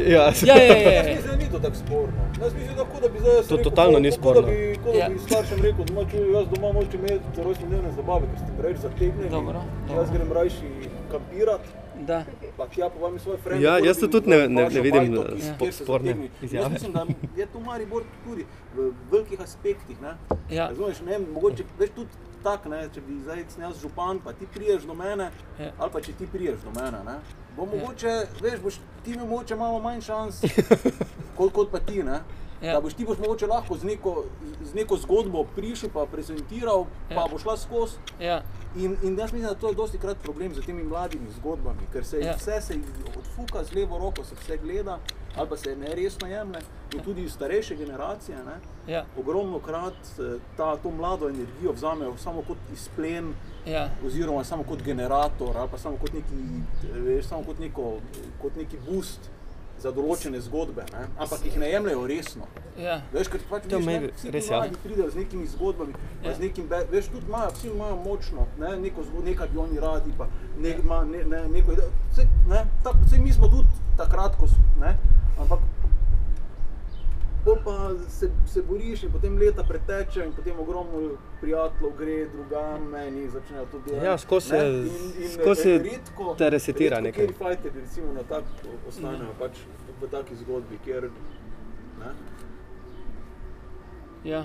Ja. 0.07 0.33
Ja, 0.47 0.57
Ja, 0.57 0.57
ja, 0.77 0.93
ja. 0.93 1.03
Mislim, 1.03 1.31
da 1.31 1.37
ni 1.37 1.51
to 1.51 1.59
tako 1.59 1.75
sporno. 1.77 2.21
Jaz 2.43 2.55
mislim, 2.55 2.77
da 2.77 2.85
kot 2.85 3.03
da 3.03 3.09
bi 3.09 3.19
zdaj 3.19 3.33
To 3.35 3.57
rekel, 3.57 3.65
totalno 3.65 3.99
ni 3.99 4.13
sporno. 4.13 4.41
Da 4.43 4.47
bi, 4.49 4.79
kot 4.85 4.93
da 4.93 4.99
Ja. 4.99 5.09
bi 5.09 5.19
staršem 5.19 5.59
rekel, 5.63 5.85
doma 5.85 6.03
čuj, 6.11 6.33
jaz 6.33 6.47
doma 6.55 6.73
moče 6.73 6.97
imeti 6.97 7.43
rojstnodnevne 7.45 7.91
zabave, 7.97 8.25
ker 8.31 8.39
ste 8.39 8.51
preveč 8.59 8.77
zategnjeni. 8.79 9.31
Jaz 9.97 10.11
grem 10.11 10.33
rajši 10.33 10.69
kampirat. 11.11 11.61
Da. 11.99 12.25
Pa 12.57 12.67
tja 12.67 12.89
pa 12.89 12.99
vam 13.01 13.19
svoje 13.19 13.39
frende. 13.39 13.65
Ja, 13.65 13.79
jaz 13.79 13.99
to 13.99 14.09
tudi 14.09 14.29
ne- 14.29 14.49
ne- 14.49 14.69
ne 14.69 14.81
vidim, 14.81 15.01
bajto, 15.07 15.23
eh, 15.27 15.39
spo- 15.39 15.59
kjer 15.59 15.73
se 15.73 15.85
sporne 15.85 16.13
izjave. 16.43 16.65
Jaz 16.65 16.73
mislim, 16.73 16.93
da 16.93 17.07
je 17.37 17.47
tu 17.47 17.61
Maribor 17.61 18.03
tudi 18.25 18.45
v 18.75 18.93
velikih 19.11 19.41
aspektih. 19.41 20.01
Ne? 20.03 20.13
Ja. 20.51 20.69
Razumeš, 20.69 21.01
ne, 21.01 21.19
mogoče 21.21 21.65
veš 21.79 21.91
tudi 21.91 22.11
tak, 22.43 22.67
ne, 22.67 22.89
če 22.95 23.01
bi 23.01 23.21
zdaj 23.21 23.45
jaz 23.59 23.81
župan, 23.83 24.19
pa 24.19 24.33
ti 24.33 24.47
priješ 24.49 24.83
do 24.83 24.95
mene, 24.95 25.31
Ja. 25.59 25.73
ali 25.79 25.91
pa 25.93 26.01
če 26.01 26.13
ti 26.13 26.27
priješ 26.27 26.59
do 26.61 26.71
mene, 26.73 26.99
ne, 27.05 27.17
bo 27.57 27.67
mogoče, 27.67 28.13
veš, 28.41 28.61
boš 28.61 28.75
ti 29.05 29.19
mogoče 29.19 29.57
malo 29.57 29.81
manj 29.81 30.01
šans, 30.03 30.41
kot, 31.37 31.53
kot 31.53 31.71
pa 31.71 31.79
ti, 31.81 32.03
ne. 32.03 32.21
Ja. 32.63 32.73
Da 32.73 32.81
boš 32.81 32.95
ti 32.95 33.05
boš 33.05 33.19
mogoče 33.19 33.47
lahko 33.47 33.77
z 33.77 33.85
neko, 33.85 34.25
z 34.63 34.75
neko 34.75 34.97
zgodbo 34.97 35.45
prišel, 35.47 35.91
pa 35.91 36.07
prezentiral, 36.07 36.85
pa 37.09 37.15
Ja. 37.15 37.27
bo 37.31 37.39
šla 37.39 37.57
skozi. 37.57 37.97
Ja. 38.21 38.43
In, 38.77 38.97
in 39.03 39.19
jaz 39.19 39.33
mislim, 39.33 39.43
da 39.43 39.55
to 39.55 39.69
je 39.69 39.75
dosti 39.75 39.99
krat 39.99 40.17
problem 40.19 40.55
z 40.55 40.61
temi 40.61 40.83
mladimi 40.83 41.27
zgodbami, 41.33 41.87
ker 41.93 42.05
se 42.05 42.17
Ja. 42.17 42.27
ja. 42.27 42.35
vse 42.35 42.61
se 42.61 42.75
odfuka 43.11 43.65
z 43.65 43.75
levo 43.75 43.99
roko, 43.99 44.25
se 44.25 44.35
vse 44.37 44.57
gleda, 44.57 44.99
ali 45.37 45.49
pa 45.49 45.57
se 45.57 45.77
ne 45.77 45.95
resno 45.95 46.29
jemlje. 46.29 46.61
In 46.95 47.01
tudi 47.01 47.29
starejše 47.29 47.77
generacije, 47.77 48.37
ne, 48.39 48.57
Ja. 48.87 49.05
ogromno 49.19 49.59
krat 49.59 49.95
eh, 50.19 50.23
ta, 50.57 50.77
to 50.77 50.91
mlado 50.91 51.29
energijo 51.29 51.73
vzamejo 51.73 52.17
samo 52.17 52.43
kot 52.43 52.59
izplen, 52.73 53.35
Ja. 53.67 53.89
oziroma 54.07 54.45
samo 54.45 54.63
kot 54.63 54.83
generator, 54.83 55.57
ali 55.57 55.69
pa 55.71 55.79
samo 55.79 55.97
kot 55.97 56.13
neki, 56.13 56.35
eh, 56.87 57.01
veš, 57.01 57.25
samo 57.27 57.43
kot, 57.45 57.59
neko, 57.59 57.99
kot 58.43 58.57
neki 58.57 58.77
boost 58.87 59.31
za 59.79 59.91
določene 59.91 60.41
zgodbe, 60.41 60.85
ne, 60.93 61.07
ampak 61.17 61.45
jih 61.45 61.57
ne 61.57 61.69
jemljejo 61.69 62.07
resno. 62.07 62.47
Ja. 62.77 63.01
Veš, 63.13 63.29
ker 63.29 63.41
pač 63.47 63.65
vidiš, 63.65 63.87
ne, 63.87 64.11
vsi 64.11 64.31
res 64.31 64.47
ti 64.47 64.53
ja. 64.53 64.61
pridejo 64.83 65.11
z 65.11 65.17
nekimi 65.17 65.47
zgodbami, 65.47 65.93
pa 66.23 66.29
Ja. 66.29 66.35
z 66.35 66.41
nekim, 66.41 66.67
be- 66.67 66.87
veš, 66.91 67.09
tudi 67.09 67.27
imajo, 67.27 67.51
vsi 67.53 67.69
imajo 67.69 67.97
močno, 67.99 68.47
ne, 68.59 68.77
neko 68.79 69.03
zgodbo, 69.03 69.25
nekaj 69.25 69.49
bi 69.49 69.59
oni 69.59 69.81
radi, 69.81 70.13
pa 70.19 70.27
ne, 70.59 70.71
ima, 70.77 71.05
ne, 71.05 71.25
ne, 71.25 71.49
neko. 71.49 71.77
Saj, 72.13 72.25
ne, 72.47 72.65
tak, 72.83 72.95
saj 73.11 73.19
mi 73.19 73.33
smo 73.33 73.49
tudi 73.49 73.69
takrat, 73.97 74.37
ko 74.37 74.47
smo, 74.47 74.65
ne, 74.79 74.97
ampak 75.39 75.61
pol 77.47 77.57
pa 77.65 77.75
se, 78.11 78.27
se 78.47 78.63
boriš 78.63 79.03
in 79.03 79.13
potem 79.13 79.39
leta 79.39 79.63
preteče 79.63 80.25
in 80.25 80.33
potem 80.33 80.59
ogromno 80.59 81.11
prijateljev 81.41 81.93
gre 81.99 82.17
drugam, 82.27 82.89
meni 82.91 83.29
začnejo 83.29 83.67
to 83.67 83.79
delati. 83.79 84.07
Ja, 84.07 84.19
skozi 84.19 84.49
se- 84.49 84.67
in- 84.67 84.85
in, 85.23 85.31
eh, 85.71 85.79
redko- 85.81 86.35
te 86.37 86.51
resetira 86.51 86.99
redko 86.99 87.21
nekaj. 87.23 87.35
fajterji 87.39 87.81
recimo 87.81 88.13
na 88.13 88.23
tak 88.25 88.45
ostanejo 88.89 89.35
pač 89.39 89.59
v 90.01 90.09
taki 90.09 90.35
zgodbi, 90.37 90.79
kjer, 90.85 91.11
ne, 92.01 92.11
Ja. 94.25 94.45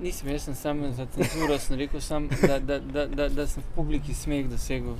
Nisem, 0.00 0.28
jaz 0.28 0.42
sem 0.42 0.54
sam 0.54 0.92
za 0.92 1.06
cenzuro, 1.06 1.58
sem 1.58 1.78
rekel, 1.78 2.00
sam, 2.00 2.28
da, 2.42 2.58
da, 2.60 2.78
da, 2.80 3.06
da, 3.08 3.28
da 3.28 3.46
sem 3.46 3.62
v 3.62 3.76
publiki 3.76 4.14
smeh 4.14 4.48
dosegel, 4.48 4.90
uh, 4.90 4.98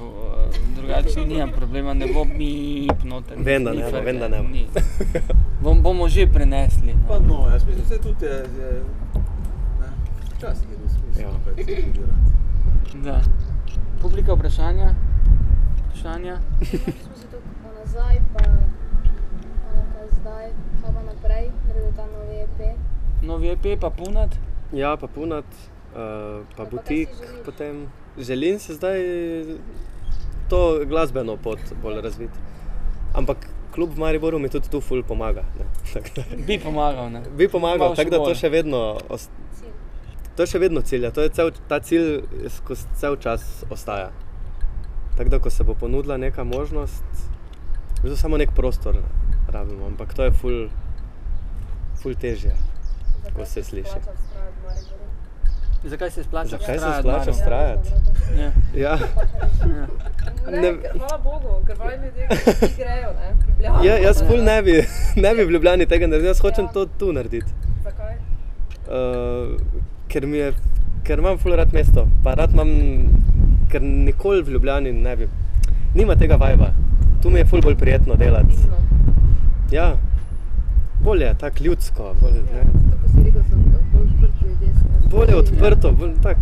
drugače 0.77 1.21
nimam 1.23 1.51
problema, 1.53 1.95
ne 1.95 2.07
bo 2.07 2.25
mi 2.25 2.87
noter. 3.05 3.37
Vem, 3.39 3.65
da 3.65 3.73
ni 3.73 3.83
ne 3.83 4.01
vem, 4.01 4.19
da 4.19 4.29
ne 4.29 4.43
Bom, 5.65 5.81
bomo 5.81 6.05
že 6.07 6.27
prenesli. 6.27 6.93
Pa 7.09 7.17
No. 7.19 7.27
no, 7.41 7.49
jaz 7.49 7.65
mislim, 7.65 7.81
da 7.81 7.89
se 7.89 7.99
tudi 7.99 8.25
je, 8.25 8.33
je 8.33 8.71
ne, 9.81 9.89
včasih 10.31 10.69
je 10.69 10.77
Ja. 10.77 10.89
smiselno 10.91 11.39
kaj 11.45 11.55
cenzurirati. 11.57 12.31
Da. 12.97 13.21
Publika 14.01 14.35
vprašanja? 14.35 14.89
Vprašanja? 15.81 16.37
Smo 16.61 17.17
se 17.17 17.27
tako 17.27 17.45
nazaj, 17.77 18.21
pa 18.33 18.45
ono 18.45 19.83
kaj 19.91 20.09
zdaj, 20.13 20.47
kaj 20.75 20.93
pa 20.93 21.03
naprej, 21.03 21.51
naredil 21.67 21.93
ta 21.93 22.05
novi 22.09 22.37
EP. 22.37 22.59
Novi 23.23 23.49
EP 23.49 23.81
pa 23.81 23.91
punat? 23.91 24.31
Ja, 24.73 24.97
pa 24.97 25.07
punat, 25.09 25.45
uh, 25.45 25.95
pa 25.95 25.99
Ja, 25.99 26.45
pa 26.57 26.65
butik 26.67 27.09
želiš? 27.11 27.45
potem. 27.45 27.87
Želim 28.19 28.59
se 28.59 28.75
zdaj 28.75 28.99
to 30.49 30.59
glasbeno 30.87 31.37
pot 31.37 31.59
bolj 31.83 32.01
razviti. 32.01 32.39
Ampak 33.15 33.49
kljub 33.75 33.91
v 33.91 33.99
Mariboru 33.99 34.39
mi 34.39 34.49
tudi 34.49 34.69
tu 34.69 34.81
ful 34.81 35.03
pomaga. 35.05 35.43
da- 35.57 35.67
Bi 36.39 36.59
pomagal, 36.59 37.11
ne? 37.11 37.23
Bi 37.33 37.49
pomagal, 37.49 37.79
tako 37.97 38.11
da 38.11 38.17
to 38.19 38.35
še 38.37 38.49
vedno, 38.51 38.81
to 40.35 40.43
je 40.43 40.47
še 40.47 40.59
vedno 40.59 40.81
cilj. 40.83 41.11
To 41.11 41.21
je 41.21 41.31
cel, 41.31 41.51
ta 41.69 41.81
cilj 41.81 42.23
skozi 42.51 42.87
cel 42.95 43.17
čas 43.19 43.43
ostaja. 43.69 44.11
Tako 45.17 45.31
da, 45.31 45.39
ko 45.39 45.51
se 45.51 45.65
bo 45.65 45.75
ponudila 45.75 46.17
neka 46.19 46.45
možnost, 46.45 47.05
bistvu 47.97 48.17
samo 48.17 48.37
nek 48.37 48.51
prostor 48.53 48.97
rabimo, 49.49 49.87
ampak 49.87 50.15
to 50.15 50.25
je 50.25 50.33
ful, 50.33 50.57
ful 51.97 52.15
težje. 52.17 52.55
Ko 53.33 53.45
se 53.45 53.63
sliši. 53.63 53.99
Zakaj 55.85 56.11
se 56.11 56.25
splača 56.25 56.49
Zakaj 56.51 56.79
se 56.79 56.87
splača 57.01 57.31
vztrajati? 57.31 57.89
Ja. 58.39 58.51
Ja. 58.75 58.91
Ja. 58.91 58.99
Ne, 60.51 60.61
Ne- 60.61 60.73
ker, 60.83 60.91
hvala 60.99 61.19
Bogu, 61.19 61.67
ker 61.67 61.77
vaji 61.79 61.99
ljudje, 61.99 62.29
grejo, 62.77 63.11
ne, 63.13 63.29
v 63.37 63.49
Ljubljano. 63.49 63.85
Ja, 63.85 63.99
jaz 63.99 64.23
ful 64.29 64.43
ne 64.45 64.63
bi, 64.63 64.75
ne 65.23 65.35
bi 65.35 65.45
v 65.45 65.51
Ljubljani 65.51 65.87
tega 65.87 66.07
naredil, 66.07 66.29
jaz 66.29 66.41
hočem 66.41 66.65
Ja. 66.65 66.73
to 66.73 66.87
tu 66.99 67.13
narediti. 67.13 67.51
Zakaj? 67.85 68.15
Uh, 68.87 69.57
ker, 70.09 70.27
mi 70.27 70.37
je, 70.39 70.53
ker 71.05 71.19
imam 71.19 71.39
ful 71.39 71.57
rad 71.57 71.73
mesto, 71.73 72.07
pa 72.25 72.35
rad 72.35 72.53
imam, 72.53 72.71
ker 73.71 73.83
nikoli 73.83 74.43
v 74.43 74.49
Ljubljani 74.57 74.93
ne 74.93 75.17
bi. 75.17 75.29
Nima 75.95 76.17
tega 76.17 76.37
vajba, 76.37 76.71
tu 77.23 77.31
mi 77.31 77.39
je 77.39 77.45
ful 77.45 77.61
bolj 77.63 77.77
prijetno 77.77 78.15
delati. 78.15 78.57
Ja, 79.73 79.95
bolje, 81.01 81.35
tako 81.41 81.65
ljudsko, 81.65 82.15
bolj, 82.21 82.37
Ja, 82.37 82.43
ne. 82.55 82.65
zato 82.85 83.03
ko 83.03 83.09
si 83.09 83.25
rekel, 83.25 83.43
bolj 85.15 85.35
odprto, 85.39 85.93
bolj, 85.93 86.13
tak, 86.23 86.37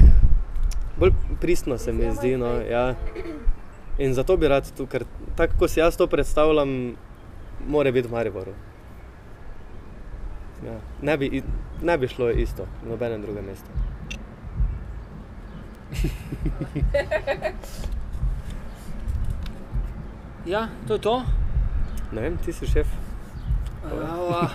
bolj 0.96 1.12
pristno 1.40 1.78
se 1.78 1.92
mi 1.92 2.14
zdi. 2.14 2.36
No, 2.36 2.54
ja. 2.70 2.94
In 3.98 4.14
zato 4.14 4.36
bi 4.36 4.48
rad 4.48 4.72
tu, 4.76 4.86
ker 4.86 5.04
tako 5.36 5.58
kot 5.58 5.70
si 5.70 5.80
jaz 5.80 5.96
to 5.96 6.06
predstavljam, 6.06 6.94
mora 7.68 7.92
biti 7.92 8.08
v 8.08 8.12
Mariboru. 8.12 8.54
Ja. 10.66 10.78
Ne, 11.02 11.16
bi, 11.18 11.42
ne 11.82 11.98
bi 11.98 12.08
šlo 12.08 12.30
isto 12.30 12.66
nobenem 12.88 13.22
drugem 13.22 13.44
mestu. 13.44 13.70
Ja, 20.46 20.68
to 20.88 20.94
je 20.94 21.00
to. 21.00 21.22
Ne 22.12 22.20
vem, 22.20 22.36
ti 22.44 22.52
si 22.52 22.66
šef. 22.66 22.86
Ava. 23.84 24.48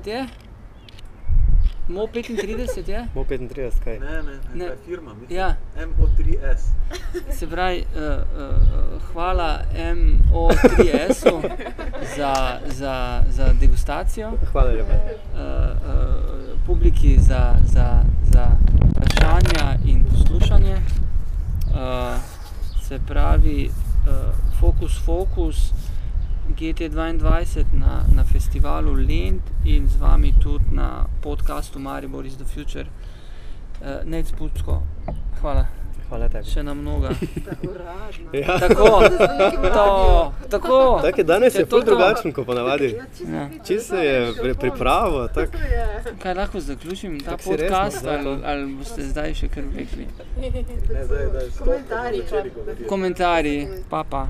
je? 0.06 0.26
Mo 1.88 2.06
35 2.06 2.88
je? 2.88 3.06
Mo 3.14 3.24
35, 3.24 3.80
kaj? 3.80 3.98
Ne, 3.98 4.06
ne, 4.06 4.22
ne, 4.22 4.32
Ne. 4.54 4.64
to 4.66 4.72
je 4.72 4.78
firma, 4.86 5.10
mislim. 5.12 5.38
Ja. 5.38 5.54
MO3S. 5.76 6.60
Se 7.30 7.46
pravi, 7.46 7.84
uh, 7.86 8.02
uh, 8.02 9.02
hvala 9.04 9.58
MO3S-u 9.74 11.40
za, 12.16 12.34
za, 12.68 12.94
za 13.28 13.52
degustacijo, 13.54 14.32
Hvala 14.46 14.70
lepa. 14.70 14.92
uh, 14.92 15.40
uh, 15.40 15.46
publiki 16.66 17.18
za, 17.18 17.42
za, 17.64 18.02
za 18.24 18.46
vprašanja 18.82 19.78
in 19.84 20.04
poslušanje. 20.06 20.76
Uh, 21.66 22.20
se 22.82 23.00
pravi, 23.00 23.70
uh, 23.70 24.12
Focus 24.60 24.98
Focus 25.00 25.72
GT22 26.50 27.24
na, 27.72 28.04
na 28.14 28.24
festivalu 28.24 28.92
Lent 28.94 29.42
in 29.64 29.88
z 29.88 29.96
vami 29.96 30.32
tudi 30.34 30.64
na 30.70 31.06
podkastu 31.20 31.78
Maribor 31.78 32.26
is 32.26 32.36
the 32.36 32.44
Future. 32.44 32.86
Uh, 33.80 34.04
Nec 34.04 34.32
Pucko, 34.32 34.82
hvala, 35.40 35.66
Hvala 36.08 36.28
tebi. 36.28 36.44
še 36.44 36.62
na 36.62 36.74
mnoga. 36.74 37.08
Ja. 38.32 38.58
Tako, 38.58 39.02
to, 39.74 39.86
tako. 40.50 41.00
Tak 41.02 41.18
je 41.18 41.24
danes 41.24 41.54
Je 41.54 41.60
je 41.60 41.64
to 41.64 41.70
ful 41.70 41.80
to? 41.80 41.86
drugačen 41.86 42.32
kot 42.32 42.46
ponavadi. 42.46 42.96
Ja, 43.24 43.48
čisto 43.64 43.94
Ja. 43.94 44.02
to 44.02 44.02
je 44.02 44.34
pri, 44.34 44.54
pripravo, 44.54 45.28
tak, 45.28 45.50
To 45.50 45.58
je. 45.58 46.14
Kaj 46.18 46.34
lahko 46.34 46.60
zaključim 46.60 47.20
ta 47.20 47.30
Tako 47.30 47.50
resno 47.50 47.68
podcast 47.68 47.98
zdaj, 47.98 48.18
ali, 48.18 48.38
ali 48.44 48.74
boste 48.74 49.02
zdaj 49.02 49.34
še 49.34 49.48
kar 49.48 49.64
vlekli? 49.64 50.06
Stop, 51.50 51.64
Komentarji. 51.64 52.22
Komentarji, 52.88 53.68
pa 53.90 54.04
pa. 54.04 54.26